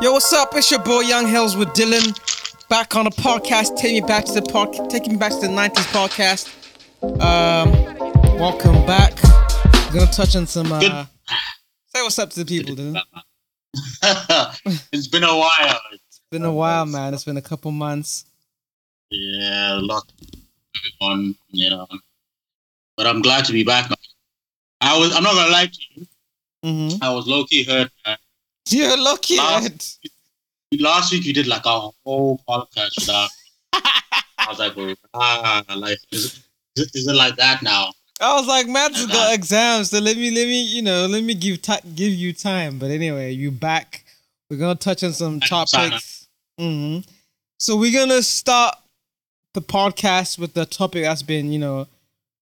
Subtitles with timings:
[0.00, 0.56] Yo, what's up?
[0.56, 2.18] It's your boy Young Hills with Dylan.
[2.70, 5.48] Back on the podcast, taking me back to the pod, taking me back to the
[5.48, 6.48] '90s podcast.
[7.20, 7.70] Um,
[8.38, 9.12] welcome back.
[9.92, 10.72] We're gonna touch on some.
[10.72, 11.04] Uh,
[11.94, 12.98] say what's up to the people, Dylan.
[14.90, 15.80] it's been a while.
[15.92, 17.12] It's been a while, man.
[17.12, 18.24] It's been a couple months.
[19.10, 20.10] Yeah, a lot
[20.98, 21.86] going on, you know.
[22.96, 23.90] But I'm glad to be back.
[24.80, 25.14] I was.
[25.14, 26.06] I'm not gonna lie to you.
[26.64, 27.04] Mm-hmm.
[27.04, 27.90] I was low key hurt.
[28.06, 28.16] Man.
[28.68, 29.36] You're lucky.
[29.36, 29.98] Last-
[30.78, 33.28] Last week you did like a whole podcast without.
[33.72, 36.44] I was like, bro, ah, like is
[36.76, 37.92] it, is it like that now?
[38.20, 39.12] I was like, Matt's Uh-huh.
[39.12, 42.32] got exams, so let me, let me, you know, let me give ti give you
[42.32, 42.78] time.
[42.78, 44.04] But anyway, you back.
[44.48, 45.90] We're gonna touch on some Thank you, Sana.
[45.90, 46.28] topics.
[46.58, 46.98] hmm
[47.58, 48.76] So we're gonna start
[49.54, 51.88] the podcast with the topic that's been, you know,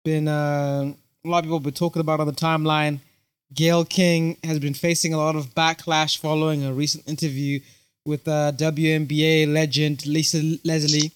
[0.04, 0.92] been uh,
[1.24, 3.00] a lot of people been talking about on the timeline.
[3.54, 7.60] Gayle King has been facing a lot of backlash following a recent interview
[8.06, 11.12] with uh, WNBA legend Lisa Leslie.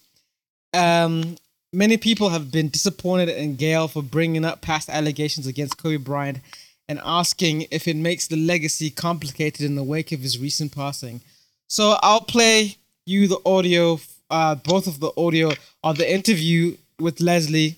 [0.73, 1.35] Um,
[1.73, 6.39] many people have been disappointed in Gayle for bringing up past allegations against Kobe Bryant
[6.87, 11.21] and asking if it makes the legacy complicated in the wake of his recent passing.
[11.67, 15.51] So I'll play you the audio, uh, both of the audio
[15.83, 17.77] of the interview with Leslie,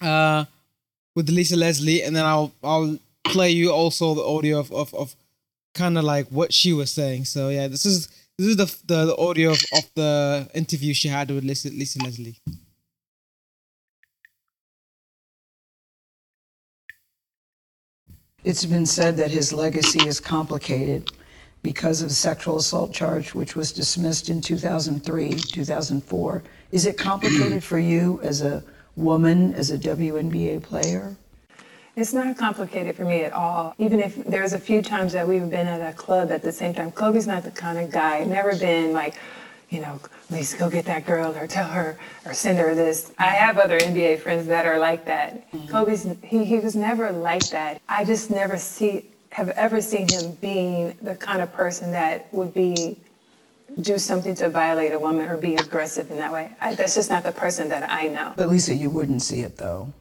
[0.00, 0.44] uh,
[1.14, 2.98] with Lisa Leslie, and then I'll I'll
[3.32, 5.16] play you also the audio of of, of
[5.74, 7.24] kind of like what she was saying.
[7.26, 11.08] So yeah, this is this is the the, the audio of, of the interview she
[11.08, 12.40] had with Lisa, Lisa Leslie.
[18.44, 21.10] It's been said that his legacy is complicated
[21.64, 26.42] because of the sexual assault charge, which was dismissed in 2003, 2004.
[26.70, 28.62] Is it complicated for you as a
[28.94, 31.16] woman, as a WNBA player?
[31.96, 33.74] It's not complicated for me at all.
[33.78, 36.74] Even if there's a few times that we've been at a club at the same
[36.74, 36.92] time.
[36.92, 39.14] Kobe's not the kind of guy, never been like,
[39.70, 39.98] you know,
[40.30, 43.12] Lisa, go get that girl or tell her or send her this.
[43.18, 45.50] I have other NBA friends that are like that.
[45.52, 45.68] Mm-hmm.
[45.68, 47.80] Kobe's, he, he was never like that.
[47.88, 52.52] I just never see, have ever seen him being the kind of person that would
[52.52, 52.98] be,
[53.80, 56.50] do something to violate a woman or be aggressive in that way.
[56.60, 58.32] I, that's just not the person that I know.
[58.36, 59.92] But Lisa, you wouldn't see it though.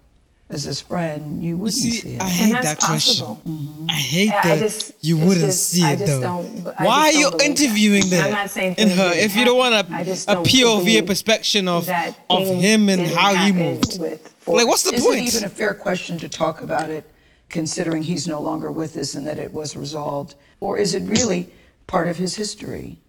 [0.47, 2.21] As his friend, you You wouldn't see, see it.
[2.21, 3.25] I hate that's that question.
[3.25, 3.41] possible.
[3.51, 3.85] Mm-hmm.
[3.89, 6.41] I hate I- I that just- you wouldn't just- see it though.
[6.77, 7.45] Why are you don't that.
[7.49, 9.09] interviewing that I'm not saying in her?
[9.09, 9.95] didn't If you don't want happen.
[9.95, 11.89] I a, just a POV, a perspective of
[12.29, 13.99] of him and how he moved.
[13.99, 15.21] with Like, what's the Is point?
[15.21, 17.09] it even a fair question to talk about it,
[17.49, 20.35] considering he's no longer with us and that it was resolved?
[20.59, 21.49] Or is it really
[21.87, 22.99] part of his history?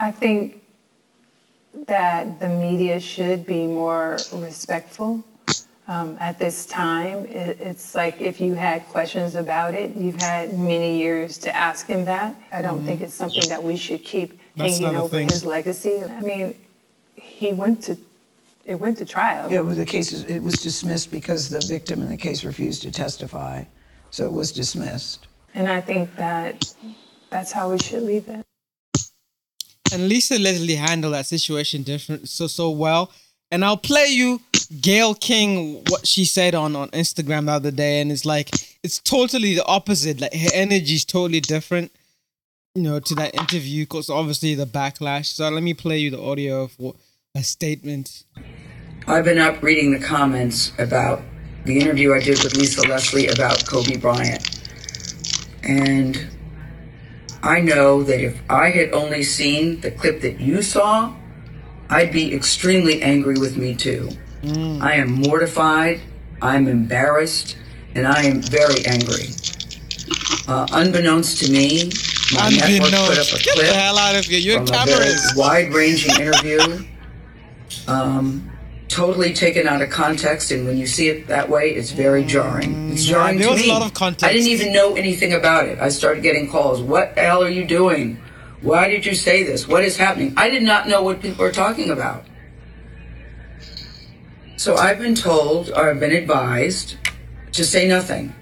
[0.00, 0.62] I think
[1.86, 5.22] that the media should be more respectful
[5.90, 7.18] um, at this time.
[7.26, 11.86] It, it's like if you had questions about it, you've had many years to ask
[11.86, 12.36] him that.
[12.52, 15.28] I don't think it's something that we should keep That's hanging another over thing.
[15.28, 15.96] his legacy.
[16.18, 16.54] I mean,
[17.16, 17.98] he went to
[18.64, 19.50] it went to trial.
[19.50, 22.82] Yeah, well, the case, is- it was dismissed because the victim in the case refused
[22.82, 23.64] to testify.
[24.10, 25.26] So it was dismissed.
[25.54, 26.72] And I think that
[27.30, 28.44] that's how we should leave it.
[29.92, 33.10] And Lisa Leslie handled that situation different so so well.
[33.50, 34.40] And I'll play you
[34.78, 38.50] Gayle King what she said on on Instagram the other day, and it's like
[38.82, 40.20] it's totally the opposite.
[40.20, 41.90] Like her energy is totally different,
[42.74, 45.26] you know, to that interview because obviously the backlash.
[45.26, 46.94] So let me play you the audio of
[47.34, 48.24] a statement.
[49.06, 51.22] I've been up reading the comments about
[51.64, 54.60] the interview I did with Lisa Leslie about Kobe Bryant.
[55.64, 56.28] And
[57.42, 61.14] I know that if I had only seen the clip that you saw,
[61.88, 64.10] I'd be extremely angry with me too.
[64.42, 66.00] I am mortified,
[66.40, 67.56] I'm embarrassed,
[67.94, 69.28] and I am very angry.
[70.48, 71.90] Uh, unbeknownst to me,
[72.32, 74.64] my network put up a Get the clip hell out of here!
[74.66, 76.84] From a very wide-ranging interview,
[77.86, 78.50] um,
[78.88, 82.92] totally taken out of context, and when you see it that way, it's very jarring.
[82.92, 83.70] It's jarring there to was a me.
[83.70, 84.24] lot of context.
[84.24, 85.78] I didn't even know anything about it.
[85.78, 86.80] I started getting calls.
[86.80, 88.18] What the hell are you doing?
[88.62, 89.68] Why did you say this?
[89.68, 90.34] What is happening?
[90.36, 92.24] I did not know what people are talking about.
[94.60, 96.96] So I've been told, or I've been advised,
[97.52, 98.34] to say nothing.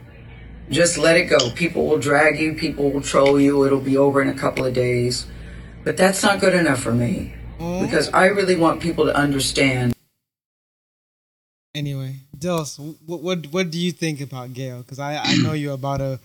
[0.69, 1.53] Just let it go.
[1.53, 4.75] People will drag you, people will troll you, it'll be over in a couple of
[4.75, 5.29] days.
[5.85, 7.35] But that's not good enough for me.
[7.59, 9.95] Because I really want people to understand
[11.73, 14.79] Anyway, Dels, what what what do you think about Gayle?
[14.79, 16.19] Because I I know you're about a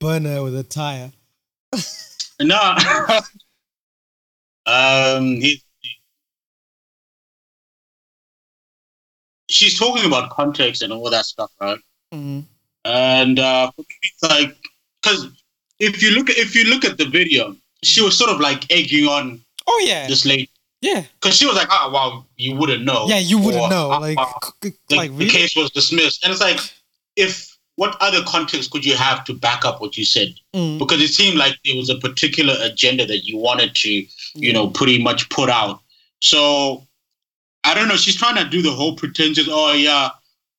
[0.00, 1.12] burner with a tire.
[2.40, 2.60] No.
[4.66, 5.62] um, he,
[9.54, 11.78] she's talking about context and all that stuff, right?
[12.12, 12.40] Mm-hmm.
[12.84, 14.56] And uh, it's like,
[15.02, 15.28] because
[15.78, 18.70] if you look at if you look at the video, she was sort of like
[18.70, 20.50] egging on Oh yeah, this lady
[20.82, 23.18] yeah, because she was like, "Ah, well, you wouldn't know." yeah.
[23.18, 23.90] You wouldn't Or, know.
[23.90, 24.18] "Ah, Like,
[24.62, 26.60] c- the, like the case was dismissed, and it's like,
[27.16, 30.28] if what other context could you have to back up what you said?
[30.54, 34.52] Mm, Because it seemed like there was a particular agenda that you wanted to, you
[34.52, 35.80] know, pretty much put out.
[36.20, 36.86] So
[37.64, 37.96] I don't know.
[37.96, 39.48] She's trying to do the whole pretentious.
[39.50, 40.10] Oh yeah,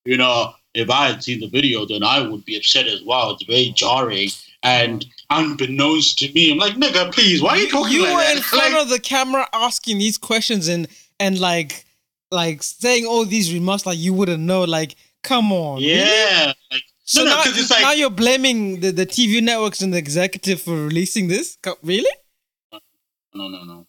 [0.05, 3.31] you know, if I had seen the video, then I would be upset as well.
[3.31, 4.29] It's very jarring
[4.63, 6.51] and unbeknownst to me.
[6.51, 8.37] I'm like, nigga, please, why are you talking you like were that?
[8.37, 10.87] in front Like, of the camera asking these questions and
[11.19, 11.85] and like
[12.31, 14.63] like saying all these remarks like you wouldn't know.
[14.63, 15.81] Like, come on.
[15.81, 19.81] yeah, like, So no, no, now, it's like now you're blaming the, the TV networks
[19.81, 21.57] and the executive for releasing this?
[21.83, 22.09] Really?
[23.33, 23.85] no, no, no.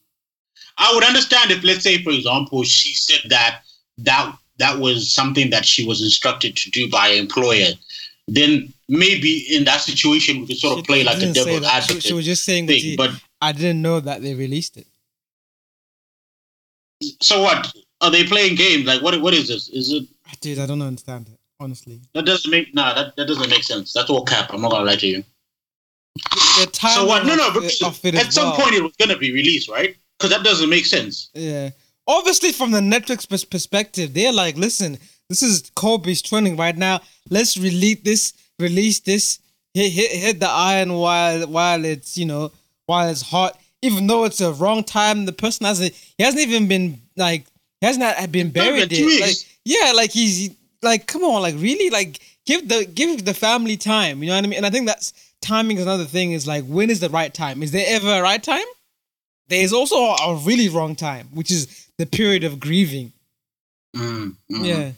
[0.78, 3.62] I would understand if, let's say, for example, she said that
[3.99, 7.69] that that was something that she was instructed to do by an employer.
[8.28, 11.64] Then maybe in that situation we could sort of play like a say devil's.
[11.64, 12.81] She, advocate she was just saying thing.
[12.81, 14.87] she, But I didn't know that they released it.
[17.23, 17.73] so what?
[18.00, 18.87] Are they playing games?
[18.87, 19.20] Like what?
[19.20, 19.69] What is this?
[19.69, 20.06] Is it
[20.40, 22.00] Dude, I don't understand it, honestly.
[22.14, 23.93] that doesn't make nah that, that doesn't make sense.
[23.93, 24.52] That's all cap.
[24.52, 25.25] I'm not gonna lie to you.
[26.58, 27.25] The time So what?
[27.25, 27.49] No, no.
[27.49, 29.96] of, of at as some point it was gonna be released, right?
[30.18, 31.30] Because that doesn't make sense.
[31.34, 31.70] Yeah.
[32.08, 34.98] Obviously, from the Netflix pers- perspective, they're like, listen,
[35.28, 37.00] this is Kobe's trending right now.
[37.30, 39.40] Let's release this, release this,
[39.74, 42.52] hit, hit, hit the iron while while it's you know
[42.86, 43.58] while it's hot.
[43.82, 47.44] Even though it's a wrong time, the person hasn't he hasn't even been like
[47.80, 49.20] he hasn't had- been been buried yet.
[49.20, 53.76] Like, yeah, like he's like, come on, like really, like give the give the family
[53.76, 54.22] time.
[54.22, 54.56] You know what I mean?
[54.58, 56.32] And I think that's timing is another thing.
[56.32, 57.62] Is like when is the right time?
[57.64, 58.64] Is there ever a right time?
[59.48, 63.12] There is also a, really wrong time, which is the period of grieving.
[63.94, 64.66] Mm, mm.
[64.66, 64.93] Yeah.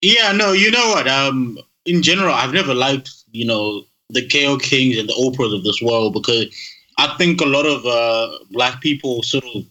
[0.00, 1.08] Yeah, no, you know what?
[1.08, 5.64] Um, in general, I've never liked you know the KO Kings and the Oprahs of
[5.64, 6.46] this world because
[6.98, 9.64] I think a lot of uh, black people sort of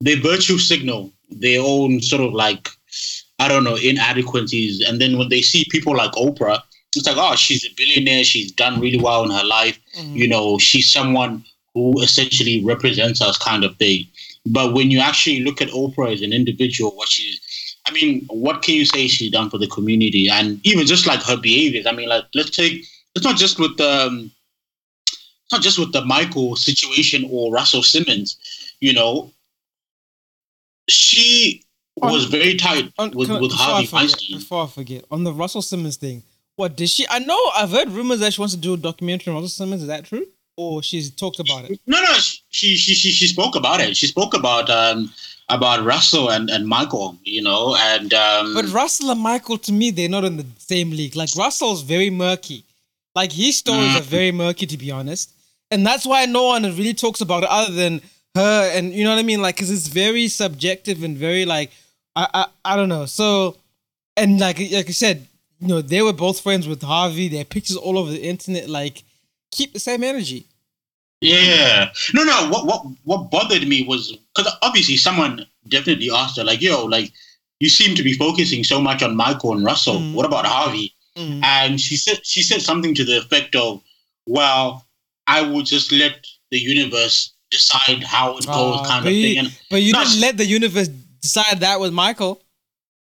[0.00, 2.68] they virtue signal their own sort of like
[3.38, 6.60] I don't know inadequacies, and then when they see people like Oprah,
[6.96, 10.58] it's like, oh, she's a billionaire, she's done really well in her life, you know,
[10.58, 11.44] she's someone
[11.78, 14.06] who essentially represents us, kind of thing.
[14.46, 17.40] But when you actually look at Oprah as an individual, what she's
[17.86, 21.22] I mean, what can you say she's done for the community, and even just like
[21.22, 21.86] her behaviors?
[21.86, 22.84] I mean, like let's take
[23.14, 24.30] it's not just with the um,
[25.50, 28.36] not just with the Michael situation or Russell Simmons.
[28.80, 29.32] You know,
[30.88, 31.62] she
[31.96, 34.38] was very tight On- with, with Harvey forget- Weinstein.
[34.38, 36.22] Before I forget, on the Russell Simmons thing,
[36.56, 37.06] what did she?
[37.08, 39.82] I know I've heard rumors that she wants to do a documentary on Russell Simmons.
[39.82, 40.26] Is that true?
[40.58, 41.78] Or she's talked about it?
[41.86, 42.12] No, no,
[42.50, 43.96] she she she she spoke about it.
[43.96, 45.12] She spoke about um
[45.48, 47.16] about Russell and and Michael.
[47.22, 50.90] You know, and um, But Russell and Michael, to me, they're not in the same
[50.90, 51.14] league.
[51.14, 52.64] Like Russell's very murky.
[53.14, 54.00] Like his stories Mm.
[54.00, 55.30] are very murky, to be honest,
[55.70, 58.00] and that's why no one really talks about it other than
[58.34, 58.70] her.
[58.74, 59.40] And you know what I mean?
[59.40, 61.70] Like, because it's very subjective and very like,
[62.16, 63.06] I, I I don't know.
[63.06, 63.56] So,
[64.16, 65.26] and like like I said,
[65.60, 67.28] you know, they were both friends with Harvey.
[67.28, 68.68] Their pictures all over the internet.
[68.68, 69.04] Like,
[69.50, 70.44] keep the same energy.
[71.20, 71.90] Yeah.
[72.14, 72.48] No, no.
[72.50, 77.12] What what what bothered me was because obviously someone definitely asked her, like, "Yo, like,
[77.60, 79.96] you seem to be focusing so much on Michael and Russell.
[79.98, 80.12] Mm.
[80.14, 81.42] What about Harvey?" Mm.
[81.42, 83.82] And she said she said something to the effect of,
[84.26, 84.86] "Well,
[85.26, 89.38] I will just let the universe decide how it goes," Ah, kind of you- thing.
[89.38, 90.88] And But you No, didn't let the universe
[91.20, 92.40] decide that with Michael.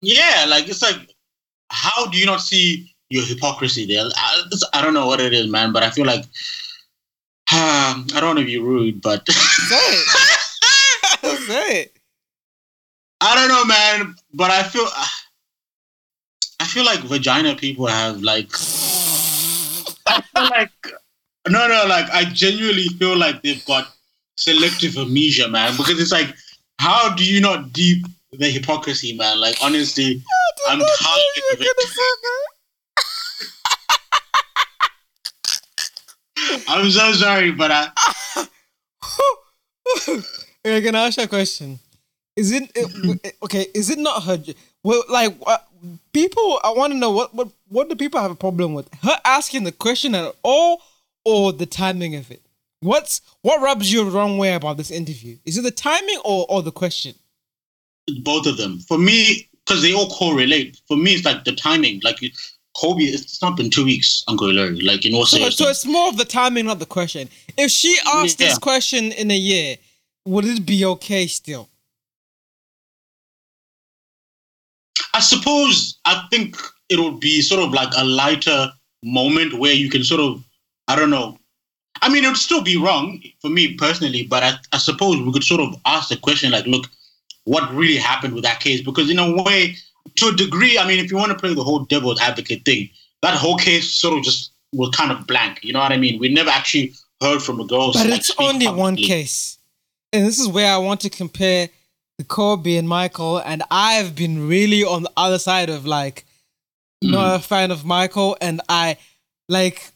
[0.01, 1.13] yeah, like it's like,
[1.69, 4.05] how do you not see your hypocrisy there?
[4.15, 6.25] I, I don't know what it is, man, but I feel like.
[7.51, 11.39] I don't want to be rude, but Say it.
[11.47, 11.99] Say it.
[13.21, 14.87] I don't know, man, but I feel
[16.59, 18.49] I feel like vagina people have like
[20.07, 20.71] I feel like
[21.49, 23.87] no, no, like I genuinely feel like they've got
[24.35, 26.35] selective amnesia, man, because it's like,
[26.77, 29.39] how do you not deep the hypocrisy, man?
[29.39, 30.21] Like honestly,
[30.67, 31.67] I'm tired of it.
[36.67, 37.89] I'm so sorry, but I
[40.65, 41.79] Okay, can I ask you a question?
[42.35, 43.67] Is it it- okay?
[43.73, 44.41] Is it not her?
[44.83, 45.67] Well, like what
[46.13, 49.17] people, I want to know what what what do people have a problem with her
[49.25, 50.81] asking the question at all,
[51.25, 52.41] or the timing of it?
[52.81, 55.37] What's what rubs you the wrong way about this interview?
[55.45, 57.15] Is it the timing or or the question?
[58.23, 58.79] both of them.
[58.79, 60.81] For me, because they all correlate.
[60.87, 62.01] For me, it's like the timing.
[62.03, 62.31] Like you-
[62.79, 64.79] Kobe, it's not been two weeks, Uncle Larry.
[64.81, 65.57] Like in all So, seriousness.
[65.57, 67.29] so it's more of the timing, not the question.
[67.57, 69.75] If she asked this question in a year,
[70.25, 71.67] would it be okay still?
[75.13, 76.55] I suppose I think
[76.89, 78.71] it would be sort of like a lighter
[79.03, 80.43] moment where you can sort of,
[80.87, 81.37] I don't know.
[82.01, 85.33] I mean, it would still be wrong for me personally, but I, I suppose we
[85.33, 86.85] could sort of ask the question like, look,
[87.43, 88.81] what really happened with that case?
[88.81, 89.75] Because in a way,
[90.15, 92.89] to a degree, I mean, if you want to play the whole devil's advocate thing,
[93.21, 95.63] that whole case sort of just was kind of blank.
[95.63, 96.19] You know what I mean?
[96.19, 97.95] We never actually heard from the girls.
[97.95, 99.57] But it's only one case.
[100.13, 101.69] And this is where I want to compare
[102.17, 103.37] the Kobe and Michael.
[103.39, 106.25] And I've been really on the other side of like,
[107.01, 108.37] not a fan of Michael.
[108.41, 108.97] And I
[109.47, 109.91] like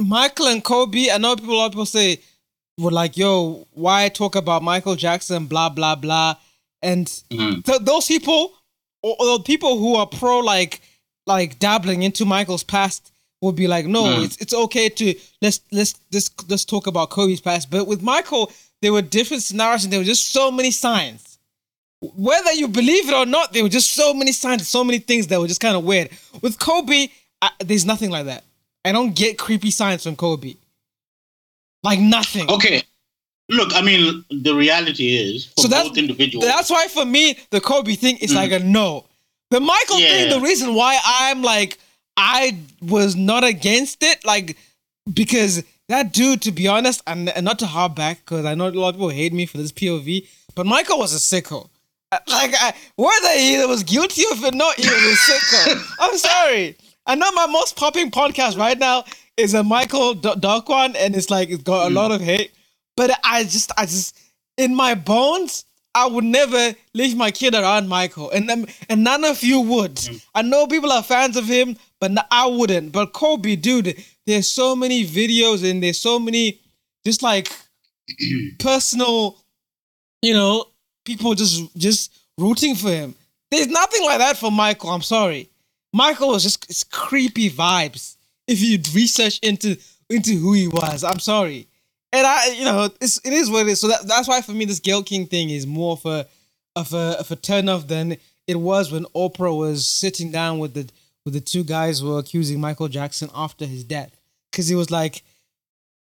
[0.00, 1.10] Michael and Kobe.
[1.10, 2.20] I know people, a lot of people say,
[2.78, 6.36] were like, yo, why talk about Michael Jackson, blah, blah, blah.
[6.80, 7.64] And Mhm.
[7.64, 8.52] th- those people,
[9.02, 10.80] or, people who are pro like,
[11.26, 14.24] like dabbling into Michael's past will be like, no, Mm.
[14.24, 17.70] it's it's okay to let's let's let's let's talk about Kobe's past.
[17.70, 21.38] But with Michael, there were different scenarios and there were just so many signs.
[22.00, 25.28] Whether you believe it or not, there were just so many signs, so many things
[25.28, 26.10] that were just kind of weird.
[26.40, 27.08] With Kobe,
[27.40, 28.42] I, there's nothing like that.
[28.84, 30.54] I don't get creepy signs from Kobe.
[31.84, 32.48] Like nothing.
[32.50, 32.82] Okay.
[33.52, 36.44] Look, I mean, the reality is for So that's both individuals.
[36.46, 39.06] That's why for me, the Kobe thing is like a no.
[39.50, 41.78] The Michael thing, the reason why I'm like,
[42.16, 44.56] I was not against it, like,
[45.12, 48.68] because that dude, to be honest, and, and not to harp back, because I know
[48.68, 51.68] a lot of people hate me for this POV, but Michael was a sicko.
[52.10, 55.94] Uh, Like, I, whether he was guilty of it or not, he was a sicko.
[56.00, 56.76] I'm sorry.
[57.06, 59.04] I know my most popping podcast right now
[59.36, 62.52] is a Michael D- Dark one, and it's like, it's got a lot of hate.
[62.96, 64.18] But I just, I just,
[64.56, 69.24] in my bones, I would never leave my kid around Michael, and um, and none
[69.24, 70.00] of you would.
[70.34, 72.92] I know people are fans of him, but I wouldn't.
[72.92, 76.60] But Kobe, dude, there's so many videos and there's so many,
[77.04, 77.52] just like
[78.58, 79.38] personal,
[80.22, 80.66] you know,
[81.04, 83.14] people just just rooting for him.
[83.50, 84.90] There's nothing like that for Michael.
[84.90, 85.50] I'm sorry,
[85.92, 88.16] Michael was just it's creepy vibes.
[88.46, 89.76] If you research into
[90.08, 91.68] into who he was, I'm sorry.
[92.12, 93.80] And I, you know, it's, it is what it is.
[93.80, 96.26] So that, that's why for me, this Gayle King thing is more of a,
[96.76, 98.16] of a, of a turn off than
[98.46, 100.88] it was when Oprah was sitting down with the,
[101.24, 104.14] with the two guys who were accusing Michael Jackson after his death.
[104.52, 105.22] Cause he was like,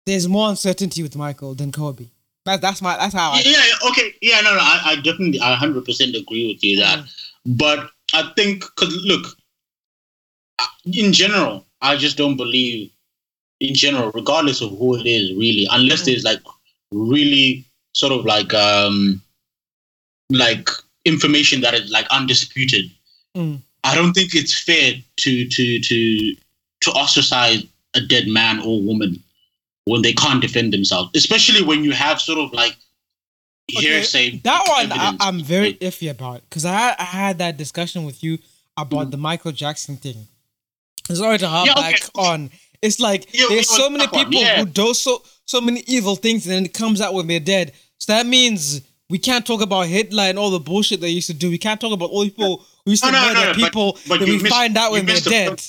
[0.06, 2.06] there's more uncertainty with Michael than Kobe.
[2.46, 4.14] That, that's my, that's how I, yeah, yeah, okay.
[4.22, 7.00] Yeah, no, no, I, I definitely, I 100% agree with you that.
[7.00, 7.58] Mm.
[7.58, 9.36] But I think, because look,
[10.86, 12.90] in general, I just don't believe,
[13.60, 16.40] in general, regardless of who it is, really, unless there's like
[16.92, 19.20] really sort of like, um,
[20.30, 20.68] like
[21.04, 22.90] information that is like undisputed.
[23.36, 23.60] Mm.
[23.84, 26.34] I don't think it's fair to to to
[26.82, 29.22] to ostracize a dead man or woman
[29.86, 32.76] when they can't defend themselves, especially when you have sort of like
[33.76, 34.38] Okay, hearsay.
[34.44, 35.16] That one I.
[35.20, 38.38] I'm very iffy about because I had, I had that discussion with you
[38.76, 39.10] about Mm.
[39.10, 40.26] the Michael Jackson thing.
[41.12, 42.50] Sorry to harp Yeah, okay, back on.
[42.82, 44.58] It's like Yeah, there's so many people yeah.
[44.60, 47.72] who do so so many evil things and then it comes out when they're dead.
[47.98, 51.34] So that means we can't talk about Hitler and all the bullshit they used to
[51.34, 51.48] do.
[51.50, 53.98] We can't talk about all the people who used to No, no, murder no, people
[54.06, 55.60] but that we missed- find out when they're the dead.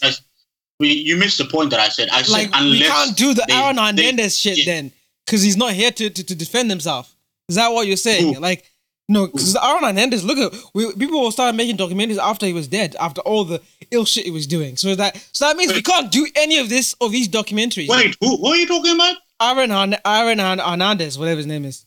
[0.80, 2.10] we- You missed the point that I said.
[2.10, 4.66] I said Like unless we can't do the they- Aaron they- Hernandez shit yeah.
[4.66, 4.92] then
[5.26, 7.16] because he's not here to, to, to defend himself.
[7.48, 8.34] Is that what you're saying?
[8.36, 8.40] Who?
[8.40, 8.66] Like,
[9.10, 12.68] no, because Aaron Hernandez, look at we, people will start making documentaries after he was
[12.68, 13.60] dead, after all the
[13.92, 14.78] ill shit he was doing.
[14.78, 17.90] So that so that means we can't do any of this of these documentaries.
[17.90, 19.16] Wait, who, who are you talking about?
[19.42, 19.72] Aaron
[20.06, 21.86] Aaron Hernandez, whatever his name is.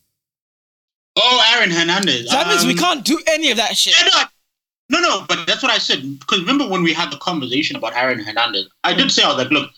[1.16, 2.28] Oh, Aaron Hernandez.
[2.30, 3.94] So that means we Um, can't do any of that shit.
[4.88, 6.18] no, no, no, but that's what I said.
[6.18, 9.36] Because remember when we had the conversation about Aaron Hernandez, I did say I was
[9.36, 9.70] like, look,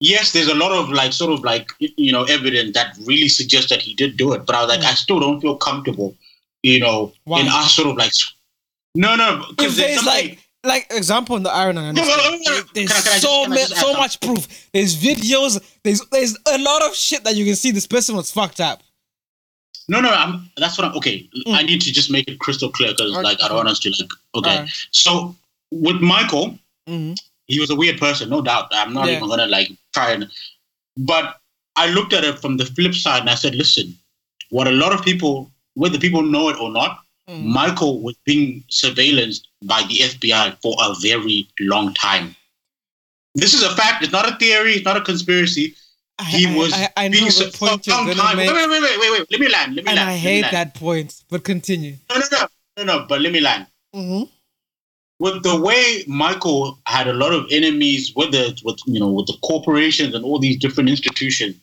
[0.00, 3.70] yes, there's a lot of like sort of like you know evidence that really suggests
[3.70, 4.86] that he did do it, but I was like, Hmm.
[4.86, 6.16] I still don't feel comfortable,
[6.62, 7.40] you know, Why?
[7.40, 8.12] in us sort of like,
[8.94, 10.28] no, no, because there's something.
[10.30, 12.60] like like example in the Aaron Hernandez, No, no, no, no, no.
[12.74, 13.96] there's Can I- can I so I ma- so something?
[13.98, 14.68] much proof.
[14.72, 15.62] There's videos.
[15.84, 17.70] There's there's a lot of shit that you can see.
[17.70, 18.82] This person was fucked up.
[19.88, 20.96] No, no, I'm, that's what I'm.
[20.96, 21.54] Okay, Mm.
[21.54, 23.22] I need to just make it crystal clear because, Okay.
[23.22, 24.10] like, I don't want us to like.
[24.34, 24.70] Okay, Alright.
[24.90, 25.36] so
[25.70, 26.58] with Michael,
[26.88, 27.12] hmm
[27.48, 28.66] he was a weird person, no doubt.
[28.72, 29.18] I'm not Yeah.
[29.18, 30.28] even gonna like try and.
[30.96, 31.38] But
[31.76, 33.96] I looked at it from the flip side and I said, listen,
[34.50, 37.44] what a lot of people, whether people know it or not, Mm.
[37.44, 42.36] Michael was being surveillanced by the FBI for a very long time.
[43.34, 44.04] This is a fact.
[44.04, 44.74] It's not a theory.
[44.74, 45.74] It's not a conspiracy.
[46.28, 48.06] He was I, I, I being sur- for a long time.
[48.06, 49.26] make, Wait, wait, wait, wait, wait, wait.
[49.32, 49.74] Let me land.
[49.74, 50.08] Let me and land.
[50.10, 50.54] I hate land.
[50.54, 51.20] that point.
[51.28, 51.96] But continue.
[52.08, 53.06] No, no, no, no, no.
[53.08, 53.66] But let me land.
[53.92, 54.30] Mm-hmm.
[55.18, 59.26] With the way Michael had a lot of enemies, whether it's with you know with
[59.26, 61.56] the corporations and all these different institutions,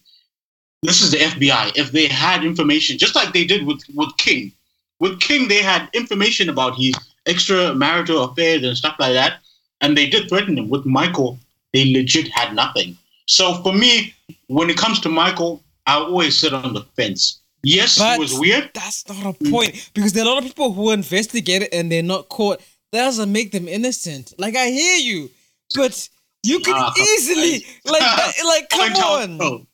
[0.83, 1.71] this is the FBI.
[1.75, 4.51] If they had information, just like they did with with King,
[4.99, 6.93] with King they had information about his
[7.25, 9.39] extramarital affairs and stuff like that,
[9.81, 10.69] and they did threaten him.
[10.69, 11.39] With Michael,
[11.73, 12.97] they legit had nothing.
[13.27, 14.13] So for me,
[14.47, 17.39] when it comes to Michael, I always sit on the fence.
[17.65, 18.69] Yes, But it was weird.
[18.73, 21.89] That's not a point because there are a lot of people who investigate it and
[21.89, 22.59] they're not caught.
[22.91, 24.33] That doesn't make them innocent.
[24.37, 25.29] Like I hear you,
[25.73, 26.09] but
[26.43, 28.01] you could Ah, easily like
[28.45, 29.67] like come on.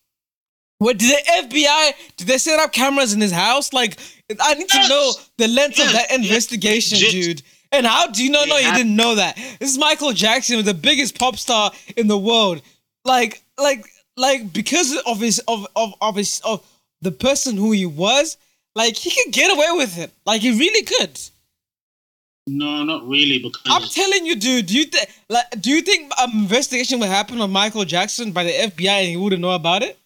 [0.79, 1.91] What did the FBI?
[2.17, 3.73] Did they set up cameras in his house?
[3.73, 3.97] Like
[4.39, 7.11] I need to know the length of that investigation, Legit.
[7.11, 7.41] dude.
[7.71, 9.35] And how do you not know you didn't know that?
[9.59, 12.61] This is Michael Jackson, the biggest pop star in the world.
[13.05, 13.85] Like, like,
[14.17, 16.65] like because of his of of of his of
[17.01, 18.37] the person who he was,
[18.73, 20.11] like he could get away with it.
[20.25, 21.19] Like he really could.
[22.47, 24.65] No, not really, because I'm telling you, dude.
[24.65, 28.43] Do you think like do you think an investigation would happen on Michael Jackson by
[28.45, 29.99] the FBI and he wouldn't know about it?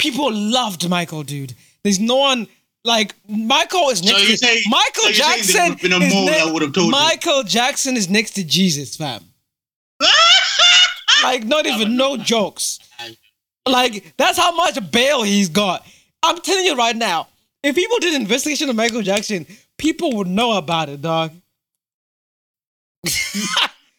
[0.00, 1.54] People loved Michael, dude.
[1.84, 2.46] There's no one
[2.84, 5.74] like Michael is next you're to saying- Michael so Jackson.
[5.74, 6.90] been a is mole ne- that would've told you?
[6.92, 9.24] Michael Jackson is next to Jesus, fam.
[11.22, 12.78] Like not even no jokes.
[13.66, 15.86] Like that's how much bail he's got.
[16.22, 17.28] I'm telling you right now,
[17.62, 21.32] if people did an investigation of Michael Jackson, people would know about it, dog.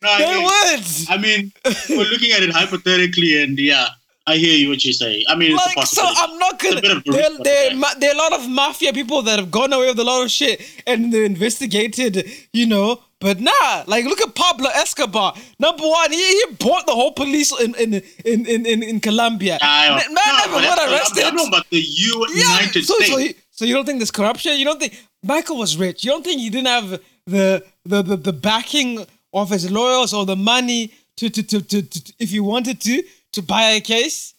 [0.03, 1.09] No, I They mean- would.
[1.09, 1.51] I mean,
[1.89, 3.89] we're looking at it hypothetically, and yeah,
[4.27, 5.25] I hear you what you say.
[5.27, 8.13] I mean, it's a like so i'm not gonna of there, there, ma- there are
[8.13, 11.11] a lot of mafia people that have gone away with a lot of shit and
[11.11, 15.33] they investigated you know but nah like look at pablo escobar.
[15.59, 17.93] Number one he, he bought the whole police in in
[18.25, 19.57] in in, in, in colombia.
[19.61, 21.23] Man, no, never got arrested.
[21.23, 23.11] I'm talking about the United so, States.
[23.11, 24.57] so, he- so you don't think there's corruption?
[24.57, 26.03] You don't think michael was rich.
[26.03, 26.89] You don't think he didn't have
[27.27, 31.81] the the the, the backing of his lawyers or the money to to, to, to,
[31.83, 34.33] to if he wanted to to buy a case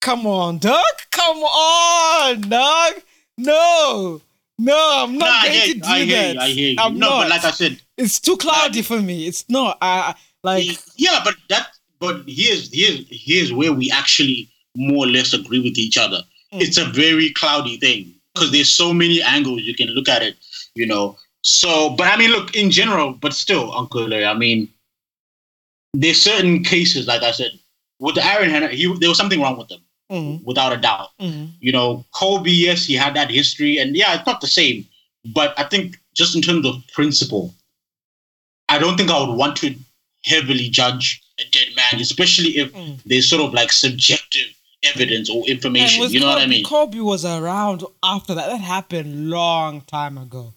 [0.00, 0.84] Come on, Doug.
[1.10, 3.02] Come on, Doug.
[3.36, 4.20] No,
[4.58, 6.34] no, I'm not Nah, going hear to do I hear that.
[6.34, 6.40] you.
[6.40, 6.76] I hear you.
[6.78, 7.22] I'm no, not.
[7.22, 9.26] but like I said, it's too cloudy for me.
[9.26, 9.76] It's not.
[9.82, 10.14] I I-
[10.44, 10.78] like.
[10.96, 11.66] yeah, but that,
[11.98, 16.22] but here's here's here's where we actually more or less agree with each other.
[16.54, 16.60] Mm.
[16.62, 20.36] It's a very cloudy thing because there's so many angles you can look at it.
[20.76, 21.16] You know.
[21.42, 24.26] So, but I mean, look in general, but still, Uncle Larry.
[24.26, 24.68] I mean,
[25.92, 27.50] there's certain cases, like I said,
[27.98, 29.80] with the Aaron Henry, he there was something wrong with them,
[30.10, 31.10] mhm, without a doubt.
[31.20, 31.50] mhm.
[31.60, 34.86] you know, Kobe, yes, he had that history, and yeah, it's not the same.
[35.34, 37.54] But I think just in terms of principle,
[38.68, 39.74] I don't think I would want to
[40.24, 42.98] heavily judge a dead man, especially if Mm.
[43.06, 44.46] there's sort of like subjective
[44.82, 46.10] evidence or information.
[46.10, 46.64] You know what I mean?
[46.64, 48.48] Kobe was around after that.
[48.48, 50.54] That happened long time ago.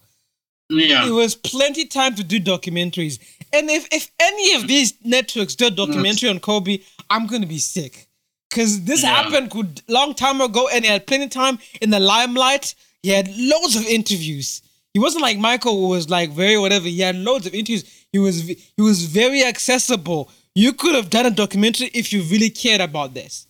[0.69, 1.07] Yeah.
[1.07, 3.19] It was plenty time to do documentaries.
[3.53, 6.79] And if if any of these networks do a documentary on Kobe,
[7.11, 8.07] I'm gonna be sick.
[8.51, 9.15] Cause this Yeah.
[9.15, 12.73] happened good long time ago and he had plenty of time in the limelight.
[13.03, 14.61] He had loads of interviews.
[14.93, 16.87] He wasn't like Michael who was like very whatever.
[16.87, 17.83] He had loads of interviews.
[18.11, 20.29] He was he was very accessible.
[20.55, 23.47] You could have done a documentary if you really cared about this.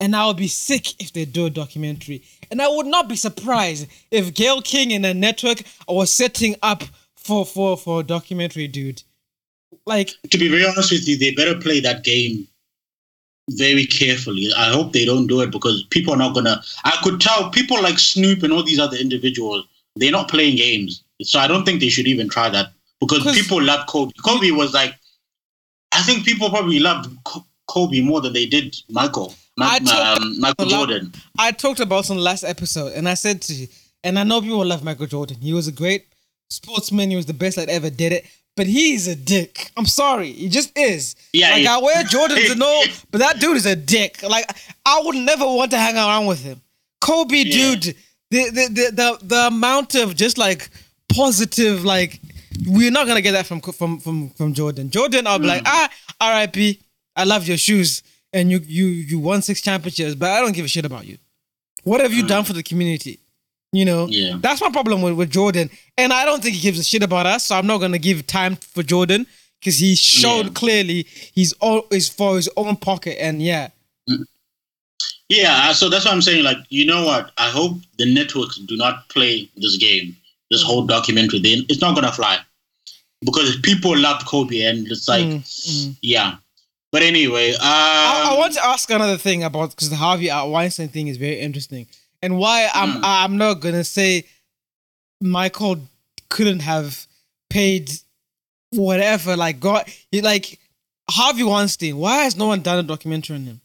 [0.00, 2.22] And I would be sick if they do a documentary.
[2.50, 6.82] And I would not be surprised if Gayle King and a network was setting up
[7.16, 9.02] for for for a documentary, dude.
[9.86, 12.48] Like to be very honest with you, they better play that game
[13.56, 14.48] very carefully.
[14.56, 16.62] I hope they don't do it because people are not gonna.
[16.84, 21.02] I could tell people like Snoop and all these other individuals, they're not playing games.
[21.22, 24.12] So I don't think they should even try that because people love Kobe.
[24.24, 24.94] Kobe was like,
[25.92, 27.10] I think people probably loved
[27.66, 29.34] Kobe more than they did Michael.
[29.58, 31.12] I Mi- um, Michael Jordan.
[31.38, 33.68] I talked about on last episode, and I said to you,
[34.02, 35.38] and I know people love Michael Jordan.
[35.40, 36.06] He was a great
[36.48, 37.10] sportsman.
[37.10, 38.26] He was the best that ever did it.
[38.60, 39.52] But he's a dick.
[39.78, 41.02] I'm sorry, he just is.
[41.32, 44.12] Yeah, like he- I wear Jordans and all, but that dude is a dick.
[44.34, 44.46] Like
[44.84, 46.60] I would never want to hang around with him.
[47.00, 47.56] Kobe, Yeah.
[47.56, 47.84] dude,
[48.34, 50.68] the, the the the the amount of just like
[51.20, 52.20] positive, like
[52.66, 54.90] we're not gonna get that from from from from Jordan.
[54.90, 55.76] Jordan, I'll be like, Hmm.
[55.78, 55.88] ah,
[56.20, 56.80] R.I.P.
[57.16, 58.02] I love your shoes,
[58.34, 61.16] and you you you won six championships, but I don't give a shit about you.
[61.84, 63.14] What have you done for the community?
[63.72, 64.06] You know.
[64.08, 64.36] Yeah.
[64.40, 65.70] that's my problem with, with Jordan.
[65.96, 68.26] And I don't think he gives a shit about us, so I'm not gonna give
[68.26, 69.26] time for Jordan
[69.60, 70.52] because he showed Yeah.
[70.54, 73.16] clearly he's all is for his own pocket.
[73.22, 73.68] And yeah,
[75.28, 76.42] Yeah, so that's what I'm saying.
[76.42, 77.30] Like, you know what?
[77.38, 80.16] I hope the networks do not play this game,
[80.50, 81.38] this whole documentary.
[81.38, 82.38] Then it's not gonna fly
[83.24, 85.96] because people loved Kobe, and it's like, Mm, mm.
[86.02, 86.36] yeah.
[86.90, 90.88] But anyway, um, I, I want to ask another thing about because the Harvey Weinstein
[90.88, 91.86] thing is very interesting,
[92.22, 93.00] and why I'm Mm.
[93.04, 94.26] I'm not gonna say
[95.20, 95.88] Michael
[96.28, 97.06] couldn't have
[97.48, 97.90] paid
[98.70, 100.58] whatever like God he- like
[101.10, 101.96] Harvey Weinstein.
[101.96, 103.60] Why has no one done a documentary on him?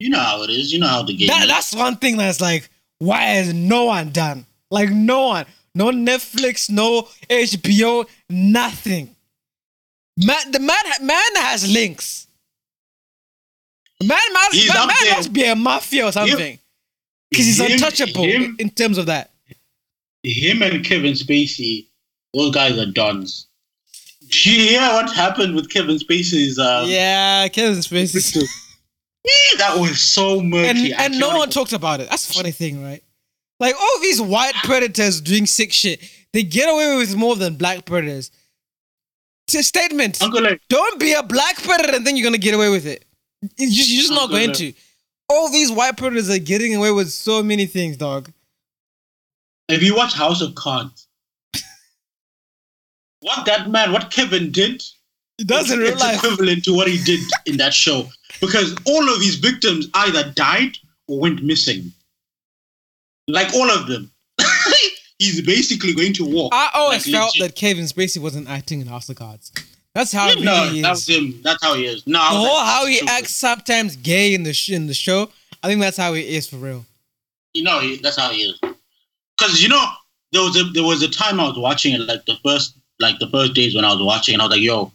[0.00, 0.72] you know how it is.
[0.72, 1.26] You know how the game.
[1.26, 2.68] That, that's one thing that's like,
[3.00, 4.46] why has no one done?
[4.70, 9.16] Like no one, no Netflix, no HBO, nothing.
[10.16, 12.27] Man, the man, man has links.
[14.02, 15.14] Man, man, He's man, man there.
[15.16, 16.58] must be a mafia or something.
[17.30, 19.32] Because he's Him- untouchable him- in terms of that.
[20.22, 21.86] him and Kevin Spacey,
[22.34, 23.46] those guys are dons.
[24.22, 26.58] Did you hear what happened with Kevin Spacey's?
[26.58, 28.44] Um, yeah, Kevin Spacey.
[29.58, 30.92] That was so murky.
[30.92, 32.08] and and no one talked about it.
[32.08, 33.02] That's the funny thing, right?
[33.60, 36.00] Like all these white predators doing sick shit,
[36.32, 38.30] they get away with more than black predators.
[39.46, 40.22] It's a statement.
[40.22, 43.04] Uncle Don't be a black predator and then you're gonna get away with it.
[43.42, 44.56] It's just, you're just not going Ed.
[44.56, 44.72] to.
[45.28, 48.30] All these white predators are getting away with so many things, dog.
[49.68, 51.06] if you watch House of Cards,
[53.20, 54.82] what that man, what Kevin did,
[55.36, 58.08] He does in real it's equivalent to what he did in that show.
[58.40, 60.76] Because all of his victims either died
[61.08, 61.92] or went missing.
[63.26, 64.10] Like all of them.
[65.18, 66.52] He's basically going to walk.
[66.54, 67.54] I always Like, felt legit.
[67.54, 69.52] that Kevin Spacey wasn't acting in House of Cards.
[69.98, 71.40] That's how it no, really that's him.
[71.42, 72.06] That's how he is.
[72.06, 73.10] No, The whole like, how he stupid.
[73.10, 75.28] acts sometimes gay in the sh- in the show.
[75.60, 76.86] I think that's how he is for real.
[77.52, 78.60] You know, he, that's how he is.
[79.36, 79.84] Because you know,
[80.30, 83.18] there was a there was a time I was watching it, like the first like
[83.18, 84.92] the first days when I was watching, and I was like, "Yo,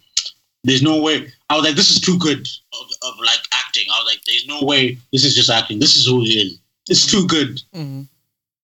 [0.64, 2.40] there's no way." I was like, "This is too good
[2.80, 5.80] of, of like acting." I was like, "There's no way this is just acting.
[5.80, 6.60] This is who he is.
[6.90, 8.08] It's too good." Mhm.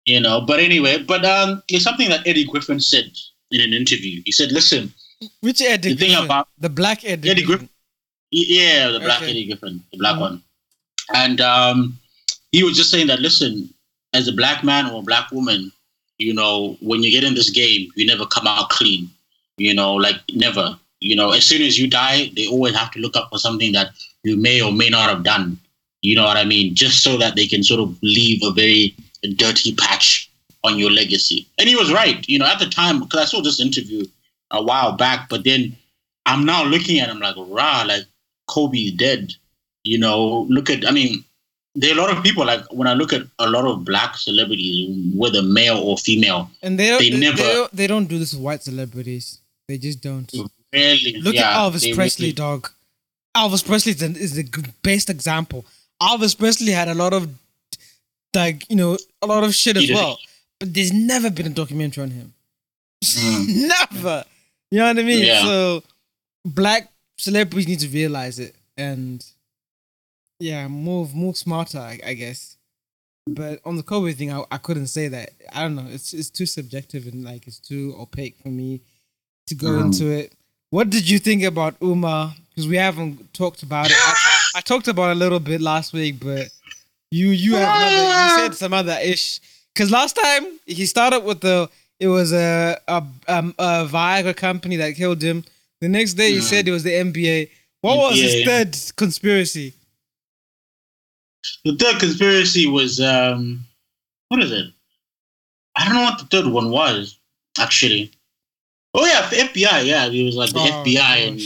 [0.04, 0.40] You know.
[0.40, 3.12] But anyway, but um, it's something that Eddie Griffin said
[3.52, 4.20] in an interview.
[4.24, 4.92] He said, "Listen,
[5.40, 6.24] Which Eddie The thing Griffin?
[6.24, 7.68] about- the black Eddie, Eddie Griffin.
[8.30, 9.30] Yeah, the black Okay.
[9.30, 10.20] Eddie Griffin, the black Mhm.
[10.20, 10.42] one.
[11.14, 11.98] And um,
[12.52, 13.72] he was just saying that, listen,
[14.12, 15.70] as a black man or a black woman,
[16.18, 19.10] you know, when you get in this game, you never come out clean.
[19.58, 20.78] You know, like never.
[21.00, 23.72] You know, as soon as you die, they always have to look up for something
[23.72, 23.90] that
[24.22, 25.58] you may or may not have done.
[26.02, 26.74] You know what I mean?
[26.74, 28.94] Just so that they can sort of leave a very
[29.36, 30.30] dirty patch
[30.64, 31.46] on your legacy.
[31.58, 32.26] And he was right.
[32.28, 34.06] You know, at the time, because I saw this interview
[34.50, 35.76] a while back, but then
[36.26, 38.04] I'm now looking at him like, rah, like
[38.48, 39.32] Kobe's dead.
[39.82, 41.24] You know, look at, I mean,
[41.74, 44.16] there are a lot of people, like when I look at a lot of black
[44.16, 48.18] celebrities, whether male or female, And they They they, never- they don't they don't do
[48.18, 49.40] this with white celebrities.
[49.68, 50.30] They just don't.
[50.72, 51.20] really.
[51.20, 52.70] Look yeah, at Elvis Presley, really- dog.
[53.36, 54.44] Elvis Presley is the, is the
[54.82, 55.64] best example.
[56.00, 57.28] Elvis Presley had a lot of
[58.34, 60.18] like you know a lot of shit as well,
[60.60, 62.32] but there's never been a documentary on him.
[63.02, 63.68] Mm.
[63.92, 64.24] never.
[64.70, 65.24] You know what I mean?
[65.24, 65.42] Yeah.
[65.42, 65.82] So
[66.44, 69.24] black celebrities need to realize it and
[70.40, 72.56] yeah, move move smarter, I, I guess.
[73.26, 75.30] But on the Kobe thing, I, I couldn't say that.
[75.52, 75.86] I don't know.
[75.88, 78.80] It's it's too subjective and like it's too opaque for me
[79.46, 79.84] to go Mm.
[79.86, 80.32] into it.
[80.70, 82.34] What did you think about Umar?
[82.50, 83.96] Because we haven't talked about it.
[83.96, 84.14] I,
[84.56, 86.48] I talked about it a little bit last week, but
[87.10, 89.40] you you have another, you said some other ish.
[89.72, 91.68] Because last time he started with the
[92.00, 95.44] it was a a, um, a Viagra company that killed him.
[95.80, 96.42] The next day he Mm.
[96.42, 97.50] said it was the NBA.
[97.80, 99.74] What was his third conspiracy?
[101.64, 103.66] The third conspiracy was, um,
[104.28, 104.66] what is it?
[105.76, 107.18] I don't know what the third one was,
[107.58, 108.12] actually.
[108.94, 109.84] Oh, yeah, the FBI.
[109.84, 111.16] Yeah, it was like the Oh, FBI.
[111.28, 111.40] And,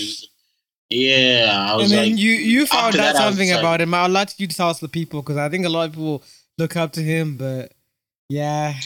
[0.90, 3.92] yeah, I And was then like, you you found out something like- about him.
[3.94, 6.22] I'd like you to tell us the people because I think a lot of people
[6.58, 7.36] look up to him.
[7.36, 7.72] But
[8.28, 8.78] yeah,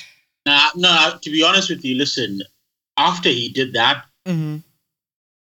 [0.47, 2.43] nah, no, to be honest with you, listen,
[2.97, 4.59] after he did that, hmm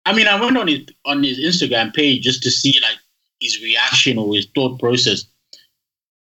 [0.05, 2.97] I mean, I went on his on his Instagram page just to see like
[3.39, 5.25] his reaction or his thought process.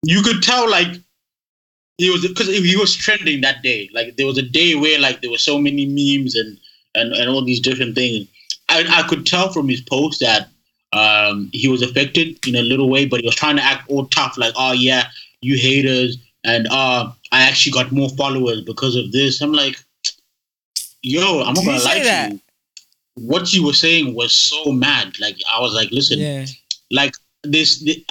[0.03, 1.01] You could tell like
[1.99, 3.89] he was because he was trending that day.
[3.93, 6.59] Like there was a day where like there were so many memes and
[6.95, 8.29] and, and all these different things.
[8.69, 10.49] I I could tell from his post that
[10.93, 14.07] um he was affected in a little way, but he was trying to act all
[14.07, 15.05] tough, like oh yeah,
[15.41, 19.41] you haters, and uh I actually got more followers because of this.
[19.41, 19.77] I'm like,
[21.03, 22.41] yo, I'm not gonna lie to you
[23.17, 25.19] what you were saying was so mad.
[25.21, 26.47] Like I was like, listen, yeah,
[26.91, 28.05] like this, the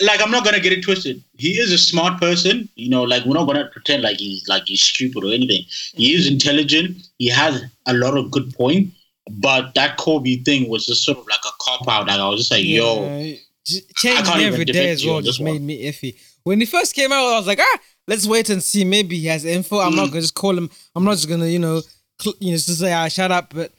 [0.00, 1.22] like I'm not gonna get it twisted.
[1.36, 3.02] He is a smart person, you know.
[3.02, 5.64] Like we're not gonna pretend like he's like he's stupid or anything.
[5.94, 7.08] He is intelligent.
[7.18, 8.92] He has a lot of good point.
[9.30, 12.08] But that Kobe thing was just sort of like a cop out.
[12.08, 13.10] Like I was just like, yo, yeah.
[13.10, 16.16] I changing every day as well just made me iffy.
[16.44, 18.84] When he first came out, I was like, ah, let's wait and see.
[18.84, 19.78] Maybe he has info.
[19.78, 20.12] I'm not Mm.
[20.12, 20.70] gonna just call him.
[20.94, 21.82] I'm not just gonna you know
[22.20, 23.54] cl- you know just say ah shut up.
[23.54, 23.72] But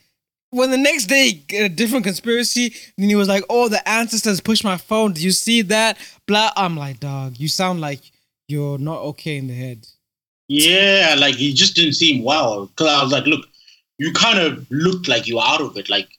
[0.52, 4.64] when the next day a different conspiracy, then he was like, oh the ancestors pushed
[4.64, 5.14] my phone.
[5.14, 5.98] Do you see that?
[6.28, 6.52] Blah.
[6.56, 8.00] I'm like, dog, you sound like
[8.48, 9.88] you're not okay in the head.
[10.48, 12.70] Yeah, like he just didn't seem well.
[12.76, 13.46] Cause I was like, look,
[13.98, 15.90] you kind of looked like you were out of it.
[15.90, 16.10] Like,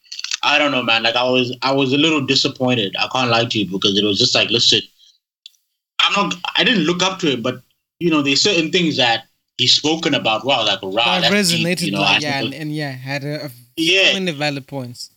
[0.44, 1.02] I don't know, man.
[1.02, 2.94] Like I was, I was a little disappointed.
[2.98, 4.80] I can't lie to you because it was just like, listen,
[6.00, 6.34] I'm not.
[6.56, 7.62] I didn't look up to him, but
[7.98, 9.24] you know, there's certain things that
[9.58, 10.44] he's spoken about.
[10.44, 13.24] Wow, like wow, I that's deep, resonated you know, like yeah, and, and yeah, had
[13.24, 14.08] a, a Yeah.
[14.08, 15.10] so many valid points.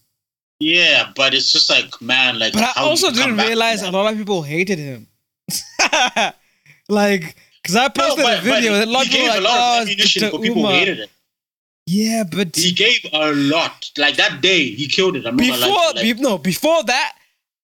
[0.60, 2.54] Yeah, but it's just like man, like.
[2.54, 5.08] But I also didn't realize a lot of people hated him.
[6.90, 9.42] like, because I No, posted but, a video, a lot of people gave were a
[9.42, 10.32] like, "Oh, ammunition Dr.
[10.32, 11.10] for people hated it.
[11.88, 13.90] Yeah, but He gave a lot.
[13.98, 15.26] Like that day, he killed it.
[15.26, 17.16] I'm not gonna lie before, like, be- no, before that,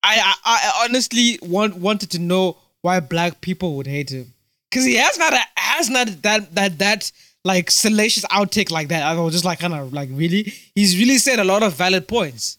[0.01, 4.33] I, I, I honestly want, wanted to know why black people would hate him,
[4.69, 7.11] because he has not, a, has not that, that, that
[7.43, 9.03] like salacious outtake like that.
[9.03, 12.07] I was just like, kind of like, really, he's really said a lot of valid
[12.07, 12.57] points.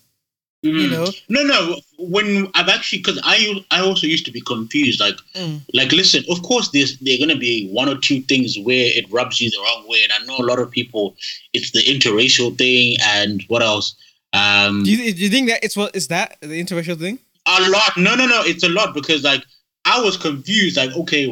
[0.65, 0.91] You Mm.
[0.93, 1.81] know, No, no.
[1.99, 4.99] When I've actually, because I I also used to be confused.
[4.99, 5.61] Like, Mm.
[5.75, 6.25] like listen.
[6.31, 9.51] Of course, there's there are gonna be one or two things where it rubs you
[9.51, 11.17] the wrong way, and I know a lot of people.
[11.53, 13.95] It's the interracial thing, and what else?
[14.33, 17.19] Um, do you, do you think that it's what is that the interracial thing?
[17.47, 17.95] a lot.
[17.99, 18.41] No, no, no.
[18.43, 19.45] It's a lot because like
[19.85, 20.79] I was confused.
[20.79, 21.27] Like, okay,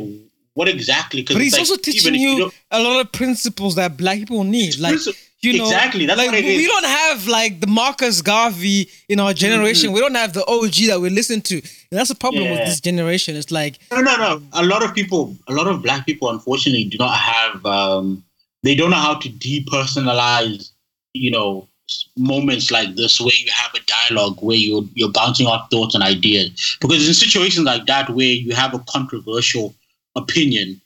[0.55, 1.23] what exactly?
[1.25, 4.18] Cause But he's like, also teaching even if you a lot of principles that black
[4.18, 4.79] people need.
[4.79, 6.68] Like Princi- you know, Exactly, that's like what it we is.
[6.68, 9.88] don't have like the Marcus Garvey in our generation.
[9.88, 9.94] Mm-hmm.
[9.94, 11.64] We don't have the OG that we listen to, and
[11.98, 13.35] that's the problem with this generation.
[13.37, 14.42] It's like No, no, no.
[14.52, 17.64] A lot of people, a lot of black people, unfortunately, do not have.
[17.66, 18.24] Um,
[18.62, 20.70] they don't know how to depersonalize.
[21.14, 21.68] You know,
[22.16, 26.05] moments like this where you have a dialogue where you're you're bouncing off thoughts and
[26.05, 26.76] ideas.
[26.81, 29.74] Because in situations like that where you have a controversial
[30.16, 30.81] opinion,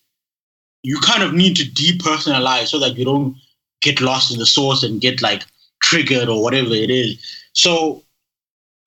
[0.83, 3.37] you kind of need to depersonalize so that you don't
[3.83, 5.43] get lost in the source and get like
[5.83, 7.19] triggered or whatever it is.
[7.53, 8.03] So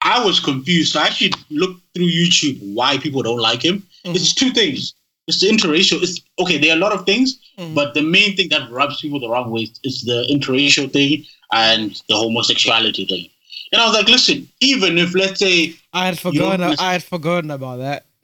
[0.01, 0.93] I was confused.
[0.93, 3.83] So I actually looked through YouTube why people don't like him.
[4.05, 4.93] It's two things.
[5.27, 6.01] It's the interracial.
[6.01, 6.57] It's okay.
[6.57, 7.75] There are a lot of things, Mhm.
[7.75, 12.01] but the main thing that rubs people the wrong way is the interracial thing and
[12.09, 13.29] the homosexuality thing.
[13.71, 16.75] And I was like, listen, even if let's say, I had You don't forgotten.
[16.79, 18.05] I had forgotten about that.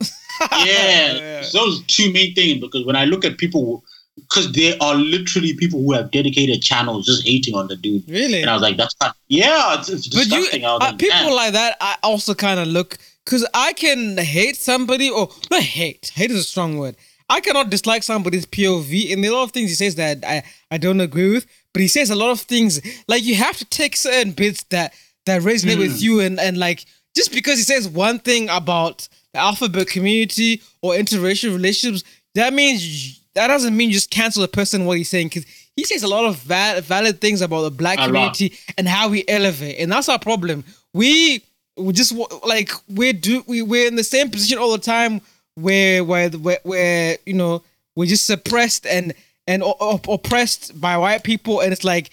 [0.66, 2.60] yeah, it's those two main things.
[2.60, 3.84] Because when I look at people,
[4.16, 8.40] because there are literally people who have dedicated channels just hating on the dude, Really?
[8.42, 9.14] and I was like, that's not.
[9.28, 10.62] Yeah, it's, it's But you, disgusting.
[10.62, 14.16] Was uh, like, people "Man." like that, I also kind of look because I can
[14.16, 16.12] hate somebody or not hate.
[16.14, 16.96] Hate is a strong word.
[17.28, 20.24] I cannot dislike somebody's POV, and there are a lot of things he says that
[20.24, 21.46] I, I don't agree with.
[21.72, 24.94] But he says a lot of things like you have to take certain bits that
[25.26, 29.40] that resonate with you, and and like just because he says one thing about the
[29.40, 32.02] alphabet community or interracial relationships,
[32.34, 35.46] that means you- that doesn't mean you just cancel the person what he's saying because
[35.76, 38.06] he says a lot of val- valid things about the black A lot.
[38.08, 40.64] community and how we elevate, and that's our problem.
[40.92, 41.42] We
[41.76, 42.12] we just
[42.46, 45.20] like we're do we we're in the same position all the time
[45.54, 47.62] where where where, where you know
[47.94, 49.14] we're just suppressed and
[49.46, 52.10] and op- oppressed by white people, and it's like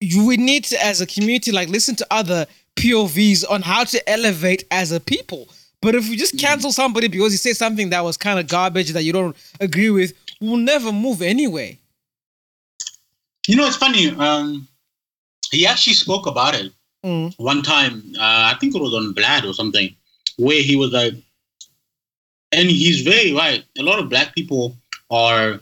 [0.00, 4.08] you we need to as a community like listen to other POVs on how to
[4.08, 5.48] elevate as a people.
[5.80, 8.90] But if we just cancel somebody because he said something that was kind of garbage
[8.90, 11.78] that you don't agree with, we'll never move anyway.
[13.46, 14.10] You know, it's funny.
[14.16, 14.66] Um,
[15.52, 16.72] he actually spoke about it
[17.04, 17.32] Mm.
[17.38, 18.02] one time.
[18.18, 19.94] Uh, I think it was on Vlad or something,
[20.36, 21.14] where he was like,
[22.50, 23.64] and he's very right.
[23.78, 24.76] A lot of black people
[25.08, 25.60] are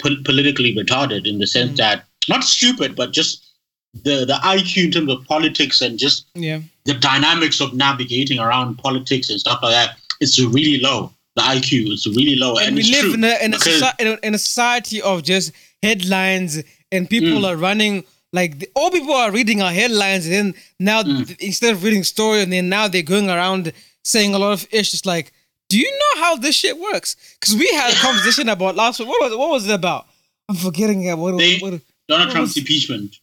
[0.00, 1.76] pol- politically retarded in the sense Mm.
[1.76, 3.51] that not stupid, but just
[3.94, 6.60] the the IQ in terms of politics and just Yeah.
[6.84, 9.96] the dynamics of navigating around politics and stuff like that.
[10.20, 11.12] It's really low.
[11.36, 14.34] The IQ is really low, and, and we live in a in a, soci- in
[14.34, 15.52] a society of just
[15.82, 17.48] headlines and people Mm.
[17.50, 21.26] are running like the, all people are reading our headlines and then now Mm.
[21.26, 23.72] th- instead of reading story and then now they're going around
[24.04, 25.32] saying a lot of ish just like
[25.68, 29.08] do you know how this shit works because we had a conversation about last week
[29.08, 30.06] what was it, what was it about
[30.48, 33.18] i'm forgetting what, They- what, Donald what Trump's was- impeachment.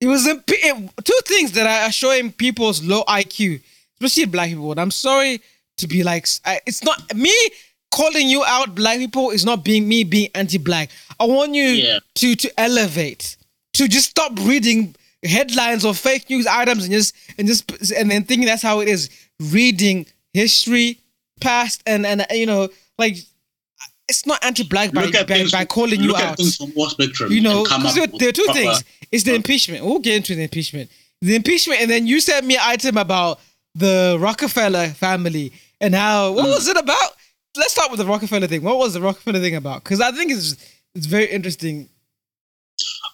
[0.00, 3.62] It was imp- it, two things that are showing people's low IQ,
[4.00, 4.70] especially black people.
[4.72, 5.40] And I'm sorry
[5.78, 7.34] to be like, I, it's not me
[7.94, 9.30] calling you out, black people.
[9.30, 10.90] Is not being me being anti-black.
[11.18, 11.98] I want you Yeah.
[12.16, 13.36] to to elevate,
[13.74, 18.24] to just stop reading headlines or fake news items and just and just and then
[18.24, 19.08] thinking that's how it is.
[19.40, 21.00] Reading history,
[21.40, 23.16] past, and and you know, like
[24.08, 27.32] it's not anti-black by, by, things, by calling you out at things from more spectrum.
[27.32, 28.84] you know, because there, there are two proper- things.
[29.12, 29.84] It's the impeachment.
[29.84, 30.90] We'll get into the impeachment.
[31.22, 33.40] The impeachment, and then you sent me an item about
[33.74, 36.32] the Rockefeller family and how.
[36.32, 36.50] What Mm.
[36.54, 37.12] was it about?
[37.56, 38.62] Let's start with the Rockefeller thing.
[38.62, 39.82] What was the Rockefeller thing about?
[39.82, 40.56] Because I think it's
[40.94, 41.88] it's very interesting.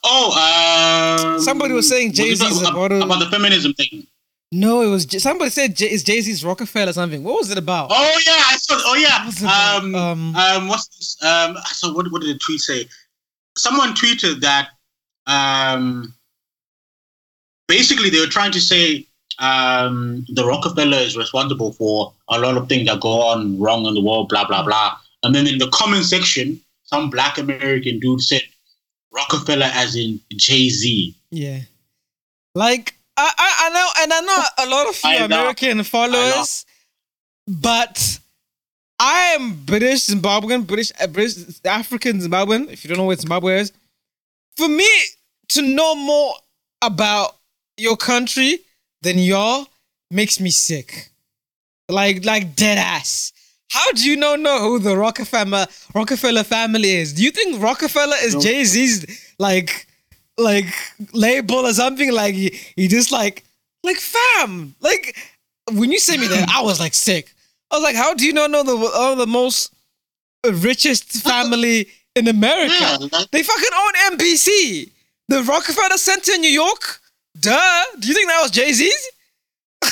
[0.04, 4.06] Oh, um, Somebody was saying Jay-Z's about, about about the feminism thing.
[4.54, 7.24] No, it was J- somebody said J- it's Jay Z's Rockefeller or something.
[7.24, 7.88] What was it about?
[7.90, 8.74] Oh yeah, I saw.
[8.84, 9.24] Oh yeah.
[9.24, 9.48] What's it?
[9.48, 11.16] Um, Um, um, what's this?
[11.24, 12.10] Um, so what?
[12.12, 12.86] What did the tweet say?
[13.56, 14.68] Someone tweeted that.
[15.26, 16.12] Um,
[17.66, 19.06] basically, they were trying to say
[19.38, 23.94] um, the Rockefeller is responsible for a lot of things that go on wrong in
[23.94, 24.28] the world.
[24.28, 24.96] Blah blah blah.
[25.22, 28.42] And then in the comment section, some Black American dude said
[29.14, 31.14] Rockefeller as in Jay Z.
[31.30, 31.60] Yeah.
[32.54, 35.24] Like I, I, I know, and I know a lot of you.
[35.24, 36.64] American followers,
[37.46, 38.18] but
[38.98, 42.70] I am British Zimbabwean, British, uh, British African Zimbabwean.
[42.72, 43.72] If you don't know what Zimbabwe is,
[44.56, 44.88] for me
[45.48, 46.34] to know more
[46.80, 47.36] about
[47.76, 48.60] your country
[49.02, 49.66] than y'all
[50.10, 51.10] makes me sick.
[51.88, 53.32] Like, like dead ass.
[53.70, 57.14] How do you not know who the Rockefeller Rockefeller family is?
[57.14, 58.34] Do you think Rockefeller is.
[58.36, 59.86] Jay Z's like
[60.38, 60.66] like
[61.12, 62.12] label or something?
[62.12, 63.44] Like he, he just like
[63.84, 64.74] like fam.
[64.80, 65.16] Like
[65.72, 67.32] when you sent me that, I was like sick.
[67.70, 69.72] I was like, how do you not know the uh, the most
[70.44, 72.74] richest family in America?
[72.80, 74.90] Yeah, They fucking own NBC.
[75.28, 77.00] The Rockefeller Center in New York?
[77.40, 77.82] Duh.
[77.98, 79.10] Do you think that was Jay Z's?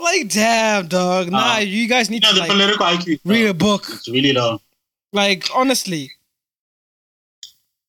[0.00, 1.30] like, damn, dog.
[1.30, 3.20] Nah, Uh, you guys You need know, to the like, political IQ.
[3.24, 3.84] read a book.
[3.88, 4.60] It's really low.
[5.12, 6.10] Like, honestly.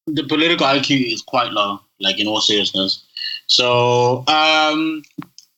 [0.08, 3.04] The political IQ is quite low, like in all seriousness.
[3.48, 5.04] So, um,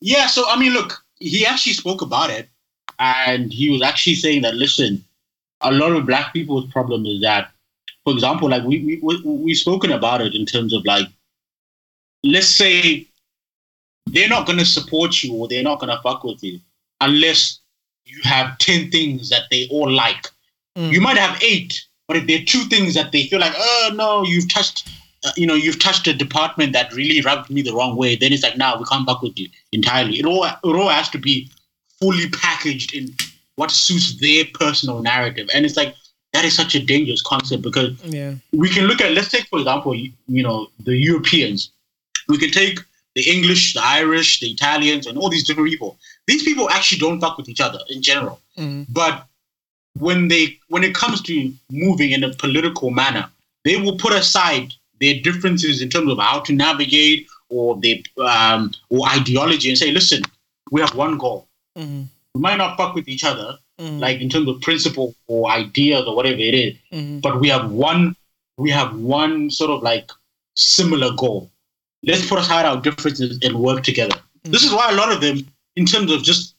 [0.02, 2.50] yeah, so I mean, look, he actually spoke about it,
[3.00, 5.04] and he was actually saying that, listen,
[5.62, 7.52] a lot of black people's problem is that,
[8.04, 11.08] for example, like we, we, we, we've spoken about it in terms of like,
[12.24, 13.08] let's say
[14.08, 16.60] they're not going to support you or they're not going to fuck with you
[17.02, 17.60] unless
[18.06, 20.30] you have 10 things that they all like.
[20.78, 20.92] Mm.
[20.92, 23.92] You might have eight, but if there are two things that they feel like, oh
[23.96, 24.90] no, you've touched,
[25.26, 28.34] uh, you know, you've touched a department that really rubbed me the wrong way, then
[28.34, 30.20] it's like, nah, we can't fuck with you entirely.
[30.20, 31.50] It all, it all has to be
[32.00, 33.14] fully packaged in
[33.56, 35.48] what suits their personal narrative.
[35.54, 35.96] And it's like,
[36.34, 38.34] that is such a dangerous concept because Yeah.
[38.52, 41.70] we can look at let's take for example you, you know the europeans
[42.28, 42.80] we can take
[43.14, 47.22] the english the irish the italians and all these different people these people actually don't
[47.22, 48.88] fuck with each other in general Mm.
[48.90, 49.28] but
[50.00, 53.30] when they when it comes to moving in a political manner
[53.64, 58.72] they will put aside their differences in terms of how to navigate or their um,
[58.90, 60.24] or ideology and say listen
[60.72, 62.08] we have one goal Mhm.
[62.36, 64.00] we might not fuck with each other Mhm.
[64.00, 67.22] like in terms of principle or ideas or whatever it is Mhm.
[67.22, 68.16] but we have one
[68.58, 70.10] we have one sort of like
[70.56, 71.50] similar goal
[72.04, 75.38] let's put aside our differences and work together this is why a lot of them
[75.76, 76.56] in terms of just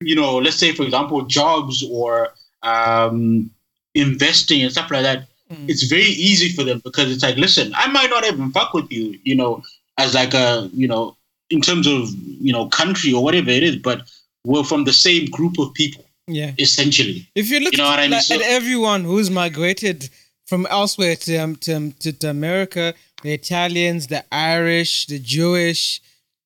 [0.00, 3.50] you know let's say for example jobs or um
[3.94, 5.66] investing and stuff like that Mm.
[5.66, 8.92] it's very easy for them because it's like listen i might not even fuck with
[8.92, 9.62] you you know
[9.96, 11.16] as like a you know
[11.48, 12.10] in terms of
[12.46, 14.02] you know country or whatever it is but
[14.44, 16.52] we're from the same group of people Yeah.
[16.58, 18.10] essentially If you look You know what I mean?
[18.10, 20.10] like, So- at everyone who's migrated
[20.46, 22.92] from elsewhere to, um, to, um, to, to America,
[23.22, 26.02] the Italians, the Irish, the Jewish,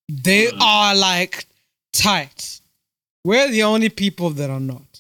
[0.09, 1.47] they are like
[1.93, 2.61] tight.
[3.25, 4.92] We're the only people that are not.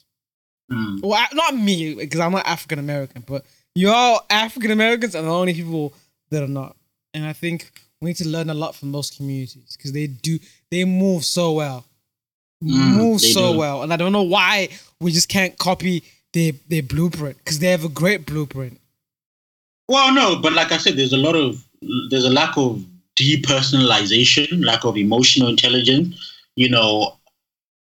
[0.72, 1.02] Mm.
[1.02, 5.54] Well, not me, because I'm not African American, but y'all African Americans are the only
[5.54, 5.92] people
[6.30, 6.76] that are not.
[7.14, 10.38] And I think we need to learn a lot from those communities because they do,
[10.70, 11.84] they move so well.
[12.64, 13.58] Mm, move so do.
[13.58, 13.82] well.
[13.82, 14.68] And I don't know why
[15.00, 18.80] we just can't copy their, their blueprint because they have a great blueprint.
[19.88, 21.62] Well, no, but like I said, there's a lot of
[22.08, 22.82] there's a lack of
[23.16, 26.32] depersonalization, lack of emotional intelligence.
[26.56, 27.18] You know,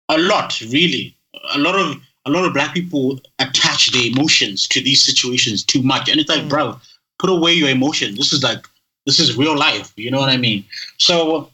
[0.09, 1.17] a lot really.
[1.55, 5.83] A lot of a lot of black people attach their emotions to these situations too
[5.83, 6.49] much, and it's like, Mm.
[6.49, 6.81] bro,
[7.19, 8.17] put away your emotions.
[8.17, 8.67] This is like
[9.07, 9.93] this is real life.
[9.97, 10.65] You know what I mean?
[10.99, 11.51] So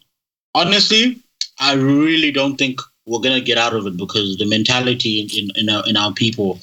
[0.55, 1.19] honestly,
[1.59, 5.51] I really don't think we're gonna get out of it because the mentality in in,
[5.57, 6.61] in, our, in our people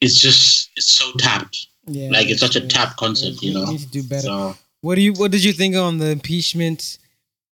[0.00, 1.66] is just it's so tapped.
[1.86, 3.66] Yeah, Like, it's such a tapped tap concept, you know?
[3.66, 4.22] need to do better.
[4.22, 5.12] So What do you?
[5.14, 6.98] What did you think on the impeachment?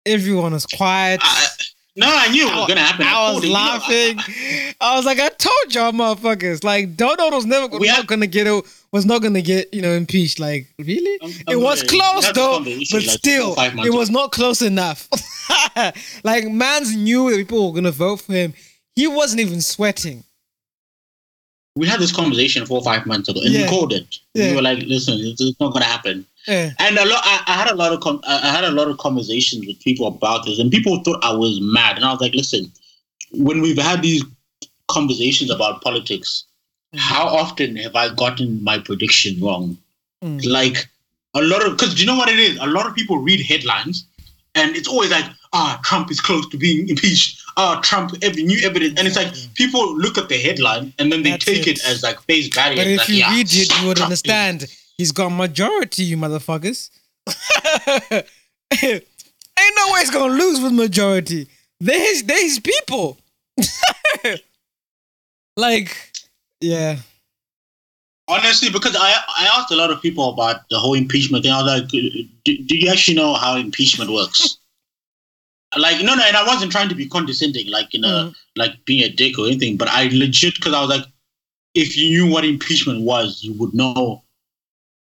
[0.05, 1.19] Everyone was quiet.
[1.23, 1.47] I,
[1.99, 3.05] no, I knew it was gonna happen.
[3.05, 4.75] I was told you, you know, I- laughing.
[4.81, 6.63] I was like, I told y'all, motherfuckers.
[6.63, 8.63] Like, Dodo was never not had- gonna get it.
[8.91, 10.39] Was not gonna get you know impeached.
[10.39, 11.19] Like, really?
[11.21, 11.89] I'm- it I'm was sorry.
[11.99, 12.67] Close though, but
[13.03, 15.07] like, still, four, five months it was not close enough.
[16.23, 18.53] like, man's knew that people were gonna vote for him.
[18.95, 20.23] He wasn't even sweating.
[21.75, 23.63] we had this conversation four or five months ago, and Yeah.
[23.63, 24.17] we called it.
[24.33, 24.49] Yeah.
[24.49, 26.71] We were like, "Listen, it's, it's not gonna happen." Yeah.
[26.79, 28.97] And a lot, I, I had a lot of, com- I had a lot of
[28.97, 31.95] conversations with people about this, and people thought I was mad.
[31.97, 32.71] And I was like, "Listen,
[33.31, 34.23] when we've had these
[34.87, 36.45] conversations about politics,
[36.91, 37.01] Mm-hmm.
[37.13, 39.77] how often have I gotten my prediction wrong?"
[40.23, 40.43] Mm.
[40.45, 40.77] like
[41.35, 42.57] a lot of because do you know what it is?
[42.59, 44.05] A lot of people read headlines,
[44.55, 47.39] and it's always like, ah, Trump is close to being impeached.
[47.57, 51.21] Ah, Trump every new evidence, and it's like people look at the headline and then
[51.23, 51.77] they That's take it.
[51.77, 51.85] it.
[51.85, 52.77] as like face value.
[52.77, 54.65] But if like, you yeah, read it, you would Trump is- understand.
[54.99, 56.89] He's got majority, you motherfuckers.
[58.83, 59.05] Ain't
[59.77, 61.47] no way he's gonna lose with majority.
[61.79, 63.17] They're his, they're his people.
[65.55, 65.95] like,
[66.59, 66.97] yeah.
[68.27, 71.53] Honestly, because I I asked a lot of people about the whole impeachment thing.
[71.53, 72.01] I was like, do,
[72.43, 74.57] do you actually know how impeachment works?
[75.77, 78.35] like no, no, and I wasn't trying to be condescending, like you know, Mm.
[78.57, 79.77] like being a dick or anything.
[79.77, 81.05] But I legit because I was like,
[81.73, 84.23] if you knew what impeachment was, you would know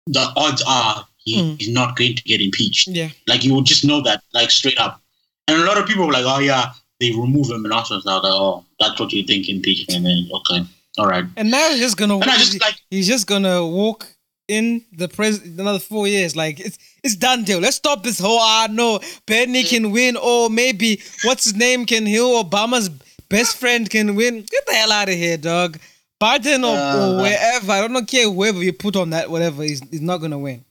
[0.08, 1.60] the odds are he, Mm.
[1.60, 2.88] he's not going to get impeached.
[2.88, 3.10] Yeah.
[3.28, 5.02] Like you would just know that, like straight up.
[5.48, 7.98] And a lot of people were like, oh yeah, they remove him and also I
[7.98, 9.98] was like, oh, that's what you think impeachment.
[9.98, 10.66] And then okay,
[11.00, 11.26] all right.
[11.36, 14.08] And now he's just gonna And I just like he's just gonna walk
[14.48, 16.36] in the pres another four years.
[16.36, 17.60] Like it's it's done deal.
[17.60, 22.06] Let's stop this whole ah no Bernie can win or maybe what's his name can
[22.06, 22.90] heal Obama's
[23.30, 24.46] best friend can win.
[24.50, 25.80] Get the hell out of here, dog.
[26.22, 27.72] Biden or, or Uh, wherever.
[27.72, 29.64] I don't care whoever you put on that whatever.
[29.64, 30.64] He's, he's not gonna win.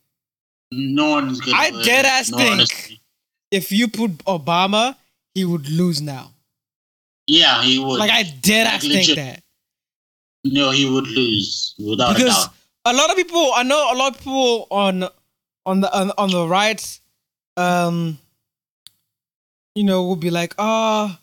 [0.72, 1.56] no one's gonna.
[1.56, 1.84] I win.
[1.84, 3.00] dead ass No, think- honestly.
[3.50, 4.96] If you put Obama,
[5.34, 6.32] he would lose now.
[7.28, 7.98] Yeah, he would.
[8.00, 9.42] Like I dead Like, ass think that.
[10.44, 12.54] no, he would lose without a because doubt.
[12.86, 15.04] a lot of people I know a lot of people on
[15.66, 17.00] on the on, on the right
[17.56, 18.18] um
[19.76, 21.18] you know will be like ah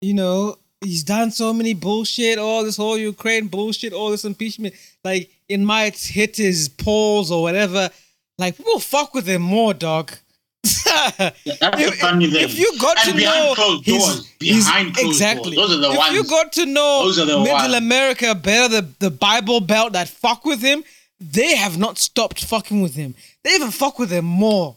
[0.00, 4.74] you know he's done so many bullshit all this whole Ukraine bullshit all this impeachment
[5.04, 7.90] like it might hit his polls or whatever
[8.38, 10.12] like people fuck with him more dog
[10.62, 12.44] That's the if, funny thing.
[12.44, 15.54] if you got and to behind know closed doors, his- behind closed exactly.
[15.56, 16.14] doors, those are the if ones.
[16.14, 17.74] you got to know Those are the Middle ones.
[17.74, 20.82] America better, the, the Bible Belt that fuck with him,
[21.20, 23.14] they have not stopped fucking with him.
[23.44, 24.76] They even fuck with him more,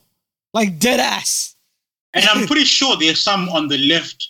[0.53, 1.55] like dead ass.
[2.13, 4.29] and I'm pretty sure there's some on the left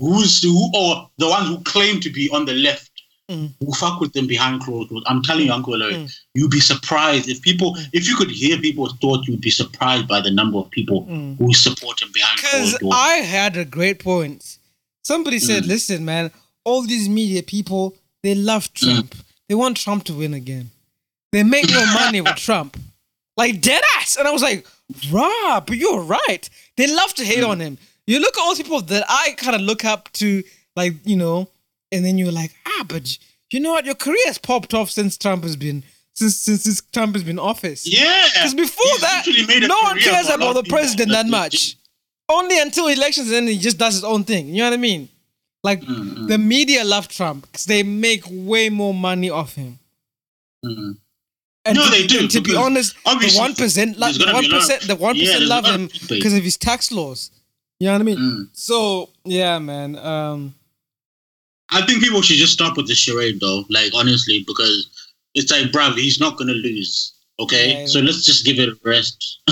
[0.00, 2.88] who's who or the ones who claim to be on the left
[3.30, 3.52] Mm.
[3.60, 5.04] who fuck with them behind closed doors.
[5.06, 6.12] I'm telling you, Uncle Larry, Mm.
[6.34, 10.20] you'd be surprised if people if you could hear people's thoughts, you'd be surprised by
[10.20, 11.38] the number of people Mm.
[11.38, 12.94] who support him behind Because closed doors.
[12.96, 14.58] I had a great point.
[15.04, 15.68] Somebody said, Mm.
[15.68, 16.32] "Listen, man,
[16.64, 19.14] all these media people they love Trump.
[19.48, 20.70] They want Trump to win again.
[21.30, 22.76] They make no money with Trump,
[23.36, 24.66] like dead ass." And I was like,
[25.12, 26.50] "Rob, but you're right.
[26.76, 27.78] They love to hate on him.
[28.06, 30.42] You look at all these people that I kind of look up to,
[30.76, 31.48] like you know,
[31.92, 33.16] and then you're like, ah, but
[33.50, 33.84] you know what?
[33.84, 35.84] Your career has popped off since Trump has been
[36.14, 37.86] since since, since Trump has been office.
[37.86, 40.64] yeah, Because before He's that, literally made a no one cares for a lot about
[40.64, 41.76] the president that much.
[42.28, 44.48] Only until elections, and then he just does his own thing.
[44.48, 45.08] You know what I mean?
[45.62, 49.78] Like Mm, the media love Trump because they make way more money off him.
[50.64, 50.96] Mm.
[51.64, 54.24] And No, to, they do, and to be honest, the one percent, like there's the
[54.24, 56.56] gonna one be a lot of- percent, the one percent love him because of his
[56.56, 57.30] tax laws.
[57.82, 58.18] You know what I mean?
[58.18, 58.48] Mm.
[58.52, 59.96] So yeah, man.
[59.96, 60.54] Um,
[61.70, 63.64] I think people should just stop with the charade, though.
[63.70, 67.12] Like honestly, because it's like, bruv, he's not gonna lose.
[67.40, 69.40] Okay, Yeah, so let's just give it a rest.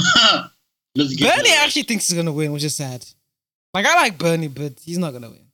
[0.94, 1.58] let's give Bernie it a rest.
[1.64, 3.04] actually thinks he's gonna win, which is sad.
[3.74, 5.46] Like I like Bernie, but he's not gonna win.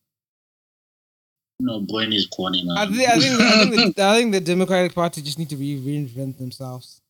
[1.59, 2.77] No, Bernie's corny, man.
[2.77, 5.57] I, thi- I think I think the, I think the Democratic Party just need to
[5.57, 7.01] re- reinvent themselves.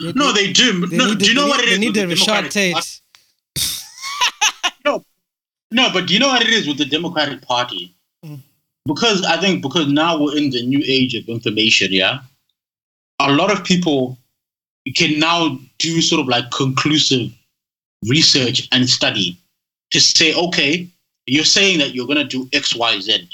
[0.00, 0.86] They- no, they do.
[0.86, 1.74] they no, do you know they what it is?
[1.76, 2.88] They need the Richard Democratic Party?
[5.70, 7.94] No, but do you know what it is with the Democratic Party?
[8.24, 8.40] Mm.
[8.86, 12.20] Because I think because now we're in the new age of information, yeah.
[13.18, 14.18] A lot of people
[14.94, 17.32] can now do sort of like conclusive
[18.08, 19.36] research and study
[19.90, 20.88] to say, okay,
[21.26, 23.28] you're saying that you're going to do X, Y, Z.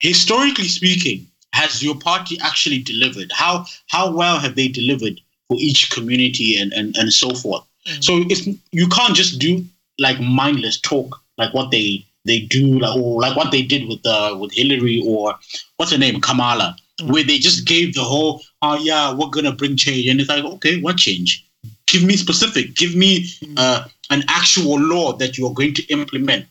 [0.00, 3.30] Historically speaking, has your party actually delivered?
[3.32, 7.64] How how well have they delivered for each community and and, and so forth?
[7.86, 8.04] Mm.
[8.04, 9.64] So it's you can't just do
[9.98, 14.04] like mindless talk like what they they do like or like what they did with
[14.06, 15.34] uh with Hillary or
[15.76, 17.10] what's her name Kamala Mm.
[17.10, 20.06] where they just gave the whole oh yeah we're gonna bring change.
[20.06, 21.44] And it's like okay what change?
[21.86, 22.74] Give me specific.
[22.74, 23.26] Give me
[23.56, 26.46] uh an actual law that you are going to implement.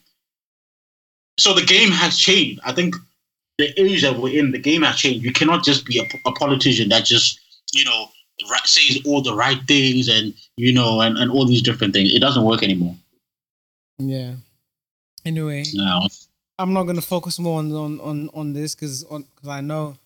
[1.38, 2.60] So the game has changed.
[2.66, 2.96] I think
[3.58, 5.24] the age that we're in the game has changed.
[5.24, 7.40] You cannot just be a, a politician that just
[7.74, 8.10] you know
[8.50, 12.14] right, says all the right things and you know and, and all these different things.
[12.14, 12.96] It doesn't work anymore.
[14.00, 14.34] Yeah.
[15.26, 16.08] Anyway, no.
[16.60, 19.98] I'm not gonna focus more on on on, on this because because I know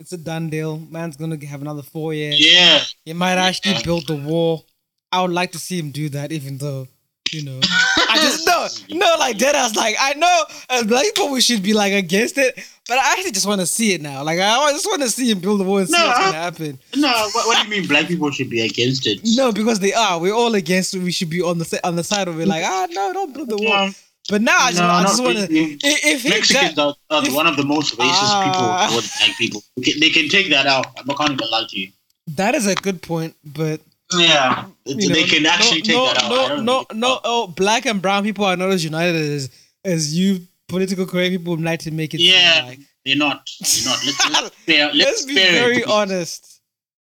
[0.00, 0.78] it's a done deal.
[0.78, 2.36] Man's gonna have another four years.
[2.38, 3.82] yeah He might actually Yeah.
[3.82, 4.66] build the wall.
[5.12, 6.88] I would like to see him do that, even though,
[7.30, 7.60] you know,
[8.10, 8.66] I just know,
[8.98, 9.76] no, like dead ass.
[9.76, 12.54] Like I know, as black people, we should be like against it,
[12.88, 14.24] but I actually just want to see it now.
[14.24, 16.24] Like I just want to see him build the wall and see No, what's I-
[16.24, 16.78] gonna happen.
[16.96, 19.20] No, what, what do you mean black people should be against it?
[19.24, 20.18] No, because they are.
[20.18, 20.98] We're all against it.
[21.02, 22.48] We should be on the on the side of it.
[22.48, 23.86] Like ah, no, don't build the wall.
[23.86, 23.90] Yeah.
[24.30, 25.46] But now I just, No, I just want to.
[25.50, 28.86] If he Mexicans does- are, are if- one of the most racist Ah.
[28.88, 29.62] people black people.
[29.76, 30.86] They can, they can take that out.
[30.98, 31.88] I can't even lie to you.
[32.28, 33.80] that is a good point, but
[34.16, 36.30] Yeah, they know, can actually no, take no, that out.
[36.30, 39.50] No, no, no, oh, black and brown people are not as united as
[39.84, 42.78] as you political correct people like to make it seem Yeah, like.
[43.04, 43.46] they're not.
[43.60, 43.98] They're not.
[44.06, 46.60] Let's, let's, let's, Let's be it very to honest.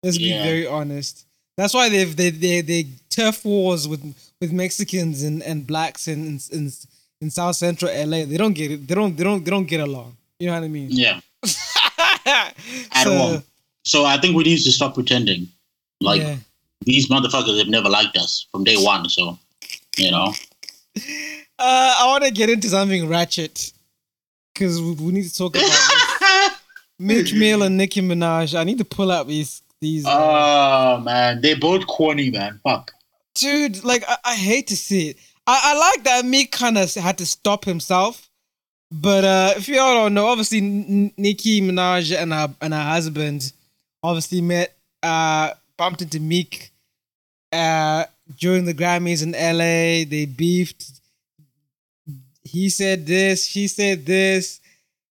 [0.02, 1.26] Let's be very honest.
[1.58, 4.02] That's why they've they they they turf wars with
[4.40, 6.70] with Mexicans and, and blacks in in
[7.24, 8.20] in South Central LA.
[8.30, 8.86] They don't get it.
[8.88, 10.16] They don't they don't they don't get along.
[10.38, 10.88] You know what I mean?
[10.90, 11.20] Yeah.
[12.26, 13.42] At So, all.
[13.84, 15.48] So I think we need to stop pretending.
[16.00, 16.36] Like yeah.
[16.82, 19.08] these motherfuckers have never liked us from day one.
[19.08, 19.38] So
[19.96, 20.32] you know.
[21.56, 23.72] Uh, I want to get into something ratchet
[24.52, 26.50] because we, we need to talk about this.
[26.98, 28.58] Meek Mill and Nicki Minaj.
[28.58, 30.04] I need to pull up these these.
[30.04, 30.10] uh,
[30.98, 32.58] oh man, they're both corny, man.
[32.64, 32.90] Fuck.
[33.36, 35.16] dude, like I, I hate to see it.
[35.46, 38.28] I, I like that Meek kind of had to stop himself.
[38.90, 43.52] But uh, if y'all don't know, obviously Nicki Minaj and her and her husband
[44.02, 46.70] obviously met, uh, bumped into Meek
[47.52, 48.04] uh,
[48.38, 50.08] during the Grammys in LA.
[50.08, 51.00] They beefed.
[52.42, 54.60] He said this, she said this,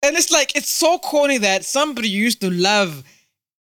[0.03, 3.03] and it's like it's so corny that somebody used to love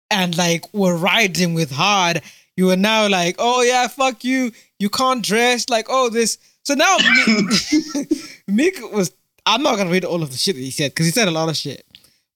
[0.09, 2.21] and like were riding with hard.
[2.55, 4.51] You are now like, oh yeah, fuck you.
[4.79, 6.37] You can't dress like oh this.
[6.67, 6.97] So now
[8.47, 9.13] Meek was.
[9.45, 11.31] I'm not gonna read all of the shit that he said because he said a
[11.31, 11.85] lot of shit,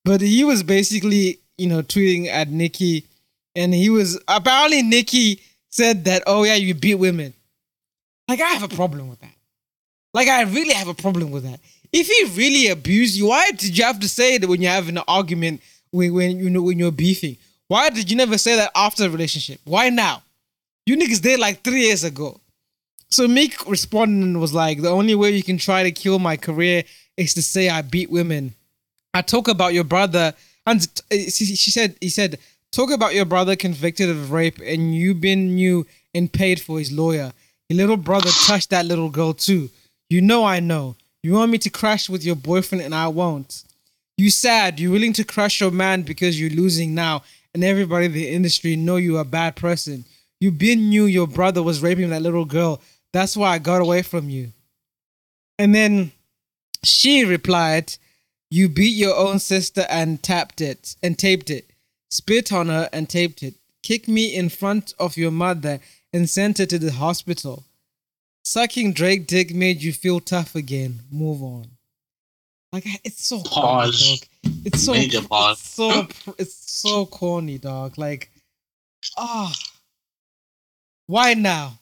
[0.05, 3.05] but he was basically you know tweeting at Nicki,
[3.57, 7.34] and he was apparently Nicki said that oh yeah you beat women.
[8.29, 9.34] Like I have a problem with that.
[10.13, 11.59] Like I really have a problem with that.
[11.91, 14.95] If he really abused you, why did you have to say that when you're having
[14.95, 15.61] an argument
[15.91, 17.36] when when you know when you're beefing?
[17.67, 19.59] Why did you never say that after the relationship?
[19.65, 20.23] Why now?
[20.86, 22.39] You niggas did like three years ago.
[23.12, 26.38] So Meek responded and was like, the only way you can try to kill my
[26.38, 26.84] career
[27.18, 28.55] is to say I beat women.
[29.14, 30.34] I talk about your brother,
[30.66, 32.39] and uh, she said, he said,
[32.72, 35.86] talk about your brother convicted of rape and you been new
[36.16, 37.34] and paid for his lawyer.
[37.68, 39.70] Your little brother touched that little girl too.
[40.09, 40.95] You know I know.
[41.24, 43.64] You want me to crash with your boyfriend and I won't.
[44.18, 44.80] You sad.
[44.80, 48.76] You're willing to crush your man because you're losing now, and everybody in the industry
[48.78, 50.05] know you're a bad person.
[50.39, 52.82] You been knew your brother was raping that little girl.
[53.14, 54.53] That's why I got away from you.
[55.59, 56.12] And then
[56.84, 57.93] she replied,
[58.49, 61.70] You beat your own sister and tapped it and taped it.
[62.09, 63.55] Spit on her and taped it.
[63.84, 65.80] Kick me in front of your mother
[66.14, 67.66] and sent her to the hospital.
[68.43, 71.01] Sucking Drake dick made you feel tough again.
[71.12, 71.68] Move on.
[72.72, 74.20] Like it's so corny, Pause.
[74.43, 74.53] dog.
[74.66, 75.59] It's so Major pause.
[75.59, 76.07] It's so
[76.38, 77.97] it's so corny, dog.
[77.97, 78.32] Like,
[79.18, 79.53] ah,
[81.07, 81.80] why now?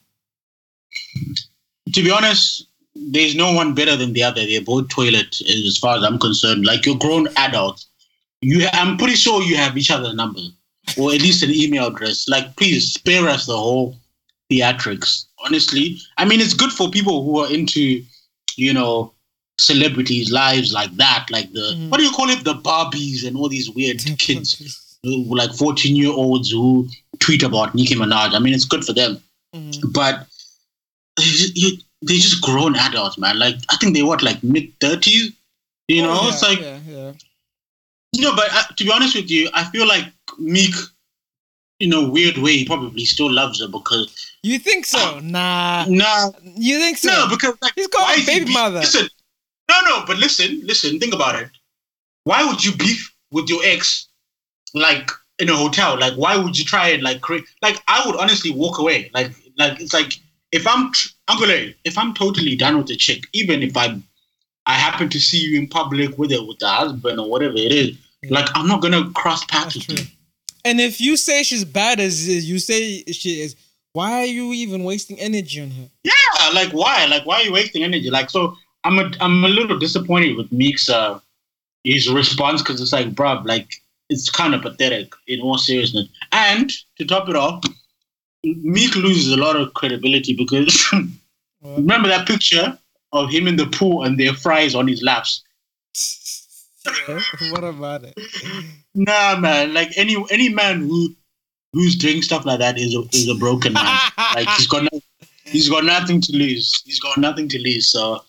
[1.94, 4.46] To be honest, there's no one better than the other.
[4.46, 6.66] They're both toilet, as far as I'm concerned.
[6.66, 7.88] Like you're grown adults.
[8.42, 10.40] You, I'm pretty sure you have each other's number,
[10.98, 12.28] or at least an email address.
[12.30, 13.98] Like, please spare us the whole
[14.52, 15.26] theatrics.
[15.44, 18.02] Honestly, I mean, it's good for people who are into,
[18.56, 19.14] you know,
[19.60, 21.26] celebrities' lives like that.
[21.30, 22.44] Like the what do you call it?
[22.46, 26.88] The Barbies and all these weird kids, who- like 14 year olds who
[27.20, 28.34] tweet about Nicki Minaj.
[28.34, 29.22] I mean, it's good for them,
[29.56, 29.92] Mhm.
[29.94, 30.28] but
[31.20, 33.38] they just, you, they just grown adults, man.
[33.40, 35.34] Like I think they what like mid 30s.
[35.88, 37.12] You know, Oh, yeah, it's like yeah, yeah.
[38.14, 40.06] you know, but uh, to be honest with you, I feel like
[40.38, 40.76] Meek,
[41.80, 45.20] in a weird way, he probably still loves her because You think so?
[45.20, 45.86] Nah.
[45.88, 47.10] nah, You think so?
[47.10, 48.80] no, because like He's got a baby mother.
[48.80, 49.08] Listen,
[49.70, 51.50] no, no, but listen, listen, think about it.
[52.26, 54.08] Why would you beef with your ex,
[54.76, 55.10] like
[55.40, 55.98] in a hotel?
[56.00, 57.46] Like, why would you try and like create?
[57.62, 59.10] Like, I would honestly walk away.
[59.14, 60.20] Like, like it's like
[60.52, 63.96] if I'm, tr- I'm if I'm totally done with the chick, even if I,
[64.66, 67.72] I happen to see you in public with it with the husband or whatever it
[67.72, 67.98] is,
[68.30, 70.06] like I'm not gonna cross paths That's with true.
[70.06, 70.12] you.
[70.66, 73.56] And if you say she's bad as you say she is,
[73.94, 75.90] why are you even wasting energy on her?
[76.04, 77.06] Yeah, like why?
[77.06, 78.10] Like why are you wasting energy?
[78.10, 81.20] Like so, I'm a I'm a little disappointed with Meek's uh
[81.84, 86.10] his response because it's like, bruv, like it's kind of pathetic in all seriousness.
[86.32, 87.64] And to top it off,
[88.44, 90.86] Meek loses a lot of credibility because
[91.64, 92.78] remember that picture
[93.12, 95.44] of him in the pool and their fries on his laps.
[97.52, 98.18] what about it?
[98.96, 99.74] Nah, man.
[99.74, 101.16] Like any any man who
[101.74, 104.00] who's doing stuff like that is a, is a broken man.
[104.36, 105.02] like he's got no,
[105.44, 106.82] he's got nothing to lose.
[106.86, 107.88] He's got nothing to lose.
[107.88, 108.24] So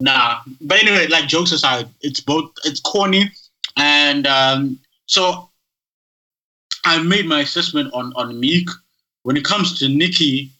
[0.00, 0.40] nah.
[0.60, 3.30] But anyway, like jokes aside, it's both it's corny
[3.76, 5.48] and um, so
[6.84, 8.68] I made my assessment on on Meek.
[9.24, 10.50] When it comes to Nicki,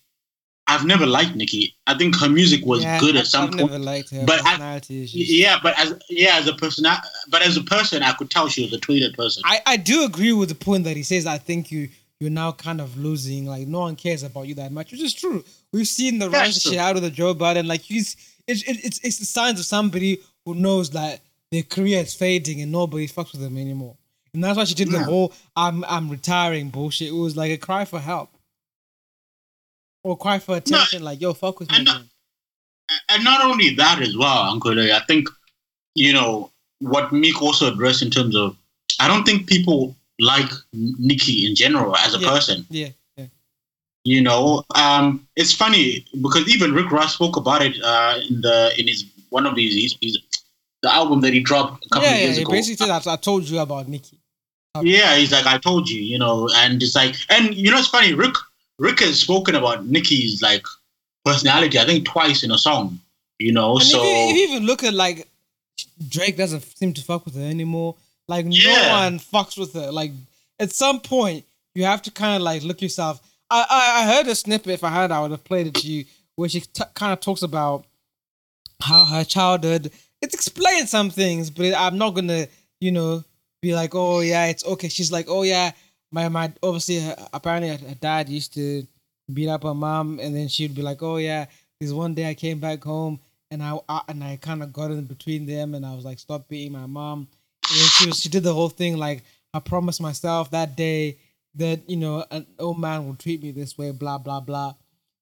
[0.68, 1.74] I've never liked Nicki.
[1.86, 3.72] I think her music was Yeah, good I- at some I've point.
[3.72, 5.30] never liked her But personality issues.
[5.30, 6.84] Yeah, but as yeah, as a person,
[7.28, 9.42] but as a person, I could tell she was a tweeted person.
[9.44, 11.26] I, I do agree with the point that he says.
[11.26, 11.88] I think you
[12.20, 13.46] you're now kind of losing.
[13.46, 15.44] Like no one cares about you that much, which is true.
[15.72, 16.72] We've seen the Yeah, rise it's of true.
[16.72, 17.66] shit out of the Joe Biden.
[17.66, 18.14] Like he's
[18.46, 22.60] it's it, it's it's the signs of somebody who knows that their career is fading
[22.62, 23.96] and nobody fucks with them anymore.
[24.32, 27.08] And that's why she did the whole "I'm I'm retiring" bullshit.
[27.08, 28.30] It was like a cry for help.
[30.04, 31.02] Or cry for attention.
[31.04, 31.78] like, yo, fuck with me.
[31.78, 32.00] I know.
[33.08, 35.28] and not only that as well, Uncle I think,
[35.94, 36.50] you know,
[36.80, 38.56] what Meek also addressed in terms of,
[38.98, 42.28] I don't think people like Nicki in general as a Yeah.
[42.28, 42.66] person.
[42.68, 43.26] Yeah, yeah.
[44.04, 48.72] You know, um, it's funny because even Rick Ross spoke about it uh, in the
[48.78, 50.18] in his one of these his, his,
[50.82, 52.50] the album that he dropped a couple Yeah, of years He ago.
[52.52, 54.18] basically said, I, I told you about Nicki.
[54.82, 57.88] Yeah, he's like, I told you, you know, and it's like, and you know, it's
[57.88, 58.14] funny.
[58.14, 58.34] Rick
[58.82, 60.66] Rick has spoken about Nicki's like
[61.24, 62.98] personality, I think twice in a song.
[63.38, 65.28] You know, And so if, you, if you even look at like
[66.08, 67.94] Drake doesn't seem to fuck with her anymore.
[68.26, 69.92] Like no one fucks with her.
[69.92, 70.10] Like
[70.58, 71.44] at some point
[71.76, 73.20] you have to kind of like look yourself.
[73.50, 74.72] I, I I heard a snippet.
[74.72, 76.04] If I had, I would have played it to you,
[76.34, 77.84] where she t- kind of talks about
[78.80, 79.92] how her childhood.
[80.20, 82.46] It explains some things, but I'm not gonna,
[82.80, 83.24] you know,
[83.60, 84.88] be like, oh yeah, it's okay.
[84.88, 85.72] She's like, oh yeah,
[86.12, 87.02] my my obviously
[87.32, 88.86] apparently her, her dad used to
[89.32, 91.46] beat up her mom, and then she'd be like, oh yeah,
[91.80, 93.18] this one day I came back home
[93.50, 96.48] and I, and I kind of got in between them, and I was like, stop
[96.48, 97.28] beating my mom.
[97.68, 99.22] And she was she did the whole thing like
[99.54, 101.18] I promised myself that day
[101.54, 104.74] that you know an old man will treat me this way, blah blah blah.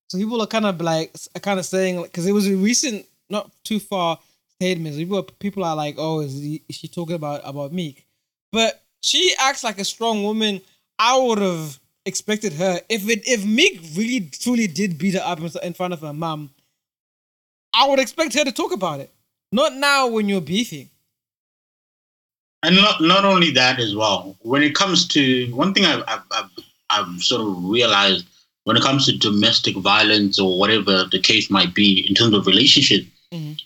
[0.09, 3.51] So people are kind of like kind of saying because it was a recent, not
[3.65, 4.19] too far
[4.49, 4.99] statements.
[4.99, 8.07] People people are like, oh, is, he, is she talking about about Meek?
[8.53, 10.61] But she acts like a strong woman.
[11.01, 15.41] I would have expected her if it if Meek really truly did beat her up
[15.41, 16.51] in front of her mom.
[17.75, 19.11] I would expect her to talk about it.
[19.51, 20.91] Not now when you're beefing.
[22.63, 24.37] and not not only that as well.
[24.41, 26.51] When it comes to one thing, I've I've, I've,
[26.91, 28.27] I've sort of realized
[28.65, 32.47] when it comes to domestic violence or whatever the case might be in terms of
[32.47, 33.59] relationship, Mhm.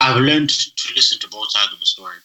[0.00, 2.16] I've learned to listen to both sides of the story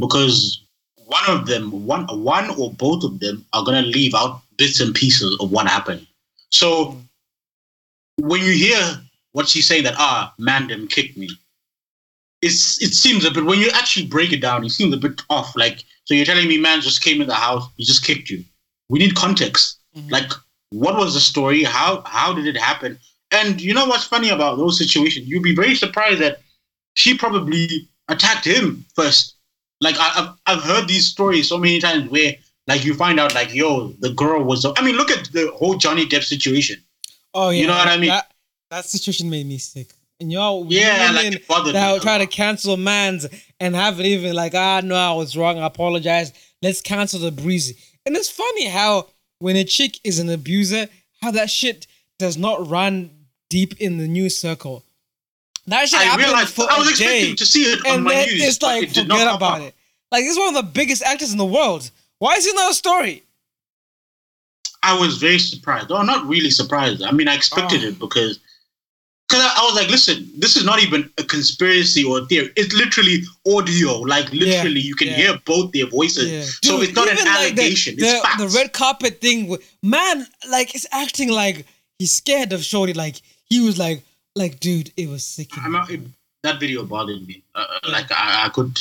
[0.00, 0.60] because
[1.08, 4.94] one of them, one one or both of them, are gonna leave out bits and
[4.94, 6.06] pieces of what happened.
[6.50, 7.00] So
[8.16, 8.80] when you hear
[9.32, 11.28] what she's saying that ah man them kicked me,
[12.42, 15.22] it's it seems a bit when you actually break it down, it seems a bit
[15.30, 15.56] off.
[15.56, 18.44] Like so you're telling me man just came in the house, he just kicked you.
[18.90, 19.78] We need context.
[19.96, 20.10] Mhm.
[20.10, 20.30] Like
[20.70, 21.64] what was the story?
[21.64, 22.98] How how did it happen?
[23.30, 25.26] And you know what's funny about those situations?
[25.26, 26.42] You'd be very surprised that
[26.94, 29.34] she probably attacked him first.
[29.80, 32.34] Like I, I've I've heard these stories so many times where
[32.66, 34.64] like you find out like yo the girl was.
[34.64, 36.82] I mean look at the whole Johnny Depp situation.
[37.34, 38.08] Oh yeah, You know what I mean?
[38.08, 38.32] That,
[38.70, 39.92] that situation made me sick.
[40.20, 43.26] And y'all, Yeah, women like bothered that me try to cancel man's
[43.60, 45.58] and haven't even like, ah, no, I was wrong.
[45.58, 46.32] I apologize.
[46.60, 47.76] Let's cancel the breezy.
[48.04, 49.06] And it's funny how
[49.38, 50.88] when a chick is an abuser,
[51.22, 51.86] how that shit
[52.18, 53.10] does not run
[53.48, 54.84] deep in the news circle.
[55.68, 58.14] That shit I happened realized for I was expecting day, to see it on my
[58.14, 58.44] then news.
[58.46, 59.74] it's like it forget about it.
[60.10, 61.90] Like he's one of the biggest actors in the world.
[62.18, 63.22] Why is it not a story?
[64.82, 65.90] I was very surprised.
[65.90, 67.02] Oh, not really surprised.
[67.02, 67.88] I mean, I expected Oh.
[67.88, 68.38] it because
[69.28, 72.50] because I, I was like, listen, this is not even a conspiracy or a theory.
[72.56, 73.98] It's literally audio.
[74.00, 75.16] Like literally, you can yeah.
[75.16, 76.30] hear both their voices.
[76.30, 76.42] Yeah.
[76.64, 77.96] So Dude, it's not an even, like, the- allegation.
[77.96, 78.40] the, it's facts.
[78.42, 81.66] the red carpet thing, man, like it's acting like
[81.98, 82.94] he's scared of Shorty.
[82.94, 84.02] Like he was like,
[84.38, 85.48] like, dude, it was sick.
[85.56, 86.00] I'm not, it,
[86.44, 87.42] that video bothered me.
[87.54, 88.78] Uh, uh, Like I, I could,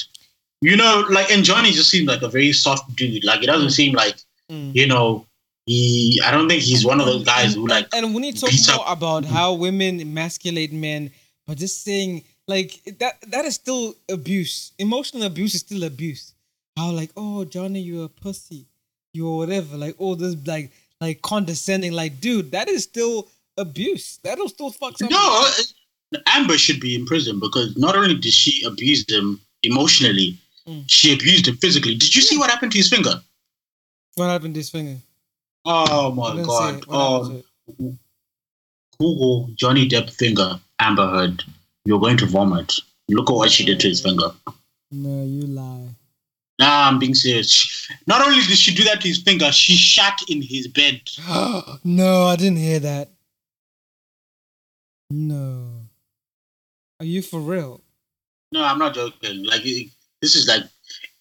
[0.61, 3.23] you know, like and Johnny just seemed like a very soft dude.
[3.25, 3.79] Like it doesn't Mm.
[3.79, 4.15] seem like
[4.51, 4.73] Mm.
[4.73, 5.25] you know
[5.65, 6.21] he.
[6.23, 7.87] I don't think he's one of those guys who like.
[7.93, 11.11] and we need to talk more up- about how women emasculate men,
[11.45, 14.71] but just saying like that that is still abuse.
[14.79, 16.33] Emotional abuse is still abuse.
[16.77, 18.67] How like, oh Johnny, you're a pussy,
[19.13, 19.75] you're whatever.
[19.77, 21.91] Like all this like like condescending.
[21.91, 23.27] Like, dude, that is still
[23.57, 24.19] abuse.
[24.23, 25.15] That'll still fuck somebody.
[25.19, 25.51] No,
[26.15, 30.37] uh, Amber should be in prison because not only did she abuse him emotionally,
[30.67, 30.83] Mm.
[30.87, 31.95] she abused him physically.
[31.95, 33.21] Did you see what happened to his finger?
[34.15, 34.97] What happened to his finger?
[35.63, 36.79] Oh my god!
[36.79, 36.87] it.
[36.87, 37.43] What happened
[37.79, 37.95] Oh?
[38.99, 41.43] Google Johnny Depp finger, Amber Heard.
[41.85, 42.73] You're going to vomit.
[43.09, 44.31] Look at what she did to his finger.
[44.91, 45.87] No, you lie.
[46.59, 47.87] Nah, I'm being serious.
[48.07, 50.99] Not only did she do that to his finger, she shat in his bed.
[51.85, 53.09] no, I didn't hear that.
[55.09, 55.81] No.
[56.99, 57.81] Are you for real?
[58.51, 59.43] No, I'm not joking.
[59.45, 59.91] Like it-
[60.21, 60.63] this is like,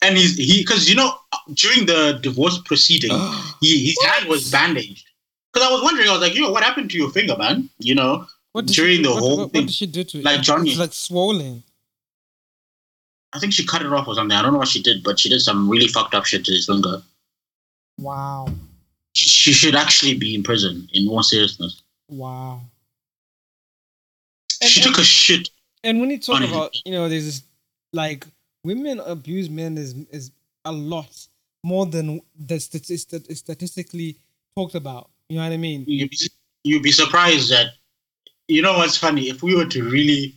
[0.01, 1.15] and he's he because you know
[1.53, 3.11] during the divorce proceeding,
[3.61, 5.07] he, his hand was bandaged.
[5.53, 7.69] Because I was wondering, I was like, yo, what happened to your finger, man?
[7.79, 9.63] You know, What during she, the what, whole what, thing.
[9.63, 10.25] What did she do to it?
[10.25, 10.71] Like Johnny.
[10.71, 11.63] It's like swollen.
[13.33, 14.37] I think she cut it off or something.
[14.37, 16.53] I don't know what she did, but she did some really fucked up shit to
[16.53, 17.03] his finger.
[17.99, 18.49] Wow.
[19.15, 20.89] She, she should actually be in prison.
[20.93, 22.61] In more seriousness, Wow.
[24.61, 25.49] And, she and, took a shit.
[25.85, 27.43] and when you talk about, you know, there's this
[27.93, 28.27] like
[28.65, 30.31] women abuse men is is
[30.65, 31.27] a lot
[31.65, 34.17] more than the statistic is statistically
[34.57, 35.11] talked about.
[35.29, 35.85] You know what I mean?
[35.87, 36.07] Yeah,
[36.65, 37.69] you'd be surprised that
[38.49, 40.35] you know what's funny if we were to really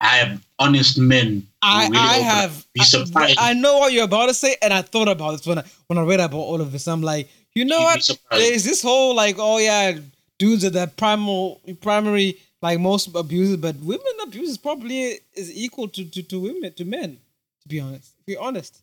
[0.00, 1.46] have honest men.
[1.62, 2.66] I, really I have.
[2.74, 3.38] be surprised.
[3.38, 5.64] I, I know what you're about to say, and I thought about this when I
[5.86, 6.88] when I read about all of this.
[6.88, 8.18] I'm like, you know You'd what?
[8.32, 9.98] There's this whole like, oh yeah,
[10.38, 16.02] dudes are the primal primary like most abusers, but women abuse probably is equal to,
[16.02, 17.18] to, to women to men.
[17.62, 18.80] To be honest, to be honest.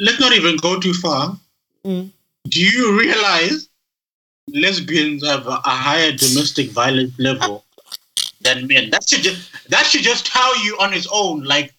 [0.00, 1.36] Let's not even go too far.
[1.84, 2.10] Mm.
[2.48, 3.68] Do you realize
[4.48, 7.66] lesbians have a, a higher domestic violence level
[8.40, 8.88] than men?
[8.90, 11.44] That should just that should just tell you on its own.
[11.44, 11.74] Like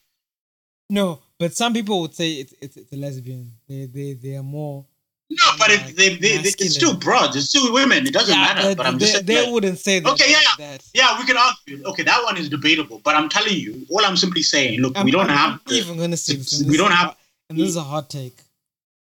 [0.87, 3.51] No, but some people would say it's it's, it's a lesbian.
[3.67, 4.85] They they they are more.
[5.31, 7.35] No, but it, they, they, they, it's still broads.
[7.35, 8.07] It's still women.
[8.07, 8.61] It doesn't matter.
[8.69, 10.11] but But I'm they, just saying, they like- wouldn't say that.
[10.13, 10.71] Okay, yeah, like yeah.
[10.71, 10.83] that.
[10.93, 11.85] Yeah, we can argue.
[11.89, 15.05] Okay, that one is debatable, but I'm telling you, all I'm simply saying, look, I'm,
[15.05, 16.63] we don't I'm have not even gonna say this.
[16.67, 17.15] we don't have-
[17.49, 18.37] and this is a hot take.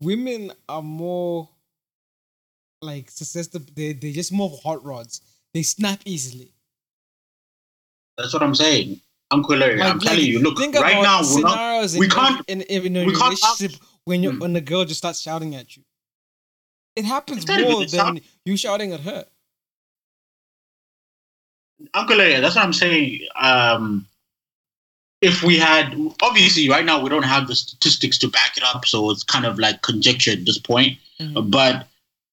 [0.01, 1.49] Women are more
[2.83, 3.67] like susceptible.
[3.75, 5.21] They they just more hot rods.
[5.55, 6.53] They snap easily.
[8.19, 9.01] That's what I'm saying.
[9.31, 12.61] Uncle Larry, I'm Like- telling you, look, right now we're not we in, can't- in,
[12.63, 14.39] in, in we can't relationship when you Hmm.
[14.41, 15.83] when the girl just starts shouting at you.
[16.97, 19.27] It happens It's not even more than you shouting at her.
[21.95, 23.27] Uncle Larry, that's what I'm saying.
[23.37, 24.07] Um,
[25.21, 28.85] if we had, obviously, right now we don't have the statistics to back it up,
[28.87, 30.99] so it's kind of like conjecture at this point.
[31.21, 31.51] Mhm.
[31.51, 31.89] But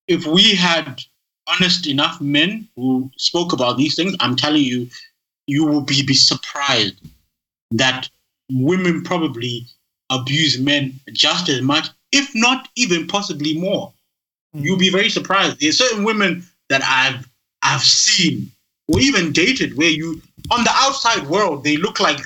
[0.07, 1.03] if we had
[1.47, 4.89] honest enough men who spoke about these things, I'm telling you,
[5.47, 6.95] you will be, be surprised
[7.72, 8.10] that
[8.51, 9.66] women probably
[10.10, 13.93] abuse men just as much, if not even possibly more.
[14.54, 15.60] You'll be very surprised.
[15.60, 17.28] There's certain women that I've
[17.62, 18.52] I've seen
[18.88, 22.20] or even dated where you on the outside world they look like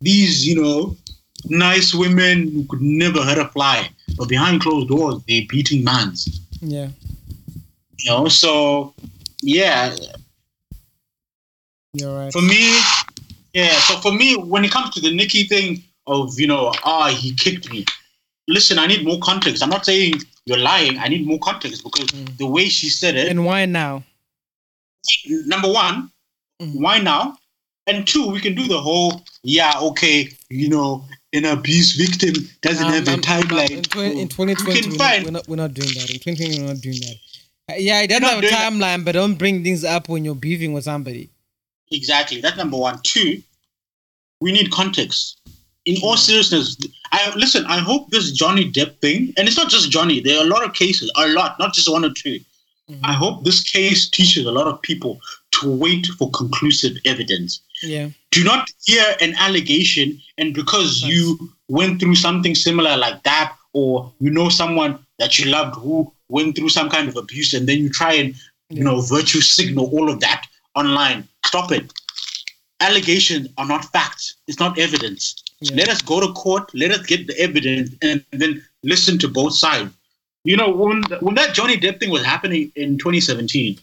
[0.00, 0.96] these, you know,
[1.46, 3.88] nice women who could never hurt a fly.
[4.16, 6.40] But behind closed doors, they're beating mans.
[6.60, 6.88] Yeah,
[7.98, 8.94] You know, so
[9.42, 9.94] yeah,
[11.92, 12.32] you're right.
[12.32, 12.80] for me,
[13.52, 13.72] yeah.
[13.86, 17.34] So for me, when it comes to the Nicki thing of you know, ah, he
[17.34, 17.84] kicked me.
[18.48, 19.62] Listen, I need more context.
[19.62, 20.14] I'm not saying
[20.48, 20.98] you're lying.
[20.98, 22.36] I need more context because Mm.
[22.38, 23.28] the way she said it.
[23.28, 24.02] And why now?
[25.46, 26.10] number one,
[26.60, 26.80] Mhm.
[26.80, 27.38] why now?
[27.86, 32.86] And two, we can do the whole, yeah, okay, you know, an abuse victim doesn't
[32.86, 33.70] Um, have a um, timeline.
[33.70, 36.10] In, 20, in So we 2020, can we're, find- not, we're, not, not doing that.
[36.10, 37.16] In 2020, we're not doing that.
[37.70, 38.72] Uh, yeah, it doesn't have a doing that.
[38.72, 41.30] timeline, but don't bring things up when you're beefing with somebody.
[41.90, 42.40] Exactly.
[42.40, 43.00] That's number one.
[43.02, 43.42] Two,
[44.40, 45.37] we need context.
[45.88, 46.76] In all seriousness,
[47.12, 47.64] I listen.
[47.66, 50.20] I hope this Johnny Depp thing, and it's not just Johnny.
[50.20, 52.40] There are a lot of cases, a lot, not just one or 2
[52.90, 53.00] Mhm.
[53.04, 55.20] I hope this case teaches a lot of people
[55.56, 57.60] to wait for conclusive evidence.
[57.82, 58.08] Yeah.
[58.32, 61.22] do not hear an allegation and because you
[61.68, 66.56] went through something similar like that or you know someone that you loved who went
[66.56, 68.34] through some kind of abuse and then you try and
[68.76, 70.42] you know virtue signal all of that
[70.74, 71.86] online stop it
[72.80, 75.24] allegations are not facts it's not evidence
[75.60, 75.76] Yeah.
[75.76, 79.54] let us go to court let us get the evidence and then listen to both
[79.54, 79.92] sides
[80.44, 83.78] you know when when that johnny depp thing was happening in 2017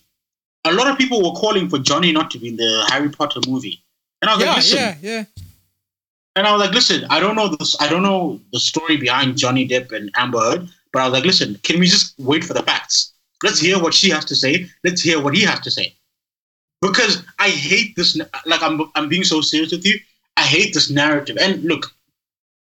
[0.64, 3.42] a lot of people were calling for johnny not to be in the harry potter
[3.48, 3.82] movie
[4.26, 5.26] and I was like, listen, yeah, yeah.
[6.36, 9.38] and I was like, listen, I don't know this, I don't know the story behind
[9.38, 12.54] Johnny Depp and Amber Heard, but I was like, listen, can we just wait for
[12.54, 13.14] the facts?
[13.44, 14.68] Let's hear what she has to say.
[14.84, 15.94] Let's hear what he has to say.
[16.82, 18.18] Because I hate this.
[18.46, 20.00] Like I'm, I'm being so serious with you.
[20.38, 21.38] I hate this narrative.
[21.40, 21.94] And look,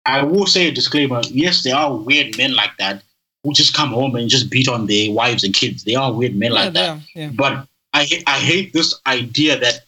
[0.06, 1.22] I will say a disclaimer.
[1.30, 3.04] Yes, there are weird men like that
[3.44, 5.84] who just come home and just beat on their wives and kids.
[5.84, 6.98] They are weird men yeah, like that.
[7.16, 7.32] yeah, yeah.
[7.34, 9.82] But I I hate this idea that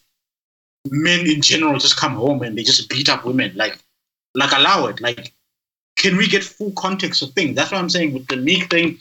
[0.90, 3.52] men in general just come home and they just beat up women.
[3.54, 3.78] Like,
[4.34, 5.00] like allow it.
[5.00, 5.32] Like,
[5.96, 7.54] can we get full context of things?
[7.54, 8.98] That's what I'm saying with the Meek thing.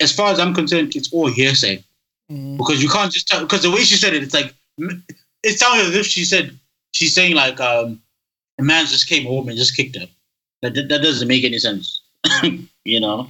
[0.00, 1.82] As far as I'm concerned, it's all hearsay
[2.30, 2.58] Mhm.
[2.58, 3.40] because you can't just tell.
[3.40, 4.52] Because the way she said it, it's like
[5.42, 6.58] it sounded as if she said
[6.96, 8.00] she's saying like um,
[8.58, 10.06] a man just came home and just kicked her.
[10.62, 12.00] That that, that doesn't make any sense.
[12.84, 13.28] you know.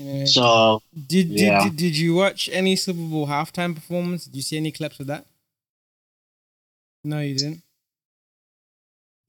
[0.00, 1.64] Anyway, So did, did, yeah.
[1.64, 4.24] did did you watch any Super Bowl halftime performance?
[4.24, 5.26] Did you see any clips of that?
[7.04, 7.62] No, you didn't.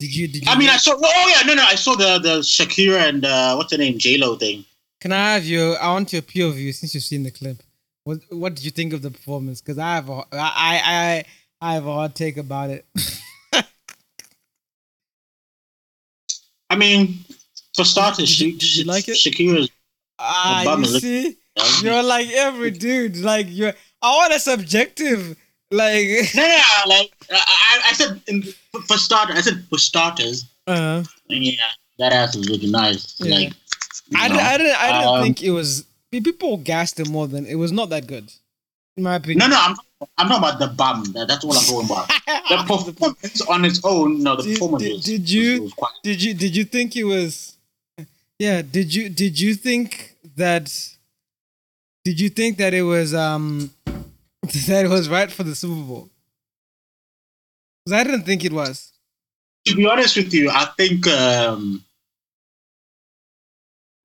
[0.00, 0.26] Did you?
[0.28, 0.50] Did you?
[0.50, 0.94] I mean, I saw.
[0.96, 4.18] Oh yeah, no, no, I saw the the Shakira and uh, what's her name, J
[4.18, 4.64] Lo thing.
[5.00, 5.78] Can I have your?
[5.80, 7.62] I want your POV since you've seen the clip.
[8.02, 9.60] What What did you think of the performance?
[9.60, 11.24] Because I have a, I, I I
[11.60, 12.84] I have a hard take about it.
[16.74, 17.24] I mean,
[17.76, 19.16] for starters, Did you- she, did you like it?
[19.16, 19.70] Shakira's.
[20.18, 20.86] ah, you bummer.
[20.86, 21.36] see,
[21.82, 23.16] you're like every dude.
[23.18, 23.74] Like you're.
[24.02, 25.36] I want a subjective.
[25.70, 26.06] Like.
[26.34, 28.42] No, no, no, like I, I said in,
[28.88, 33.14] for starters, I said for starters, Uh, yeah, that ass is looking nice.
[33.20, 33.36] Yeah.
[33.36, 33.52] Like,
[34.14, 34.82] I, know, didn't, I didn't.
[34.82, 35.84] I didn't um, think it was.
[36.10, 38.30] People gassed it more than it was not that good.
[38.96, 39.38] in my opinion.
[39.38, 39.76] No, no, I'm
[40.18, 41.04] I'm not about the bum.
[41.14, 42.08] That's what I'm talking about.
[42.48, 45.92] the performance on its own, no, the Did- performance did- was, did you- was quite
[46.02, 47.56] Did you did you think it was?
[48.38, 48.62] Yeah.
[48.62, 50.70] Did you did you think that?
[52.04, 56.08] Did you think that it was um that it was right for the Super Bowl?
[57.84, 58.92] Because I didn't think it was.
[59.66, 61.84] to be honest with you, I think um,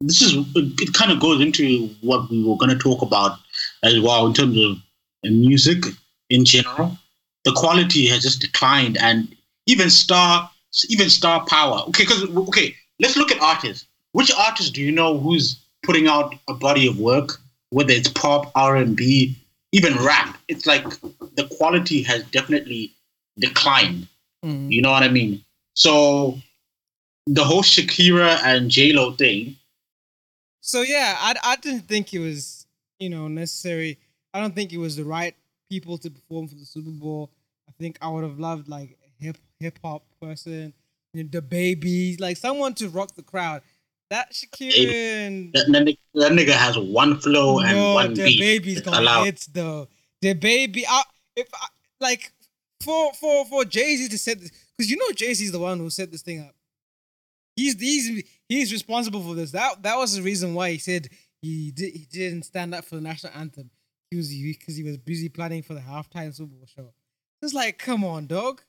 [0.01, 3.37] this is it kind of goes into what we were going to talk about
[3.83, 4.77] as well in terms of
[5.23, 5.83] music
[6.29, 6.97] in general.
[7.45, 10.49] The quality has just declined, and even star,
[10.89, 11.83] even star power.
[11.87, 13.85] Okay, because okay, let's look at artists.
[14.11, 17.39] Which artist do you know who's putting out a body of work,
[17.69, 19.37] whether it's pop, R and B,
[19.71, 20.37] even rap?
[20.47, 20.83] It's like
[21.35, 22.91] the quality has definitely
[23.37, 24.07] declined.
[24.43, 24.71] Mhm.
[24.71, 25.43] You know what I mean?
[25.75, 26.39] So
[27.25, 29.55] the whole Shakira and J Lo thing,
[30.61, 32.65] So yeah, I I didn't think it was
[32.99, 33.97] you know necessary.
[34.33, 35.35] I don't think it was the right
[35.69, 37.31] people to perform for the Super Bowl.
[37.67, 40.73] I think I would have loved like a hip hip hop person,
[41.13, 43.61] you know, DaBaby, like someone to rock the crowd.
[44.09, 48.39] That Shakira that, that, nigga, that nigga has one flow and no, one the beat.
[48.39, 49.25] baby's It's gonna allowed.
[49.25, 49.87] hits though.
[50.21, 51.03] The baby, I,
[51.35, 51.67] if I,
[51.99, 52.31] like
[52.83, 55.59] for for for Jay Z to set this, because you know Jay Z is the
[55.59, 56.55] one who set this thing up.
[57.55, 59.51] He's he's he's responsible for this.
[59.51, 61.07] That that was the reason why he said
[61.41, 63.69] he did he didn't stand up for the national anthem.
[64.11, 66.93] He was because he was busy planning for the halftime Super Bowl show.
[67.41, 68.61] It's like, come on, dog.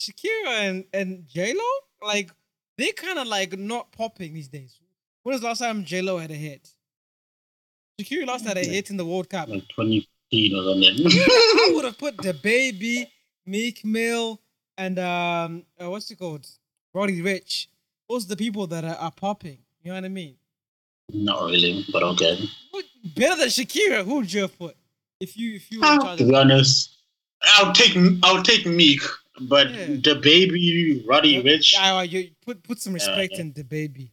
[0.00, 2.30] Shakira and and J Lo, like
[2.76, 4.78] they kind of like not popping these days.
[5.22, 6.68] When was the last time J Lo had a hit?
[8.00, 9.48] Shakira last had a hit in the World Cup.
[9.48, 11.06] like 2015 or something.
[11.12, 13.06] I would have put DaBaby,
[13.46, 14.40] Meek Mill,
[14.76, 16.46] and um, uh, what's it called,
[16.94, 17.66] Roddy Ricch.
[18.08, 19.58] Those are the people that are, are popping.
[19.82, 20.36] You know what I mean?
[21.12, 22.38] Not really, but okay.
[23.16, 24.04] Better than Shakira.
[24.04, 24.76] Who would you have put
[25.20, 26.96] if you if you were To of be honest,
[27.56, 29.00] I'll take I'll take Meek,
[29.42, 29.86] but Yeah.
[29.86, 33.40] DaBaby Roddy Ricch, Ah, you put put some respect yeah.
[33.40, 34.10] in DaBaby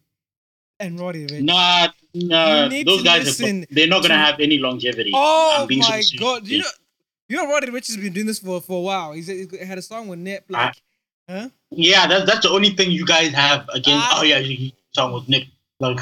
[0.79, 1.41] and Roddy Ricch.
[1.43, 2.67] nah, nah.
[2.69, 5.11] Those guys, listen are, they're not gonna to- have any longevity.
[5.13, 6.19] Oh I'm being so my serious.
[6.19, 6.47] god!
[6.47, 6.65] You know,
[7.29, 9.13] you know, Roddy Ricch has been doing this for for a while.
[9.13, 10.75] He's he had a song with Nip, like,
[11.29, 11.49] huh?
[11.71, 14.05] Yeah, that's that's the only thing you guys have against.
[14.09, 14.19] Ah.
[14.19, 15.47] oh yeah, you song with Nick.
[15.79, 15.99] Like,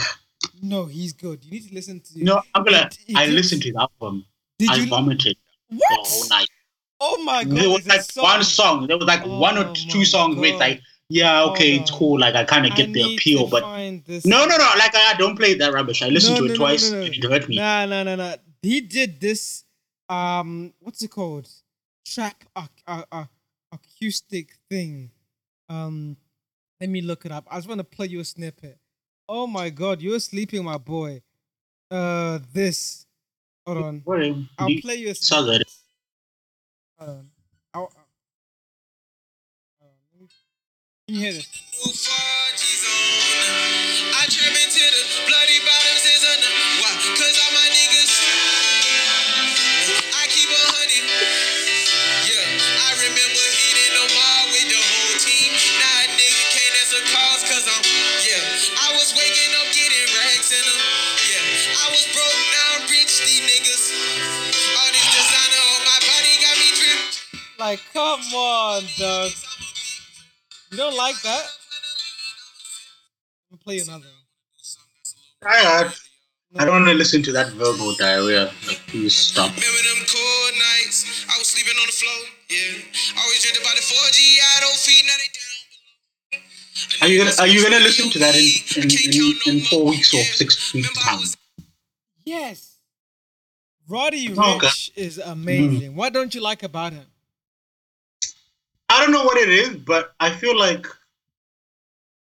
[0.61, 1.43] No, he's good.
[1.43, 2.23] You need to listen to.
[2.23, 2.89] know, I'm gonna.
[3.05, 4.25] He- he I did- listened to the album.
[4.59, 4.87] Did I you?
[4.87, 5.37] vomited
[5.69, 6.07] the What?
[6.07, 6.47] whole night.
[6.99, 7.57] Oh my god!
[7.57, 8.87] there was like one song.
[8.87, 10.79] There was like one or two songs with like,
[11.09, 12.19] yeah, okay, Hold it's cool.
[12.19, 14.71] Like I kind of get the appeal, but no, no, no.
[14.77, 16.01] Like I don't play that rubbish.
[16.01, 16.91] I listened No, to no, it no, twice.
[16.91, 17.05] no, no.
[17.07, 17.57] It hurt me.
[17.57, 18.35] Nah, nah, nah, nah.
[18.61, 19.65] He did this.
[20.07, 21.49] Um, what's it called?
[22.05, 23.25] Trap ac- uh, uh,
[23.71, 25.09] acoustic thing.
[25.69, 26.15] Um,
[26.79, 27.47] let me look it up.
[27.49, 28.77] I just want to play you a snippet.
[29.29, 31.21] Oh my god, you're sleeping, my boy.
[31.91, 33.05] Uh, this.
[33.65, 34.03] Hold on.
[34.29, 35.47] A- I'll play you snippet.
[35.47, 35.67] like-
[36.99, 37.31] Hold on.
[37.73, 38.07] I'll, I'll,
[39.81, 39.97] hold on.
[40.13, 40.27] Let me-
[41.07, 41.47] Can you hear this?
[67.63, 69.31] Like, come on, dog.
[70.69, 71.45] You don't like that?
[73.49, 75.49] I'll play another one.
[75.49, 75.91] I, uh,
[76.57, 78.51] I don't want to listen to that verbal diarrhea.
[78.67, 79.47] Like, please stop.
[79.55, 81.25] Remember them cold nights?
[81.29, 82.19] I was sleeping on the floor.
[82.49, 83.23] Yeah.
[83.23, 84.19] Always dreamed about the 4G.
[84.43, 87.01] I don't feed now they down.
[87.01, 88.43] Are you gonna Are you gonna listen to that in
[88.75, 91.19] in, in, in four weeks or six weeks time?
[92.25, 92.77] Yes.
[93.87, 94.67] Roddy Oh, okay.
[94.67, 95.95] Rich is amazing.
[95.95, 97.05] What don't you like about him?
[98.93, 100.85] I don't know what it is, but I feel like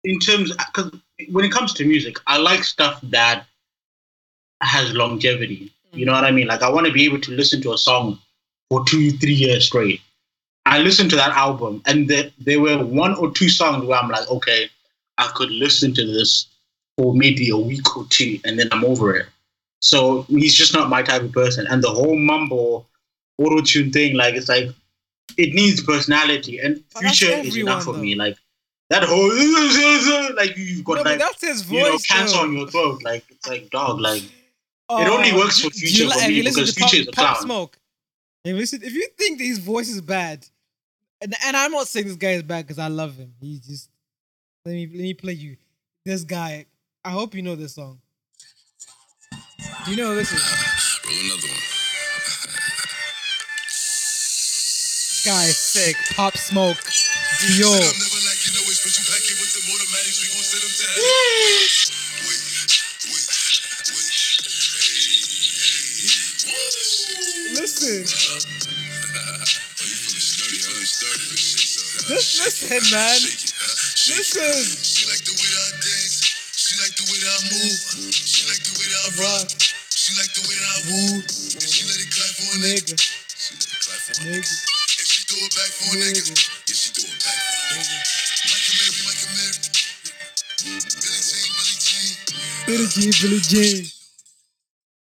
[0.04, 0.92] in terms because
[1.32, 3.46] when it comes to music, I like stuff that
[4.60, 5.72] has longevity.
[5.92, 6.46] You know what I mean?
[6.46, 8.20] Like I want to be able to listen to a song
[8.70, 10.02] for two, three years straight.
[10.64, 14.08] I listened to that album, and there, there were one or two songs where I'm
[14.08, 14.70] like, okay,
[15.18, 16.46] I could listen to this
[16.96, 19.26] for maybe a week or two, and then I'm over it.
[19.80, 21.66] So he's just not my type of person.
[21.68, 22.86] And the whole mumble
[23.38, 24.68] auto tune thing, like it's like
[25.38, 28.14] it needs personality, and oh, But future is everyone, enough for me.
[28.14, 28.36] Like
[28.90, 32.06] that whole like you've got No, like that's his voice, you know voice.
[32.06, 32.42] cancer though.
[32.42, 33.02] on your throat.
[33.02, 34.00] Like it's like dog.
[34.00, 34.22] Like
[34.88, 36.90] Oh, It only oh, works for do- do Future you, for me because to Pop,
[36.90, 37.42] Future is a Pop clown.
[37.46, 37.78] Smoke.
[38.44, 40.44] If, listen, if you think that his voice is bad,
[41.22, 43.32] and, and I'm not saying this guy is bad because I love him.
[43.40, 43.88] He just
[44.66, 45.56] let me let me play you
[46.04, 46.66] this guy.
[47.04, 48.00] I hope you know this song.
[49.84, 51.00] Do you know who this is?
[51.06, 51.71] Roll another one.
[55.24, 55.94] Is sick.
[56.16, 56.82] Pop Smoke.
[57.38, 57.78] Dior.
[67.54, 68.02] Listen.
[72.02, 73.14] Just listen, man.
[74.10, 74.58] Listen.
[74.82, 76.18] She like the way that I dance.
[76.50, 77.78] She like the way that I move.
[78.10, 79.46] She like the way that I rock.
[79.88, 81.22] She like the way that I move.
[81.22, 82.58] And she let it clap for a.
[82.58, 82.98] Nigga.
[82.98, 84.81] She let it clap for a Nigga.
[85.32, 86.20] And she throw it back for a nigga.
[86.20, 86.44] Mm-hmm.
[86.68, 87.88] Yeah, she throw it back for a nigga.
[87.88, 88.52] Mm-hmm.
[88.52, 89.56] Michael Mary, Michael Mary.
[90.66, 90.92] Billie
[91.32, 92.12] Jean, Billie Jean.
[92.66, 93.86] Billie Jean, Billie Jean.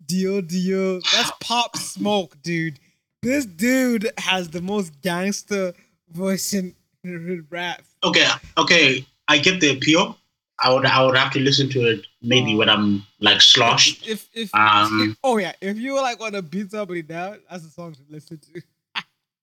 [0.06, 1.00] Dio, Dio.
[1.00, 1.36] That's ah.
[1.40, 2.78] Pop Smoke, dude.
[3.22, 5.72] This dude has the most gangster
[6.10, 7.82] voice in, in rap.
[8.04, 8.26] Okay,
[8.58, 10.18] okay, I get the appeal.
[10.58, 12.58] I would, I would have to listen to it maybe oh.
[12.58, 14.06] when I'm like sloshed.
[14.06, 17.64] If if, Um, if- oh yeah, if you like want to beat somebody down, that's
[17.64, 18.62] a song to listen to.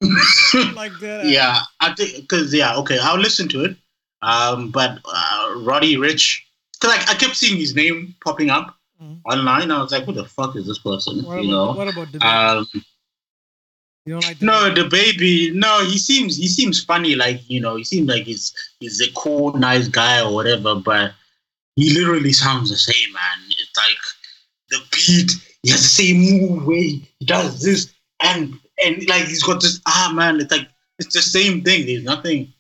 [0.01, 1.25] Like that.
[1.25, 3.75] yeah, I think because yeah, okay, I'll listen to it.
[4.21, 6.39] Um, but uh, Roddy Ricch,
[6.79, 9.21] because I, I kept seeing his name popping up Mhm.
[9.31, 9.71] online.
[9.71, 11.23] I was like, who the fuck is this person?
[11.23, 11.71] What you about, know.
[11.73, 12.67] what about the Um,
[14.05, 15.53] You don't like the no, DaBaby.
[15.53, 17.15] No, he seems he seems funny.
[17.15, 20.75] Like you know, he seems like he's he's a cool, nice guy or whatever.
[20.75, 21.13] But
[21.75, 23.37] he literally sounds the same, man.
[23.49, 23.97] It's like
[24.69, 25.31] the beat.
[25.63, 27.93] He has the same move way he does this,
[28.35, 29.79] and and like he's got this.
[29.85, 30.67] Ah, man, it's like
[30.99, 31.85] it's the same thing.
[31.85, 32.53] There's nothing.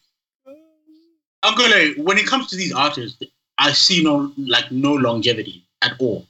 [1.43, 3.21] I'm gonna when it comes to these artists,
[3.57, 6.27] I see no like no longevity at all.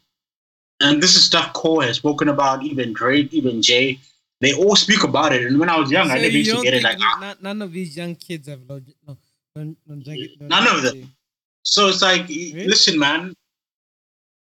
[0.81, 3.99] And this is stuff Cole has spoken about, even Drake, even Jay.
[4.41, 5.45] They all speak about it.
[5.45, 6.83] And when I was young, I So never you used to get it.
[6.83, 7.35] Like, ah.
[7.41, 9.17] none, of these young kids have log- no,
[9.55, 11.13] None of them.
[11.63, 13.35] so it's like, listen, man,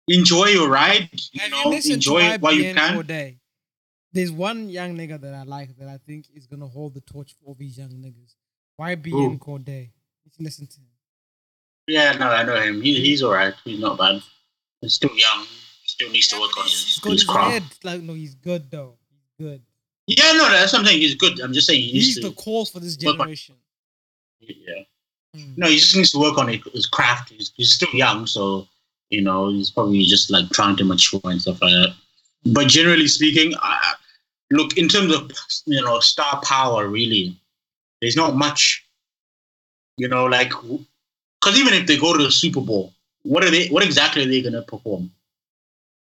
[0.06, 1.08] enjoy your ride.
[1.32, 3.37] You Have know, you enjoy it while you can.
[4.12, 7.34] There's one young nigga that I like that I think is gonna hold the torch
[7.34, 8.34] for all these young niggas.
[8.80, 9.38] YBN?
[9.38, 9.90] Cordae.
[10.24, 10.86] You should listen to him.
[11.88, 12.80] Yeah, no, I know him.
[12.82, 13.54] He, he's all right.
[13.64, 14.22] He's not bad.
[14.80, 15.46] He's still young.
[15.84, 17.50] Still needs to work on He's his, got his his craft.
[17.52, 17.62] head.
[17.82, 18.94] Like no, he's good though.
[19.10, 19.62] He's good.
[20.06, 20.96] Yeah, no, that's something.
[20.96, 21.40] He's good.
[21.40, 22.28] I'm just saying he needs He's to.
[22.28, 23.56] the cause for this generation.
[24.40, 24.82] yeah.
[25.36, 25.58] Mm.
[25.58, 27.30] No, he just needs to work on it, his craft.
[27.30, 28.66] He's, he's still young, so
[29.10, 31.94] you know he's probably just like trying to mature and stuff like that.
[32.44, 33.92] But generally speaking, uh,
[34.50, 35.30] look in terms of
[35.66, 37.36] you know star power, really,
[38.00, 38.84] there's not much.
[39.96, 43.68] You know, like because even if they go to the Super Bowl, what are they?
[43.68, 45.10] What exactly are they gonna perform?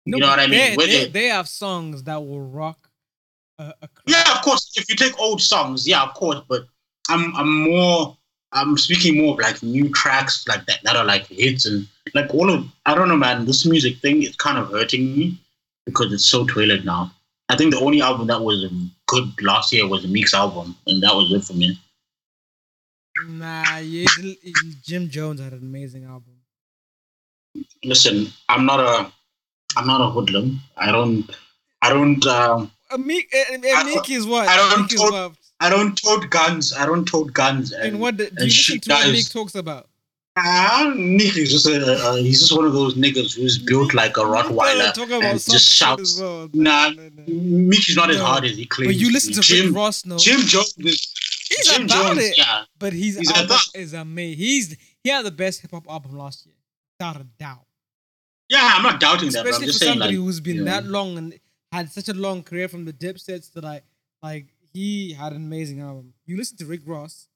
[0.07, 0.77] No, you know what I mean?
[0.77, 2.91] They, they, they have songs that will rock
[3.59, 3.75] a.
[4.07, 4.73] Yeah, of course.
[4.77, 6.41] If you take old songs, yeah, of course.
[6.49, 6.67] But
[7.09, 8.17] I'm I'm more
[8.53, 12.35] I'm speaking more of like new tracks like that that are like hits and like
[12.35, 13.47] all of I don't know, man.
[13.47, 15.39] This music thing is kind of hurting me
[15.87, 17.11] because it's so tailored now.
[17.49, 18.65] I think the only album that was
[19.07, 21.79] good last year was the Meek's album, and that was it for me.
[23.27, 24.07] Nah, yeah,
[24.83, 26.37] Jim Jones had an amazing album.
[27.85, 29.13] Listen, I'm not a
[29.77, 30.61] I'm not a hoodlum.
[30.77, 31.29] I don't
[31.83, 34.49] I don't um Uh, Meek, uh, uh, I- Meek is what?
[34.49, 35.33] I don't Meek is told- what?
[35.63, 36.73] I don't tote guns.
[36.73, 37.73] I don't tote guns.
[37.73, 39.13] And, And what the, do you listen to what.
[39.13, 39.90] Meek talks about?
[40.37, 44.17] Ah, Nick is just a, uh, he's just one of those niggas who's built like
[44.17, 46.21] a Rottweiler and just shouts.
[46.21, 46.49] well.
[46.55, 47.25] Nah, no, no.
[47.27, 48.93] Meek is not as hard as he claims.
[48.93, 50.17] But you listen to Jim, Rick Ross, no?
[50.19, 51.13] Jim Jones is
[51.51, 52.39] He's Jim about Jones, it.
[52.39, 52.63] yeah.
[52.79, 54.39] But his He's album about- is amazing.
[54.39, 56.55] He's he had the best hip hop album last year,
[56.99, 57.67] without a doubt.
[58.49, 60.65] Yeah, I'm not doubting that, but I'm Especially for saying somebody like who's been know.
[60.67, 61.39] that long and
[61.73, 63.83] had such a long career from the Dipsets that I
[64.23, 64.47] like.
[64.73, 66.15] He had an amazing album.
[66.25, 67.27] You listen to Rick Ross.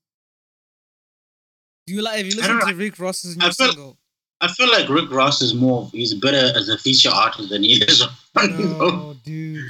[1.87, 2.21] Do you like?
[2.21, 2.75] If you listen to.
[2.75, 3.99] Rick Ross's I feel- single?
[4.41, 7.75] I feel like Rick Ross is more he's better as a feature artist than he
[7.83, 8.03] is.
[8.37, 8.79] on his own.
[8.79, 9.65] No, dude.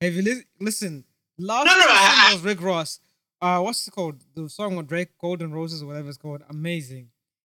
[0.00, 1.04] Have you li- listen?
[1.38, 2.98] Last No, no, I- was Rick Ross.
[3.40, 4.16] Uh, what's it called?
[4.34, 6.42] The song with Drake, Golden Roses, or whatever it's called.
[6.48, 7.10] Amazing.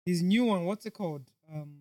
[0.05, 1.23] His new one, what's it called?
[1.51, 1.77] Um,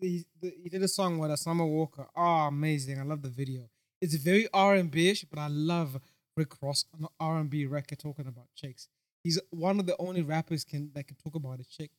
[0.00, 2.06] he, he did a song with a Summer Walker.
[2.16, 2.98] Oh, amazing!
[2.98, 3.68] I love the video.
[4.00, 6.00] It's very R and B-ish, but I love
[6.36, 8.88] Rick Ross on an R and B record talking about chicks.
[9.24, 11.90] He's one of the only rappers can that can talk about a chick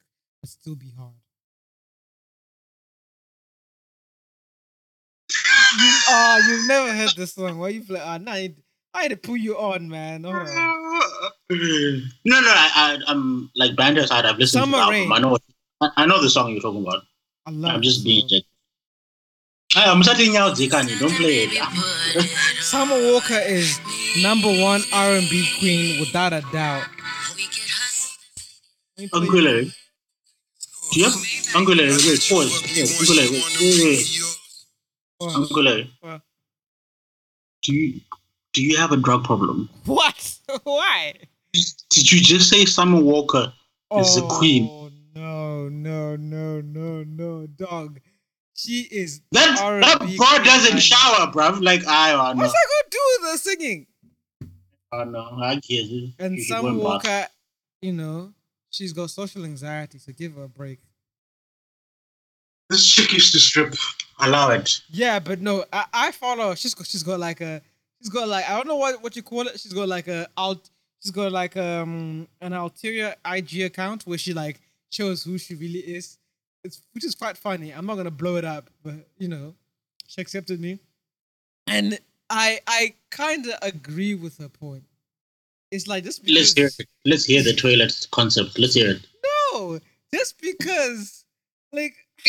[0.42, 1.14] but still be hard.
[5.80, 7.58] you, oh, you've never heard this song.
[7.58, 8.02] Why you play?
[8.04, 8.54] Ah, nah, I
[8.94, 10.24] I had to pull you on, man.
[10.24, 10.46] Hold on.
[11.50, 14.26] no, no, I, I, I'm like band aside.
[14.26, 15.12] I've listened Summer to the Rain.
[15.12, 15.14] album.
[15.14, 15.42] I know, what,
[15.82, 17.04] I, I know the song you're talking about.
[17.46, 18.44] I love I'm just being like,
[19.74, 21.00] Hey, I'm starting out Zikani.
[21.00, 22.30] Don't play it.
[22.62, 23.80] Summer Walker is
[24.22, 26.84] number one R and B queen without a doubt.
[28.98, 29.66] Have Uncle Larry?
[29.66, 29.74] Wait,
[30.80, 30.98] pause.
[30.98, 31.12] Yeah,
[31.60, 31.92] Uncle Larry.
[31.92, 32.52] Wait, wait,
[35.22, 35.64] wait.
[35.64, 35.92] Larry.
[36.02, 36.22] What?
[37.64, 38.02] Do you
[38.54, 39.70] do you have a drug problem?
[39.86, 40.38] What?
[40.64, 41.14] Why?
[41.54, 43.54] Did you just say Summer Walker
[43.98, 44.68] is the queen?
[44.70, 48.00] Oh, No, no, no, no, no, dog.
[48.56, 51.62] She is That that bro doesn't shower, bruv.
[51.62, 52.44] Like I don't know.
[52.44, 53.88] What's that gonna do with the singing?
[54.92, 55.40] I know.
[55.42, 56.14] I get it.
[56.20, 56.84] And You Sam went back.
[56.86, 57.28] Walker,
[57.82, 58.34] you know,
[58.74, 60.80] she's got social anxiety, so give her a break.
[62.70, 63.76] This chick used to strip.
[64.20, 64.82] Allow it.
[64.90, 66.56] Yeah, but no, I, I follow.
[66.56, 67.62] She's got she's got like a
[68.00, 69.60] she's got like I don't know what what you call it.
[69.60, 70.70] She's got like a alt.
[71.02, 74.60] She's got like um an ulterior IG account where she like
[74.90, 76.18] shows who she really is.
[76.64, 77.72] It's which is quite funny.
[77.72, 79.56] I'm not gonna blow it up, but you know,
[80.08, 80.80] she accepted me,
[81.68, 82.00] and
[82.30, 84.84] I I kind of agree with her point.
[85.74, 86.88] It's like just because Let's hear it.
[87.04, 88.60] Let's hear the toilet concept.
[88.60, 89.08] Let's hear it.
[89.54, 89.80] no,
[90.14, 91.26] just because,
[91.72, 91.96] like,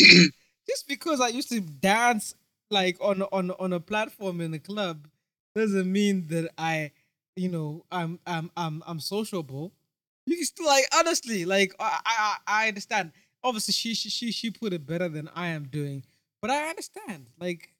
[0.67, 2.33] just because I used to dance
[2.71, 5.07] like on on on a platform in a club
[5.53, 6.91] doesn't mean that I,
[7.35, 9.71] you know, I'm I'm I'm I'm sociable.
[10.25, 13.11] You can still like honestly, like I I I understand.
[13.43, 16.03] Obviously, she she she she put it better than I am doing,
[16.41, 17.27] but I understand.
[17.39, 17.71] Like,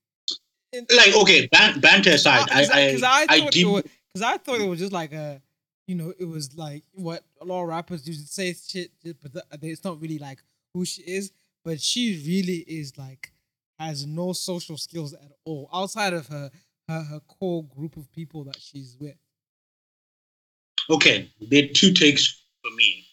[0.72, 4.38] in- Like okay, ban- banter aside, I I because I, I, thought deep, because I
[4.38, 5.42] thought it was just like a,
[5.88, 9.46] you know, it was like what a lot of rappers used to say shit, but
[9.62, 11.32] it's not really like who she is.
[11.64, 13.32] But she really is like
[13.80, 16.52] has no social skills at all outside of her
[16.88, 19.16] her, her core group of people that she's with.
[20.90, 23.06] okay, there are two takes for me.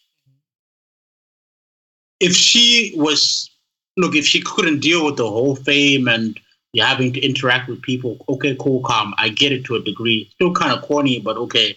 [2.21, 3.51] If she was,
[3.97, 6.39] look, if she couldn't deal with the whole fame and
[6.73, 9.15] you're having to interact with people, okay, cool, calm.
[9.19, 10.31] I get it to a degree.
[10.35, 11.77] Still kind of corny, but okay.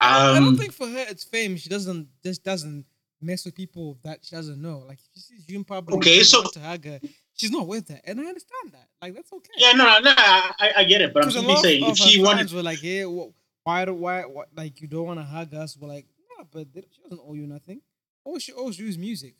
[0.00, 1.56] I Um, don't think for her it's fame.
[1.56, 2.86] She doesn't just doesn't
[3.20, 4.78] mess with people that she doesn't know.
[4.88, 7.00] Like if she sees in public, Okay, so- to hug her,
[7.34, 8.88] she's not with her, and I understand that.
[9.02, 9.50] Like that's okay.
[9.58, 12.62] yeah, no, no, I, I get it, but I'm simply saying if she wanted, were
[12.62, 13.28] like, "Yeah, wh-
[13.66, 16.06] why do why what like you don't want to hug us?" We're like,
[16.38, 17.82] "No, but she doesn't owe you nothing.
[18.24, 19.34] All she owes you is music."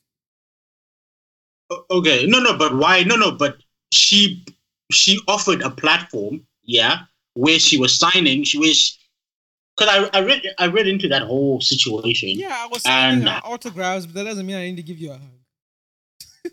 [1.88, 4.44] Okay no no but why no no but she
[4.90, 7.02] she offered a platform yeah
[7.34, 8.98] where she was signing she was
[9.80, 14.06] because I, I read i read into that whole situation Yeah, I was signing autographs,
[14.06, 16.52] but that doesn't mean I need to give you a hug.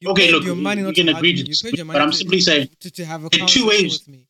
[0.00, 2.40] You Okay, look, your money not can agree to You your but I'm to- simply
[2.40, 3.92] saying to, to have a there are two ways.
[3.98, 4.26] with me.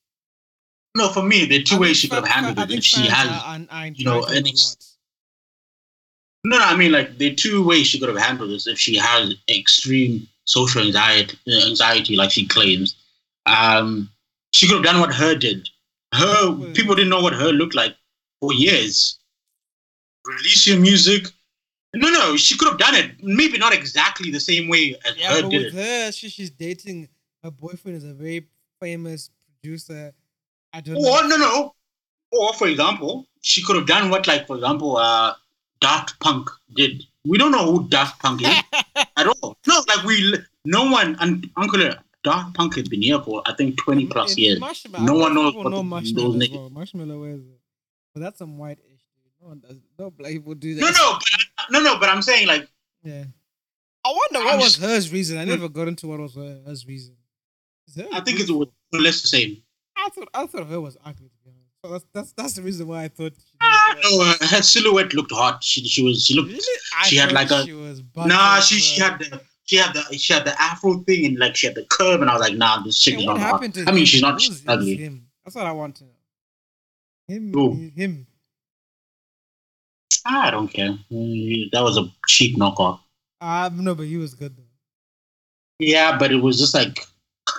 [0.97, 2.85] no for me there are two I ways she could have handled I it if
[2.85, 4.97] she has are, are, are you know, an ex-
[6.45, 8.79] no no i mean like there are two ways she could have handled this if
[8.79, 11.37] she has extreme social anxiety
[11.69, 12.97] anxiety like she claims
[13.47, 14.09] um
[14.55, 15.69] she could have done what her did
[16.15, 17.95] her people didn't know what her looked like
[18.41, 19.19] for years.
[20.25, 21.27] Release your music.
[21.95, 23.13] No no she could have done it.
[23.23, 26.51] Maybe not exactly the same way as Yeah, her but did with her, she, she's
[26.51, 27.09] dating
[27.43, 28.47] her boyfriend is a very
[28.81, 30.13] famous producer.
[30.73, 31.11] I don't know.
[31.11, 31.75] or no no.
[32.33, 35.35] Or for example she could have done what like for example uh
[35.81, 37.03] daft punk did.
[37.25, 38.49] We don't know who daft punk is
[39.17, 39.57] at all.
[39.67, 40.35] No, like we,
[40.65, 41.93] no one, and Uncle
[42.25, 44.59] Daft Punk has been here for I think twenty plus years.
[44.59, 46.71] Marshmello- No one knows what know Marshmello those well.
[46.71, 47.61] Marshmello wears it.
[48.15, 49.33] But that's some white ish, dude.
[49.41, 49.77] No one does.
[49.99, 50.81] No black people do that.
[50.81, 51.99] No, no, but, no, no.
[52.01, 52.69] But I'm saying like
[53.03, 53.25] Yeah.
[54.05, 55.39] I wonder what I'm was just- hers reason.
[55.39, 57.17] I never got into what was her, hers reason.
[58.13, 59.63] I think it's more or less the same.
[59.97, 61.65] I thought I thought her was ugly to be honest.
[61.85, 63.33] So that's that's that's the reason why I thought.
[63.37, 65.63] She Ah, no, uh, her silhouette looked hot.
[65.63, 66.49] She she was she looked.
[66.51, 66.81] Really?
[66.99, 69.41] I She had like a- She was Nah, she she had the.
[69.69, 72.31] She had the she had the afro thing and like she had the curve and
[72.31, 74.63] I was like nah this chick is not happened to I mean she's not who's
[74.67, 74.97] ugly.
[74.97, 75.27] Him?
[75.45, 76.11] That's what I want to know.
[77.29, 77.91] Him, Who?
[77.95, 78.27] him.
[80.25, 80.99] I don't care.
[81.11, 83.01] That was a cheap knockoff.
[83.43, 84.63] Uh, no, but he was good though.
[85.79, 87.07] Yeah, but it was just like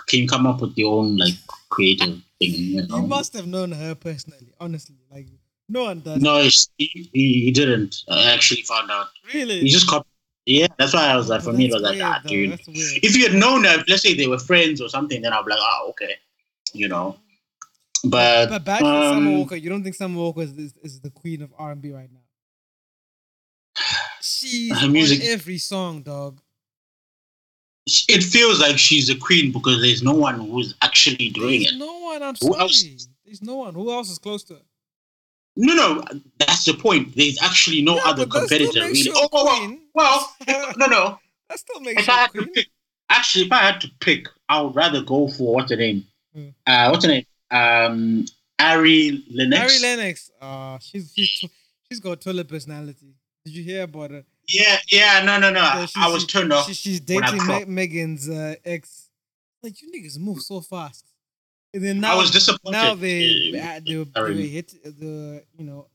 [0.08, 1.34] can you come up with your own like
[1.68, 2.54] creative thing?
[2.54, 2.96] You, know?
[2.96, 4.96] You must have known her personally, honestly.
[5.12, 5.28] Like
[5.68, 6.20] no one does.
[6.20, 6.42] No,
[6.76, 8.02] he, he, he didn't.
[8.08, 9.06] I actually found out.
[9.32, 9.60] really.
[9.60, 10.09] He just copied.
[10.52, 12.28] Yeah, that's why I was like, for me, it was like, ah, though.
[12.28, 12.58] dude.
[12.66, 15.50] If you had known that, let's say they were friends or something, then I'd be
[15.52, 16.14] like, ah, okay,
[16.72, 17.16] you know.
[18.02, 21.00] But, but back to Summer um, Walker, you don't think Summer Walker is, is, is
[21.00, 22.18] the queen of R and B right now?
[24.20, 26.40] She's Her music- on every song, dog.
[28.08, 31.78] it feels like she's a queen because there's no one who's actually doing There's it.
[31.78, 32.22] no one.
[32.24, 32.60] I'm Who sorry.
[32.60, 33.08] else?
[33.24, 33.74] There's no one.
[33.74, 34.60] Who else is close to her?
[35.56, 36.02] No, no,
[36.38, 37.14] that's the point.
[37.16, 39.10] There's actually no Yeah, other but that still competitor, really.
[39.14, 39.80] Oh, well, well, queen.
[39.94, 41.18] well, no, no.
[41.48, 42.66] That still makes If I had to pick,
[43.10, 46.06] actually, if I had to pick, I would rather go for what's her name?
[46.34, 46.48] Hmm.
[46.66, 47.24] Uh, what's her name?
[47.50, 48.24] Um,
[48.58, 49.60] Ari Lennox.
[49.82, 50.30] Ari Lennox.
[50.40, 51.44] Uh, she's she's
[51.88, 53.14] she's got a toilet personality.
[53.44, 54.24] Did you hear about her?
[54.46, 55.60] Yeah, yeah, no, no, no.
[55.60, 56.66] Yeah, I, was she- turned off.
[56.66, 57.44] She, she's dating.
[57.46, 59.08] Me- Megan's uh, ex.
[59.62, 61.06] Like you niggas move so fast.
[61.72, 62.72] And then now, I was disappointed.
[62.78, 65.86] now they they, they, they hit the you know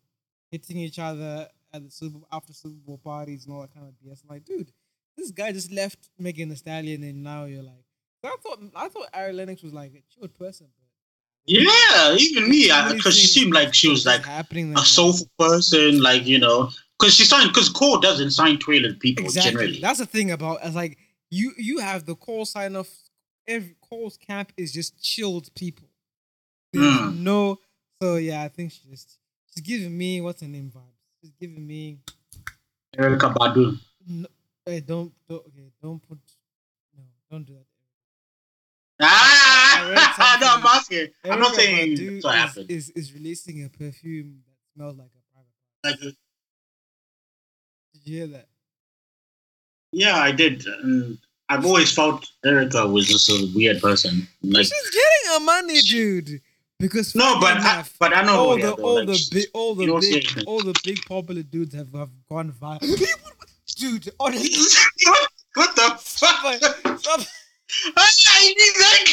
[0.52, 3.94] hitting each other at the Super after Super Bowl parties and all that kind of
[3.96, 4.22] BS.
[4.24, 4.72] I'm like, dude,
[5.18, 7.84] this guy just left Megan Thee Stallion, and now you're like,
[8.24, 10.88] I thought I thought Ari Lennox was like a chilled person, but
[11.46, 14.72] Yeah, even me, because she seemed like she was like happening.
[14.72, 15.26] a that.
[15.38, 19.52] person, like you know, because she signed because Cole doesn't sign trailer people Exactly.
[19.52, 19.80] generally.
[19.82, 20.98] That's the thing about it's like
[21.30, 22.88] you you have the call sign of
[23.48, 25.88] every Cole's camp is just chilled people.
[26.76, 27.20] Mm.
[27.20, 27.60] No,
[28.02, 29.18] so yeah, I think she just
[29.54, 30.82] she's giving me what's her name vibes.
[31.22, 32.00] She's giving me
[32.98, 33.78] Erykah Badu.
[34.08, 34.28] no,
[34.66, 36.20] hey, don't don't okay, don't put
[36.98, 37.66] no, don't do that.
[39.02, 41.08] Ah, no, I'm asking.
[41.24, 42.72] I'm not saying Badu that's what is, happened.
[42.72, 46.16] is is releasing a perfume that smells like a private.
[47.94, 48.48] Did you hear that?
[49.92, 50.66] yeah, I did.
[50.66, 51.18] And
[51.50, 54.28] I've always felt Erykah was just a weird person.
[54.42, 56.42] Like, She's getting her money, dude.
[56.80, 59.76] Because no, but funny I, but I know all all the all the big all
[59.76, 60.44] the don't big anything.
[60.46, 62.82] all the big popular dudes have, have gone viral.
[63.78, 67.28] Dude, honestly, what, what the somebody, fuck?
[67.98, 69.06] I need that.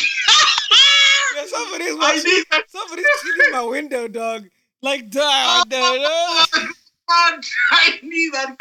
[1.36, 2.64] yeah, somebody's I watching, need that.
[2.70, 4.48] somebody's cleaning my window, dog.
[4.82, 8.56] Like, dog, dog, dog, I need that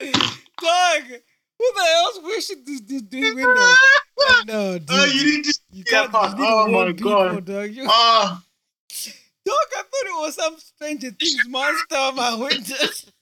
[0.00, 0.14] clip.
[0.60, 1.20] dog.
[1.58, 3.54] Who the hell's wishing this this, this window?
[3.54, 4.86] Like, no, dude.
[4.90, 6.38] Oh, you need to you that part.
[6.38, 7.44] you Oh my people, god.
[7.44, 7.70] dog.
[7.70, 8.40] You, Oh,
[9.46, 13.12] Dog, I thought it was some Stranger Things monster on my windows.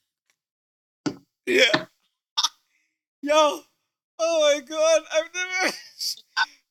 [1.47, 1.87] yeah.
[3.23, 3.61] Yo.
[4.19, 5.03] Oh my god.
[5.13, 5.75] I've never.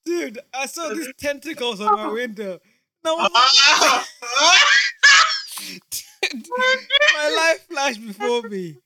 [0.06, 2.60] Dude, I saw these tentacles on my window.
[3.04, 4.06] No, Ah.
[6.32, 6.44] dude,
[7.14, 8.78] my life flashed before me.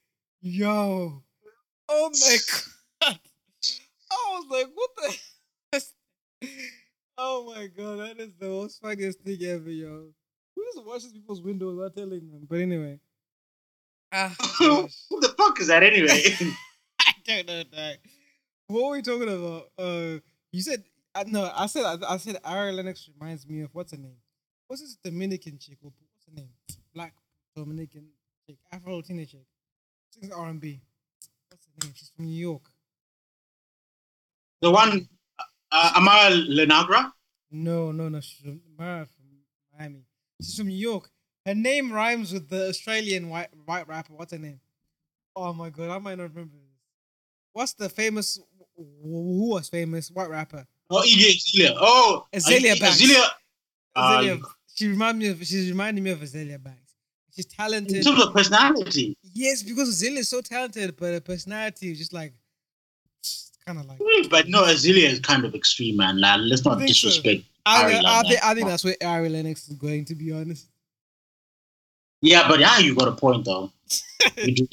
[0.42, 1.22] Yo.
[1.88, 2.38] Oh my
[3.02, 3.20] god.
[4.12, 4.90] I was like, what
[5.72, 6.48] the?
[7.18, 10.08] oh my god, that is the most funniest thing ever, yo.
[10.56, 12.48] Who just watches people's windows without telling them?
[12.50, 13.00] But anyway.
[14.12, 14.36] Ah.
[14.60, 16.24] Who the fuck is that anyway?
[17.02, 17.98] I don't know that.
[18.68, 19.66] What were we talking about?
[19.78, 20.20] Uh,
[20.52, 20.84] you said
[21.14, 21.52] uh, no.
[21.56, 24.18] I said I, I said Ari Lennox reminds me of what's her name?
[24.68, 25.78] What's this Dominican chick?
[25.82, 25.98] What's
[26.28, 26.50] her name?
[26.94, 27.14] Black
[27.56, 28.08] Dominican
[28.48, 29.46] chick, Afro Latina chick.
[30.12, 30.82] Sings R and B.
[31.94, 32.64] She's from New York.
[34.62, 35.08] the one,
[35.72, 37.14] uh, Amara La Negra.
[37.52, 38.20] No, no, no.
[38.20, 39.26] She's from, Mara from
[39.78, 40.06] Miami.
[40.42, 41.10] She's from New York.
[41.46, 44.14] Her name rhymes with the Australian white white rapper.
[44.14, 44.60] What's her name?
[45.36, 46.80] Oh my god, I might not remember this.
[47.54, 48.40] What's the famous?
[48.76, 50.66] Who was famous white rapper?
[50.90, 51.76] Oh, Iggy Azalea.
[51.80, 53.02] Oh, Azealia uh, Banks.
[53.02, 53.26] Azealia.
[53.96, 54.42] Uh, Azealia,
[54.74, 55.38] she reminds me of.
[55.40, 56.85] She's reminding me of Azealia Banks.
[57.36, 58.04] She's in talented.
[58.04, 62.34] terms of personality, Yes, because Azealia is so talented, but her personality is just like,
[63.66, 63.98] kind of like.
[64.02, 66.20] Hmm, but no, Azealia is kind of extreme, man.
[66.22, 67.08] Like, let's not think so?
[67.08, 67.44] disrespect.
[67.66, 70.06] I, Ari I, think, I think that's where Ari Lennox is going.
[70.06, 70.68] To be honest.
[72.22, 73.72] Yeah, but yeah, you got a point though.
[74.38, 74.68] You do,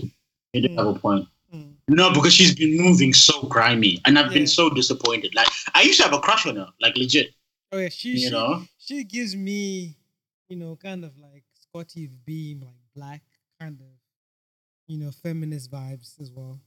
[0.53, 1.27] you do have a point.
[1.55, 1.73] Mm.
[1.89, 4.39] No, because she's been moving so grimy, and I've Yeah.
[4.39, 5.35] been so disappointed.
[5.35, 7.35] Like, I used to have a crush on her, like legit.
[7.73, 9.97] Oh yeah, she You she, know, she gives me,
[10.49, 11.45] you know, kind of like
[11.75, 13.23] Scottie Beam, like black,
[13.59, 13.87] kind of,
[14.89, 16.61] you know, feminist vibes as well.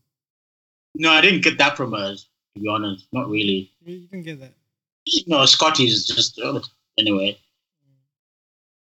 [0.95, 2.15] no, I didn't get that from her.
[2.15, 3.71] To be honest, not really.
[3.85, 4.53] You can get that.
[5.27, 6.59] No, Scottie is just uh,
[6.97, 7.37] anyway.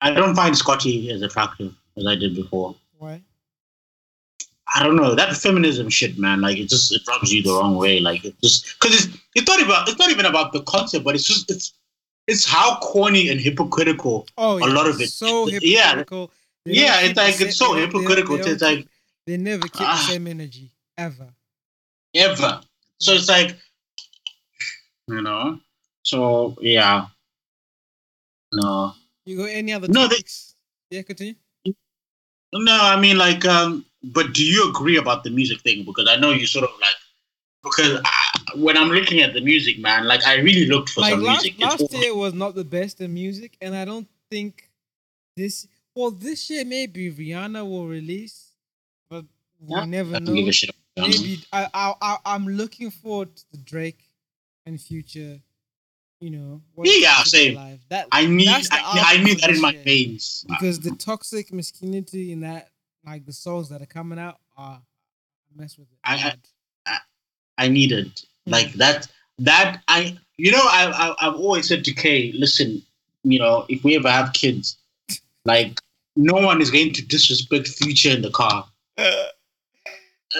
[0.01, 2.75] I don't find Scotty as attractive as I did before.
[2.97, 3.21] Why?
[4.75, 6.41] I don't know that feminism shit, man.
[6.41, 8.01] Like it just it rubs you the wrong way.
[8.01, 11.15] Like it just because it's it's not about it's not even about the concept, but
[11.15, 11.75] it's just it's
[12.29, 14.27] it's how corny and hypocritical.
[14.37, 15.97] Oh, A lot of it- So yeah.
[15.97, 16.31] hypocritical.
[16.67, 18.37] Don't Yeah, it's like it's so don't- they hypocritical.
[18.37, 18.87] they It's like
[19.27, 19.97] they never keep Ah.
[19.97, 21.29] the same energy ever.
[22.15, 22.61] ever.
[23.01, 23.57] So it's like,
[25.09, 25.61] you know.
[26.03, 27.07] So yeah,
[28.53, 28.95] no,
[29.27, 30.23] You got any other No, they-
[30.91, 31.35] yeah, continue.
[32.53, 32.73] no.
[32.81, 35.85] I mean, like, um, but do you agree about the music thing?
[35.85, 36.97] Because I know you sort of like,
[37.77, 41.13] because I, when I'm looking at the music, man, like I really looked for like
[41.13, 41.61] some last, music.
[41.61, 44.71] Last year was not the best in music, and I don't think
[45.37, 45.67] this.
[45.95, 48.53] Well, this year maybe Rihanna will release,
[49.11, 49.25] but
[49.59, 50.35] we Yeah, never I know.
[50.35, 54.01] Give a shit maybe I, I, I, I'm looking forward to Drake
[54.67, 55.41] and Future.
[56.21, 57.55] You know, Yeah, yeah, happens in their same.
[57.55, 57.81] life.
[57.91, 60.45] That I need, I, I need that in my veins.
[60.49, 62.71] because the toxic masculinity in that,
[63.07, 65.99] like the songs that are coming out, are I mess with it.
[66.03, 66.35] I-
[67.59, 68.07] I- needed
[68.47, 68.53] Mm.
[68.53, 69.09] like that.
[69.41, 70.91] That I, you know, I,
[71.21, 72.83] I I've always said to Kay, listen,
[73.25, 74.77] you know, if we ever have kids,
[75.45, 75.81] like
[76.17, 78.67] no one is going to disrespect Future in the car.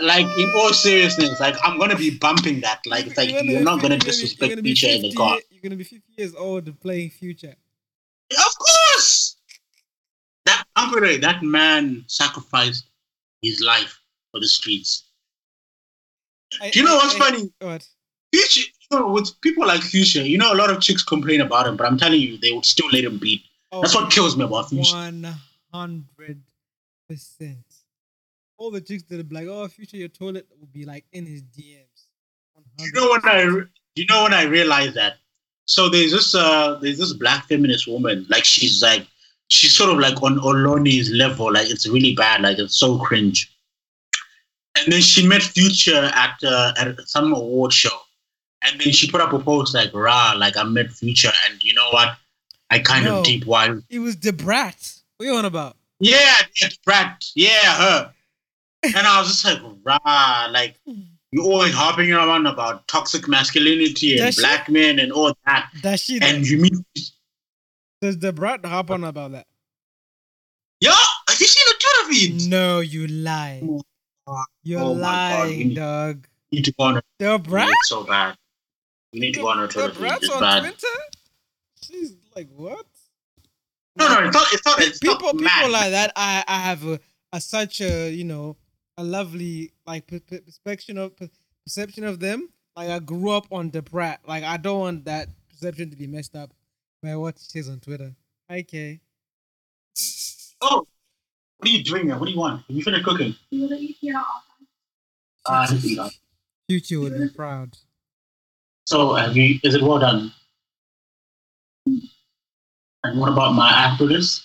[0.03, 2.81] Like in all seriousness, like I'm gonna be bumping that.
[2.87, 5.39] Like it's like You're you're not gonna you're disrespect gonna Future in the car.
[5.51, 7.55] you're gonna be 50 years old playing Future.
[8.31, 9.37] Of course.
[10.45, 12.85] That Uncle that man sacrificed
[13.41, 13.99] his life
[14.31, 15.05] for the streets.
[16.61, 17.53] I- Do you know what's I- funny?
[17.61, 17.87] What?
[18.33, 18.61] Future,
[18.91, 21.77] you know, with people like Future, you know, a lot of chicks complain about him,
[21.77, 23.41] but I'm telling you, they would still let him beat.
[23.73, 24.95] That's what kills me about Future.
[24.95, 25.35] One
[25.73, 26.41] hundred
[27.09, 27.65] percent.
[28.59, 31.43] All the chicks that are like, "Oh, Future, your toilet," will be like in his
[31.43, 31.85] DMs.
[32.81, 35.15] You know when I, re- you know when I realized that.
[35.67, 38.27] So there's this, uh, there's this black feminist woman.
[38.29, 39.07] Like she's like,
[39.51, 41.53] she's sort of like on Oloni's level.
[41.53, 42.43] Like it's really bad.
[42.43, 43.53] Like it's so cringe.
[44.79, 47.97] And then she met Future at uh, at some award show,
[48.63, 51.75] and then she put up a post like, "Rah, like I met Future, and you
[51.75, 52.17] know what?
[52.71, 53.19] I kind No.
[53.21, 54.45] of deep wise." It was Debrat.
[54.45, 54.95] brat.
[55.17, 55.77] What you on about?
[56.01, 57.17] Yeah, yeah, Brad.
[57.35, 58.13] Yeah, her.
[58.85, 60.77] And I was just like, rah, like
[61.33, 64.41] you always harping around about toxic masculinity and Does she?
[64.43, 65.71] black men and all that.
[65.83, 66.21] Does she?
[66.23, 66.85] And you mean
[68.01, 69.47] Does Da Brat hop on about that?
[70.81, 70.93] Yeah,
[71.29, 72.49] have you seen the Twitter feed?
[72.49, 73.61] No, you lie.
[74.63, 76.27] You're Oh my God, you lying, dog.
[76.51, 77.03] You need to go on her.
[77.19, 77.69] Da Brat?
[77.85, 78.37] So bad.
[79.13, 79.99] You need to go on her The Twitter feed.
[80.01, 80.61] brat's on bad.
[80.61, 80.87] Twitter?
[81.83, 82.87] She's like, what?
[83.97, 84.47] No, no, it's not.
[84.53, 84.81] It's not.
[84.81, 85.71] It's people, not people mad.
[85.71, 86.13] like that.
[86.15, 87.01] I, I have a,
[87.33, 88.57] a such a, you know,
[88.97, 91.13] a lovely like per- per- perception of
[91.65, 92.49] perception of them.
[92.77, 94.21] Like I grew up on Da Brat.
[94.27, 96.53] Like I don't want that perception to be messed up
[97.03, 98.15] by what she says on Twitter.
[98.51, 99.01] Hi, Kay.
[100.61, 100.87] Oh,
[101.59, 102.17] what are you doing there?
[102.19, 102.63] What do you want?
[102.67, 103.35] Have you finished cooking?
[103.51, 104.15] You want to eat here
[105.47, 105.99] Ah, uh, I think.
[106.69, 107.77] Future would be proud.
[108.87, 109.59] so, have you?
[109.63, 110.33] Is it well done?
[111.87, 114.45] And what about my asparagus?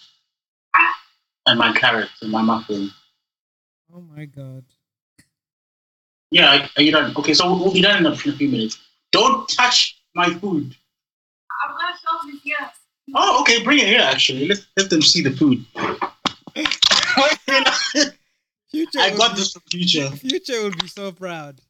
[1.45, 2.89] And my carrots and my muffin?
[3.93, 4.63] Oh my god.
[6.31, 7.13] Yeah, are- are you done?
[7.17, 8.79] Okay, so we'll, we'll be done in a, few minutes.
[9.11, 10.75] Don't touch my food.
[11.61, 12.71] I'm gonna show you here.
[13.13, 13.99] Oh, okay, bring it here.
[14.01, 15.65] Actually, let let them see the food.
[18.69, 18.99] Future.
[18.99, 20.09] I got be- this from Future.
[20.11, 21.61] Future would be so proud.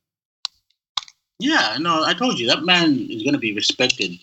[1.39, 4.17] Yeah, no, I told you that man is gonna be respected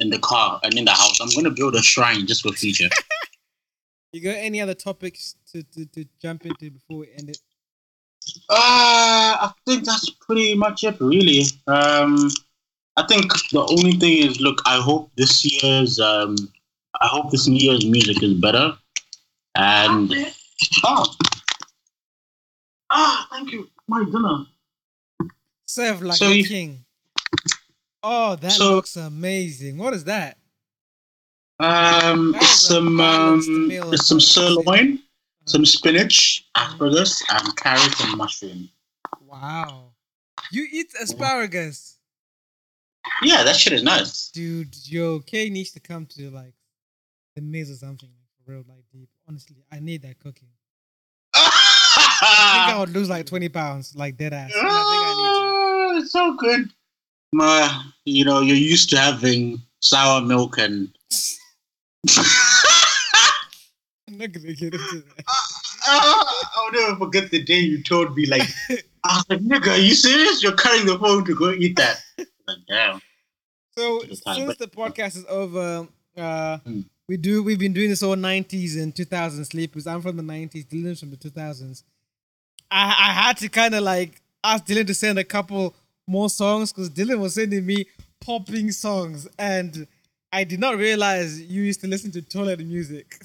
[0.00, 1.20] in the car and in the house.
[1.20, 2.88] I'm gonna build a shrine just for Future.
[4.12, 7.38] You got any other topics to, to, to jump into before we end it?
[8.48, 11.44] Uh, I think that's pretty much it, really.
[11.66, 12.30] Um,
[12.96, 16.36] I think the only thing is, look, I hope this year's, um,
[17.00, 18.76] I hope this New Year's music is better.
[19.54, 20.30] And oh,
[20.84, 21.16] ah,
[22.90, 24.46] ah, thank you, my dinner.
[25.66, 26.84] Serve like So a you- king.
[28.02, 29.76] Oh, that So- looks amazing.
[29.78, 30.38] What is that?
[31.60, 35.02] Um, That some um, some if I don't sirloin,
[35.46, 38.70] some spinach, asparagus, and carrot and mushroom.
[39.20, 39.92] Wow.
[40.52, 41.96] You eat asparagus.
[43.22, 44.30] Yeah, that shit is nice.
[44.30, 46.54] Dude, yo, Kay needs to come to like
[47.34, 49.08] the maze or something like real, like deep.
[49.28, 50.48] Honestly, I need that cookie.
[51.34, 54.52] I think I would lose like 20 pounds, like dead ass.
[54.54, 56.70] I Ah, it's so good.
[57.32, 60.88] My, you know, you're used to having sour milk and.
[61.12, 61.24] I.
[64.08, 65.24] I'm not gonna get into that.
[65.86, 68.48] Ah, I'll never forget the day you told me, like,
[69.04, 70.42] I was like, nigga, are you serious?
[70.42, 72.00] You're cutting the phone to go eat that.
[72.16, 73.02] Like, damn.
[73.76, 75.86] So since the podcast is over,
[76.16, 76.80] uh, Hmm.
[77.08, 79.86] We do we've been doing this all nineties and two thousands sleepers.
[79.86, 81.82] I'm from the nineties, Dylan's from the two thousands.
[82.70, 85.74] I I had to kind of like ask Dylan to send a couple
[86.06, 87.86] more songs because Dylan was sending me
[88.20, 89.86] popping songs, and
[90.32, 93.16] I did not realize you used to listen to toilet music.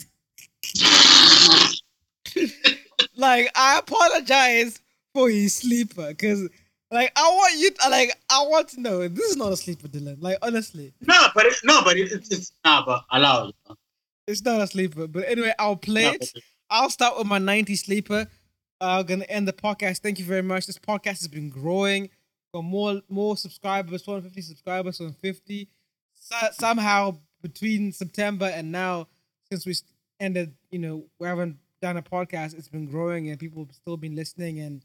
[3.18, 4.80] like I apologize
[5.14, 6.48] for his sleeper because
[6.94, 9.88] like I want you to, like I want to know this is not a sleeper,
[9.88, 10.18] Dylan.
[10.22, 13.52] Like honestly, No, but it, no, but it, it's, it's nah, but allow.
[14.28, 15.08] it's not a sleeper.
[15.08, 16.32] But anyway, I'll play Nah, it.
[16.70, 18.28] I'll start with my 90 sleeper.
[18.82, 20.00] Uh, I'm gonna end the podcast.
[20.00, 20.66] Thank you very much.
[20.68, 22.10] This podcast has been growing.
[22.54, 25.70] Got more more subscribers, 250 subscribers, 150.
[26.14, 29.08] So, somehow between September and now,
[29.52, 29.76] since we
[30.20, 33.98] ended, you know, we haven't done a podcast, it's been growing and people have still
[33.98, 34.60] been listening.
[34.60, 34.84] And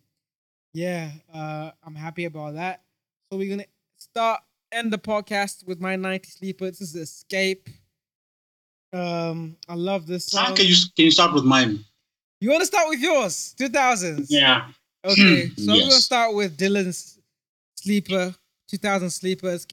[0.79, 2.83] yeah, uh, I'm happy about that.
[3.31, 4.41] So we're gonna start
[4.71, 6.67] end the podcast with my 90 sleeper.
[6.67, 7.69] This is Xscape.
[8.93, 10.55] Um, I love this song.
[10.55, 11.85] Can you can you start with mine?
[12.41, 13.55] You want to start with yours?
[13.59, 14.27] 2000s.
[14.29, 14.69] Yeah.
[15.05, 17.19] Okay, so I'm going to start with Dylan's
[17.77, 18.33] Sleeper,
[18.69, 19.67] 2000 Sleepers.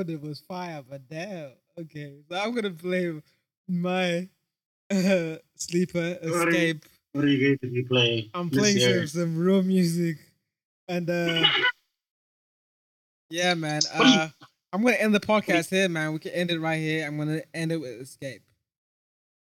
[0.00, 1.50] Jordan was fire, but damn.
[1.78, 3.20] Okay, so I'm gonna play
[3.68, 4.28] my
[4.90, 6.82] uh, sleeper Xscape.
[7.12, 8.30] What are you going to be playing?
[8.32, 9.08] I'm playing some, it.
[9.08, 10.16] some real music,
[10.88, 11.44] and uh,
[13.30, 13.80] yeah, man.
[13.94, 14.28] What do you- Uh,
[14.72, 16.12] I'm gonna end the podcast here, man.
[16.14, 17.06] We can end it right here.
[17.06, 18.40] I'm gonna end it with Xscape.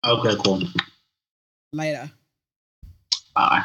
[0.04, 0.62] Okay, cool.
[1.72, 2.10] Later.
[3.34, 3.62] Bye.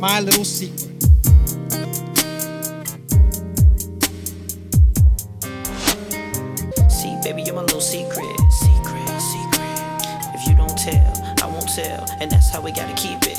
[0.00, 0.91] My little secret.
[7.22, 8.36] Baby, you're my little secret.
[8.50, 10.34] Secret, secret.
[10.34, 12.04] If you don't tell, I won't tell.
[12.20, 13.38] And that's how we gotta keep it.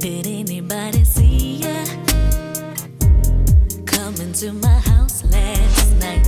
[0.00, 1.84] Did anybody see ya?
[3.86, 6.26] Coming to my house last night.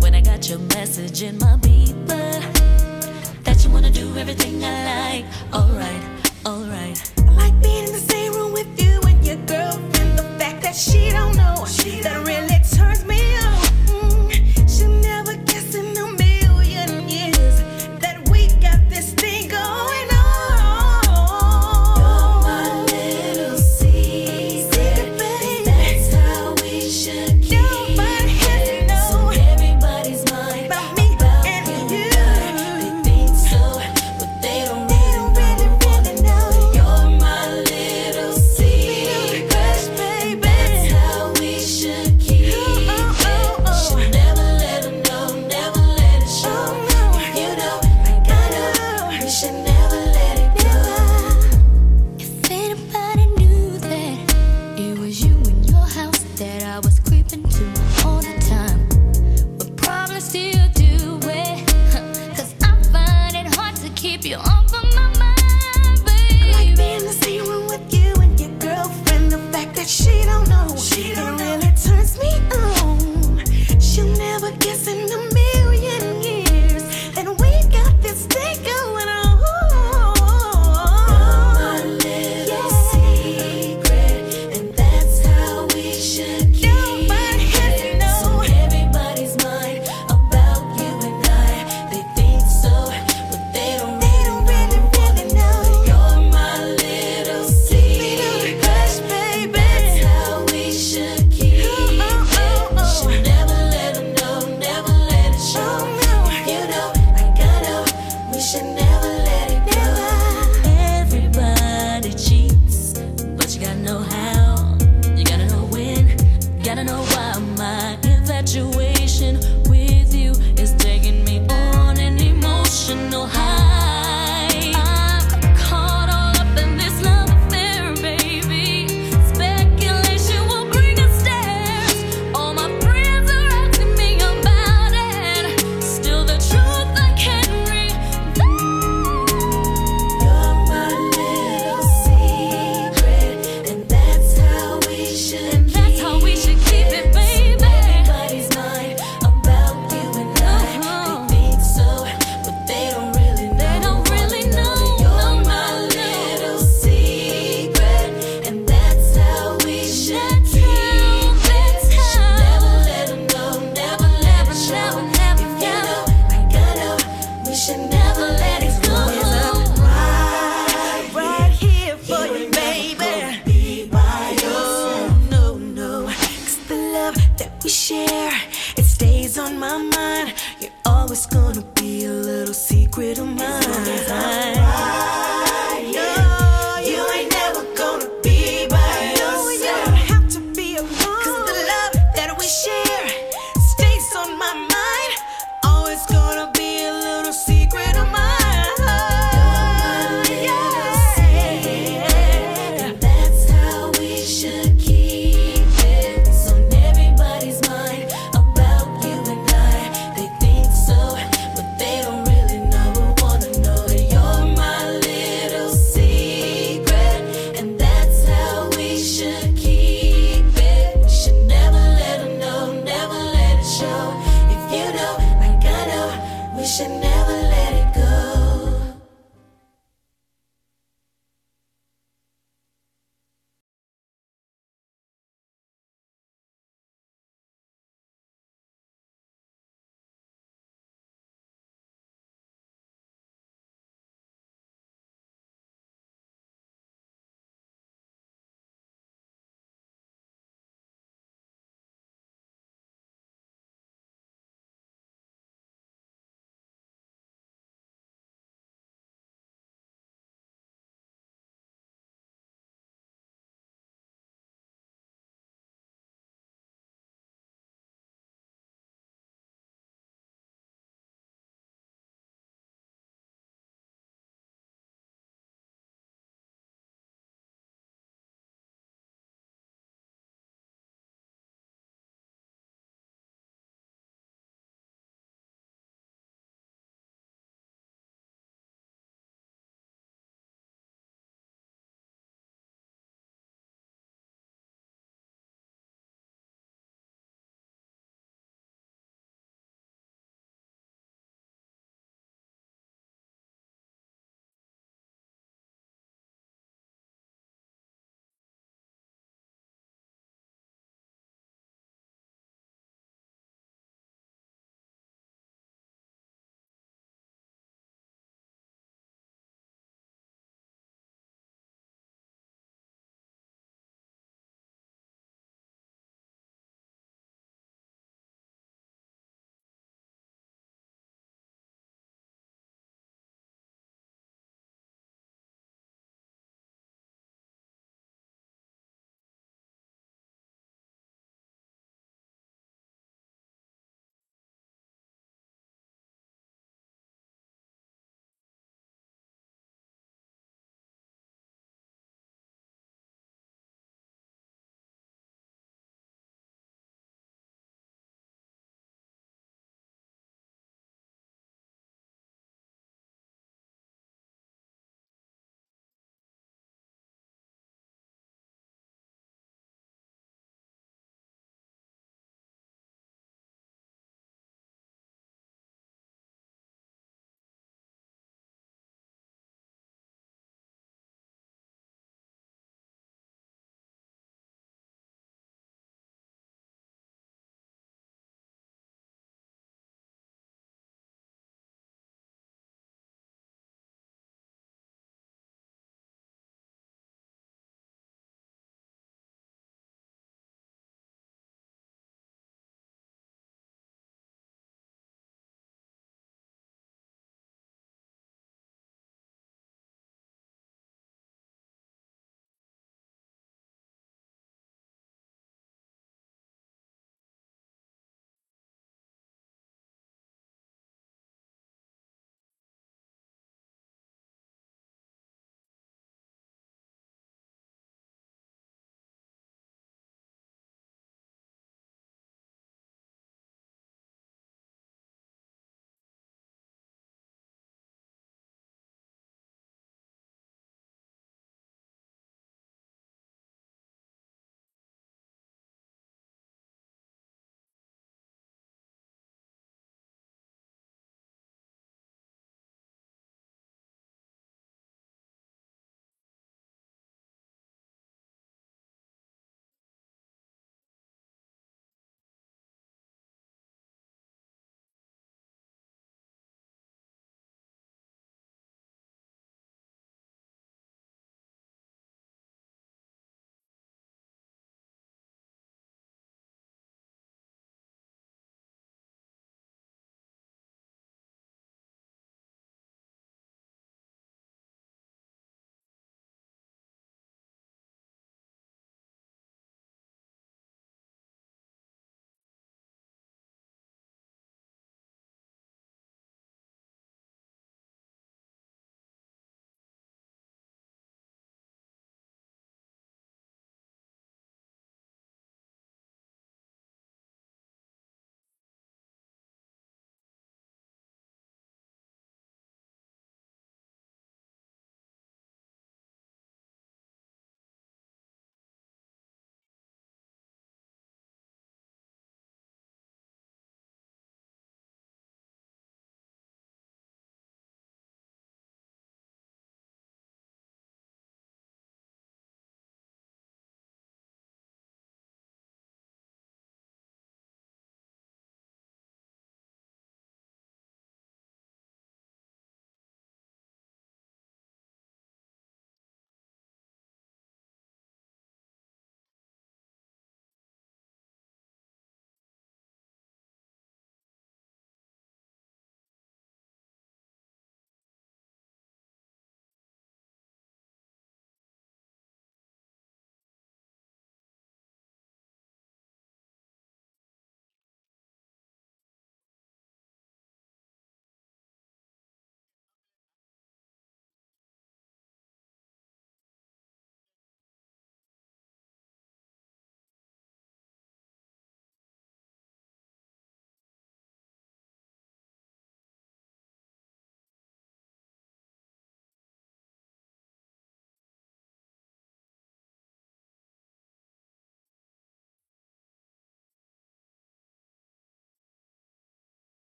[0.00, 2.40] When I got your message in my beeper.
[3.42, 5.24] That you wanna do everything I like.
[5.52, 6.02] Alright,
[6.46, 7.12] alright.
[7.18, 10.18] I like being in the same room with you and your girlfriend.
[10.18, 13.21] The fact that she don't know she that really turns me